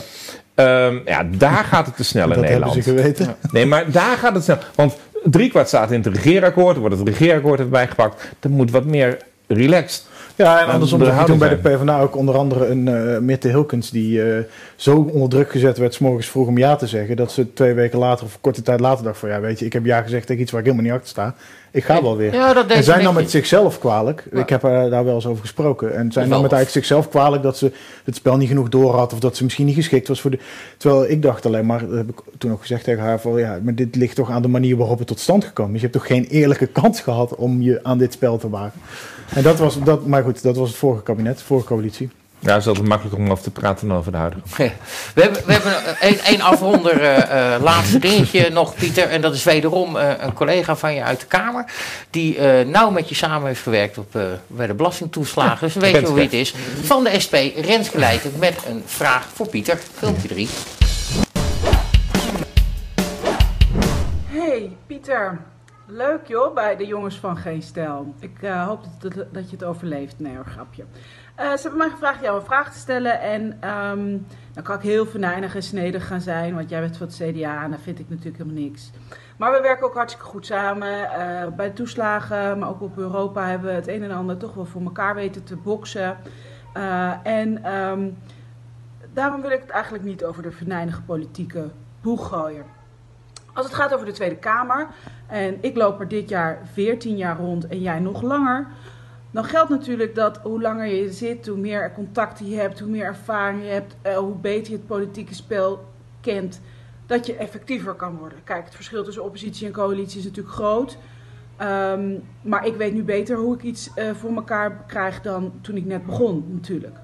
[0.85, 2.75] Um, ja, daar gaat het te snel in Nederland.
[2.75, 3.35] Dat hebben ze geweten.
[3.51, 4.57] Nee, maar daar gaat het snel.
[4.75, 8.31] Want driekwart staat in het regeerakkoord, wordt het regeerakkoord erbij gepakt.
[8.39, 9.17] Dat moet wat meer
[9.47, 10.05] relaxed.
[10.43, 13.47] Ja, en andersom zag je toen bij de PvdA ook onder andere een uh, Mitte
[13.47, 14.37] Hilkens die uh,
[14.75, 17.73] zo onder druk gezet werd, s morgens vroeg om ja te zeggen, dat ze twee
[17.73, 20.27] weken later of korte tijd later dacht van ja, weet je, ik heb ja gezegd
[20.27, 21.35] tegen iets waar ik helemaal niet achter sta.
[21.71, 22.33] Ik ga wel weer.
[22.33, 24.23] Ja, dat en zijn dan met zichzelf kwalijk.
[24.31, 25.95] Ik heb er daar wel eens over gesproken.
[25.95, 27.71] En zijn dan met eigenlijk zichzelf kwalijk dat ze
[28.03, 29.13] het spel niet genoeg door had.
[29.13, 30.39] Of dat ze misschien niet geschikt was voor de.
[30.77, 33.59] Terwijl ik dacht alleen maar, dat heb ik toen ook gezegd tegen haar: van ja,
[33.63, 35.81] maar dit ligt toch aan de manier waarop het tot stand gekomen is.
[35.81, 38.81] Je hebt toch geen eerlijke kans gehad om je aan dit spel te wagen.
[39.34, 42.10] En dat was, dat, maar goed, dat was het vorige kabinet, de vorige coalitie.
[42.41, 44.41] Ja, het is altijd makkelijk om over te praten dan over de huidige.
[45.15, 49.07] We hebben, we hebben een, een afronder uh, laatste dingetje nog, Pieter.
[49.07, 51.65] En dat is wederom uh, een collega van je uit de Kamer.
[52.10, 55.68] Die nauw met je samen heeft gewerkt op, bij de belastingtoeslagen.
[55.68, 56.53] Dus weet je hoe het is.
[56.84, 59.80] Van de SP, Renske Leijten, met een vraag voor Pieter.
[59.97, 60.49] Filmpje 3.
[64.26, 65.39] Hey, Pieter.
[65.91, 68.13] Leuk joh, bij de jongens van Geen Stijl.
[68.19, 70.19] Ik hoop dat, dat, je het overleeft.
[70.19, 70.83] Nee hoor, grapje.
[71.39, 73.19] Uh, ze hebben mij gevraagd jou een vraag te stellen.
[73.19, 76.55] En um, dan kan ik heel venijnig en snedig gaan zijn.
[76.55, 78.91] Want jij bent van het CDA en daar vind ik natuurlijk helemaal niks.
[79.37, 81.01] Maar we werken ook hartstikke goed samen.
[81.01, 84.53] Uh, bij de toeslagen, maar ook op Europa hebben we het een en ander toch
[84.53, 86.17] wel voor elkaar weten te boksen.
[87.23, 88.17] En um,
[89.13, 91.69] daarom wil ik het eigenlijk niet over de venijnige politieke
[92.01, 92.78] boeg gooien.
[93.60, 94.88] Als het gaat over de Tweede Kamer,
[95.27, 98.68] en ik loop er dit jaar 14 jaar rond en jij nog langer,
[99.31, 103.06] dan geldt natuurlijk dat hoe langer je zit, hoe meer contacten je hebt, hoe meer
[103.06, 105.86] ervaring je hebt, uh, hoe beter je het politieke spel
[106.22, 106.61] kent,
[107.06, 108.44] dat je effectiever kan worden.
[108.44, 110.98] Kijk, het verschil tussen oppositie en coalitie is natuurlijk groot.
[111.61, 115.76] Um, maar ik weet nu beter hoe ik iets uh, voor elkaar krijg dan toen
[115.76, 116.98] ik net begon, natuurlijk.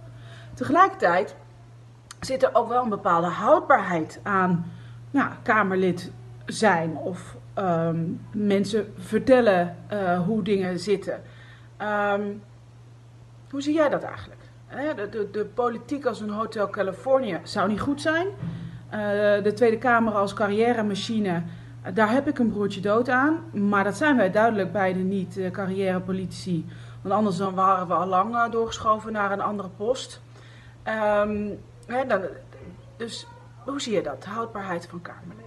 [0.53, 1.35] Tegelijkertijd
[2.19, 4.71] zit er ook wel een bepaalde houdbaarheid aan
[5.11, 6.11] nou, Kamerlid
[6.45, 11.21] zijn of um, mensen vertellen uh, hoe dingen zitten.
[12.13, 12.41] Um,
[13.49, 14.41] hoe zie jij dat eigenlijk?
[14.95, 18.27] De, de, de, politiek als een Hotel California zou niet goed zijn.
[18.27, 18.99] Uh,
[19.43, 21.43] de Tweede Kamer als carrière-machine,
[21.93, 23.39] daar heb ik een broertje dood aan.
[23.51, 26.65] Maar dat zijn wij duidelijk beide niet, uh, carrière-politici.
[27.01, 30.21] Want anders dan waren we al lang doorgeschoven naar een andere post.
[30.87, 32.21] Um, hè, dan,
[32.97, 33.27] dus
[33.65, 35.44] hoe zie je dat, houdbaarheid van Kamerleden?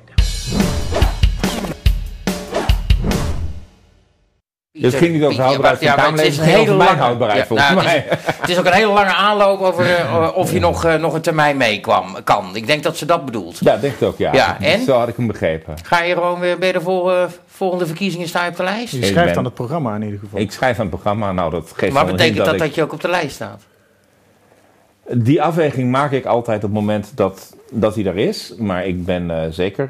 [4.72, 7.70] Het ging niet over houdbaarheid van ja, het is een hele lange houdbaarheid ja, volgens
[7.70, 8.04] nou, mij.
[8.08, 10.94] Het is, het is, ook een hele lange aanloop over uh, of je nog, uh,
[10.94, 12.56] nog een termijn mee kwam, kan.
[12.56, 13.58] Ik denk dat ze dat bedoelt.
[13.60, 14.32] Ja, denk ik ook, ja.
[14.32, 14.84] ja en?
[14.84, 15.74] Zo had ik hem begrepen.
[15.82, 17.10] Ga je gewoon weer bij de vol,
[17.46, 18.92] volgende verkiezingen staan op de lijst?
[18.92, 20.40] Je schrijft aan het programma in ieder geval.
[20.40, 22.60] Ik schrijf aan het programma, nou dat geeft Maar betekent dat, dat, ik...
[22.60, 23.62] dat je ook op de lijst staat?
[25.12, 28.54] Die afweging maak ik altijd op het moment dat, dat hij er is.
[28.58, 29.88] Maar ik ben uh, zeker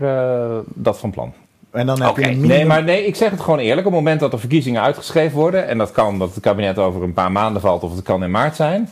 [0.64, 1.34] dat van plan.
[1.78, 2.24] En dan heb okay.
[2.24, 2.56] je een minimum...
[2.56, 3.86] Nee, maar nee, ik zeg het gewoon eerlijk.
[3.86, 5.68] Op het moment dat er verkiezingen uitgeschreven worden...
[5.68, 7.82] en dat kan dat het kabinet over een paar maanden valt...
[7.82, 8.88] of het kan in maart zijn...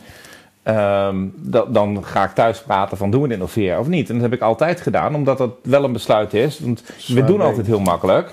[0.63, 4.07] Um, dat, dan ga ik thuis praten van doen we dit nog vier of niet.
[4.07, 6.59] En dat heb ik altijd gedaan, omdat dat wel een besluit is.
[6.59, 8.29] Want Zwaar we doen altijd heel makkelijk.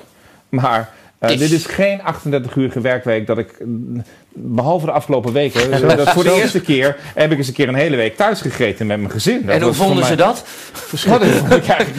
[0.48, 0.90] Maar
[1.30, 3.64] uh, dit is geen 38 uur werkweek dat ik,
[4.32, 7.74] behalve de afgelopen weken, dat voor de eerste keer heb ik eens een keer een
[7.74, 9.46] hele week thuis gegeten met mijn gezin.
[9.46, 10.44] Dat en hoe vonden mij, ze dat?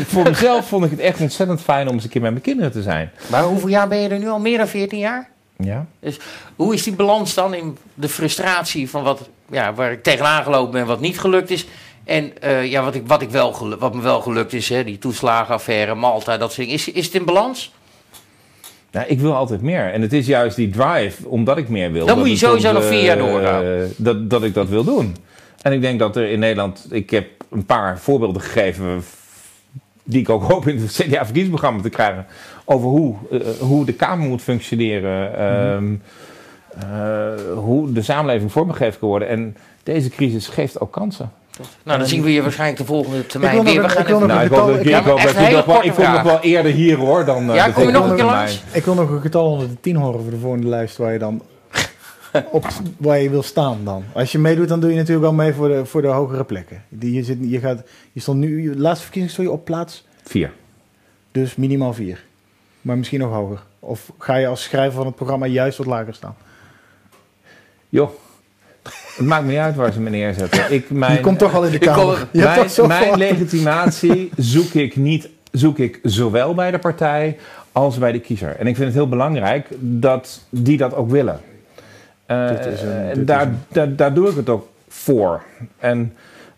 [0.07, 2.71] Voor mezelf vond ik het echt ontzettend fijn om eens een keer met mijn kinderen
[2.71, 3.11] te zijn.
[3.27, 4.39] Maar hoeveel jaar ben je er nu al?
[4.39, 5.29] Meer dan 14 jaar?
[5.57, 5.85] Ja.
[5.99, 6.19] Dus
[6.55, 10.71] hoe is die balans dan in de frustratie van wat, ja, waar ik tegenaan gelopen
[10.71, 11.65] ben, wat niet gelukt is?
[12.03, 14.97] En uh, ja, wat, ik, wat, ik wel, wat me wel gelukt is, hè, die
[14.97, 16.73] toeslagenaffaire, Malta, dat soort dingen.
[16.73, 17.73] Is, is het in balans?
[18.95, 19.91] Nou, ik wil altijd meer.
[19.91, 22.05] En het is juist die drive, omdat ik meer wil.
[22.05, 23.65] Dan moet je sowieso nog vier jaar doorgaan.
[23.65, 25.15] Uh, dat, dat ik dat wil doen.
[25.61, 26.87] En ik denk dat er in Nederland...
[26.89, 29.03] Ik heb een paar voorbeelden gegeven...
[30.03, 32.25] die ik ook hoop in het CDA-verkiezingsprogramma te krijgen...
[32.65, 35.31] over hoe, uh, hoe de Kamer moet functioneren...
[35.81, 36.01] Mm
[36.79, 37.53] -hmm.
[37.55, 39.27] hoe de samenleving vormgegeven kan worden.
[39.27, 41.31] En deze crisis geeft ook kansen.
[41.83, 43.81] Nou, dan zien we je waarschijnlijk de volgende termijn weer.
[43.81, 44.27] We gaan.
[44.27, 47.45] Nou, ik hoop dat ik kom nog wel eerder hier hoor dan...
[47.45, 48.63] Ja, kom je nog een keer langs?
[48.71, 51.19] Ik wil nog een getal onder de 10 horen voor de volgende lijst waar je
[51.19, 51.41] dan...
[52.51, 52.67] op,
[52.97, 54.03] waar je wil staan dan.
[54.13, 56.83] Als je meedoet, dan doe je natuurlijk wel mee voor de, voor de hogere plekken.
[56.89, 60.05] Die, je, zit, je, gaat, je stond nu, de laatste verkiezing stond je op plaats?
[60.23, 60.51] Vier.
[61.31, 62.23] Dus minimaal vier.
[62.81, 63.63] Maar misschien nog hoger.
[63.79, 66.35] Of ga je als schrijver van het programma juist wat lager staan?
[67.89, 68.09] Joh.
[69.15, 70.71] Het maakt me niet uit waar ze me neerzetten.
[70.73, 72.27] Ik, mijn, je komt toch al in de kamer.
[72.31, 72.47] Kom,
[72.87, 77.37] mijn, mijn legitimatie zoek ik, niet, zoek ik zowel bij de partij
[77.71, 78.55] als bij de kiezer.
[78.55, 81.39] En ik vind het heel belangrijk dat die dat ook willen.
[82.27, 82.49] Uh,
[83.13, 85.43] een, daar, daar, daar doe ik het ook voor.
[85.77, 86.13] En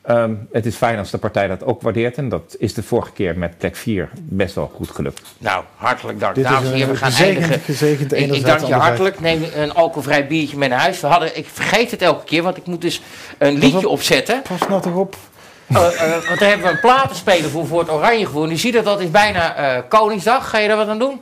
[0.09, 2.17] Um, het is fijn als de partij dat ook waardeert.
[2.17, 5.21] En dat is de vorige keer met plek 4 best wel goed gelukt.
[5.37, 6.35] Nou, hartelijk dank.
[6.43, 7.59] Dames en heren, we gaan eindigen.
[7.59, 9.19] Gezegend ik, ik dank je hartelijk.
[9.19, 10.99] Neem een alcoholvrij biertje mee naar huis.
[10.99, 13.01] We hadden, ik vergeet het elke keer, want ik moet dus
[13.37, 14.41] een liedje opzetten.
[14.41, 15.15] Pas nou toch op.
[15.67, 18.49] Uh, uh, want daar hebben we een platenspeler voor, voor het Oranje Gevoel.
[18.49, 20.49] Je ziet dat dat is bijna uh, Koningsdag.
[20.49, 21.21] Ga je daar wat aan doen?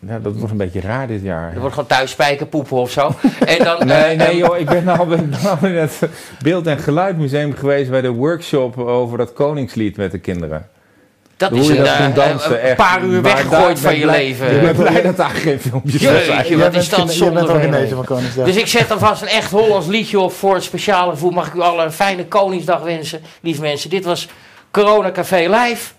[0.00, 1.52] Nou, dat wordt een beetje raar dit jaar.
[1.52, 3.14] Er wordt gewoon thuis spijkerpoepen of zo.
[3.46, 6.00] en dan, nee, nee joh, ik ben nou, ben nou in het
[6.42, 10.66] Beeld- en Geluidmuseum geweest bij de workshop over dat Koningslied met de kinderen.
[11.36, 14.54] Dat Hoe is een, dat dansen, een paar uur weggegooid van je blij, leven.
[14.54, 16.58] Ik ben blij dat daar geen filmpjes van zijn.
[16.58, 18.46] wat is dat zonde van van Koningsdag.
[18.46, 21.30] Dus ik zet alvast een echt Hollands liedje op voor het speciale gevoel.
[21.30, 23.90] Mag ik u allen een fijne Koningsdag wensen, lieve mensen.
[23.90, 24.28] Dit was
[24.70, 25.92] Corona Café Live.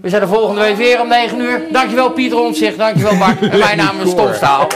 [0.00, 1.60] We zijn er volgende week weer om 9 uur.
[1.72, 3.40] Dankjewel Pieter Omtzigt, dankjewel Bart.
[3.52, 4.68] En mijn naam is Tom Staal.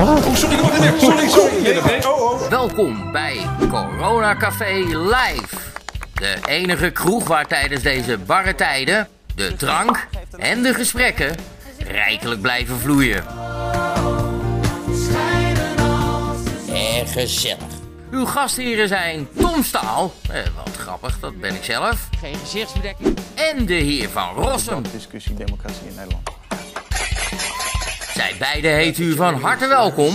[0.00, 0.56] Oh, sorry,
[0.98, 2.02] sorry, sorry.
[2.06, 2.48] Oh, oh.
[2.48, 3.36] Welkom bij
[3.68, 5.56] Corona Café Live.
[6.14, 10.06] De enige kroeg waar tijdens deze barre tijden de drank
[10.38, 11.34] en de gesprekken
[11.78, 13.24] rijkelijk blijven vloeien.
[16.74, 17.82] En gezellig.
[18.10, 22.08] Uw gastheren zijn Tom Staal, eh, wat grappig, dat ben ik zelf.
[22.20, 23.18] Geen gezichtsbedekking.
[23.34, 24.82] En de heer Van Rossum.
[24.92, 26.30] Discussie democratie in Nederland.
[28.14, 30.12] Zij beiden heet u van harte welkom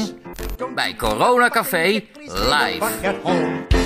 [0.76, 3.78] bij Corona Café Live.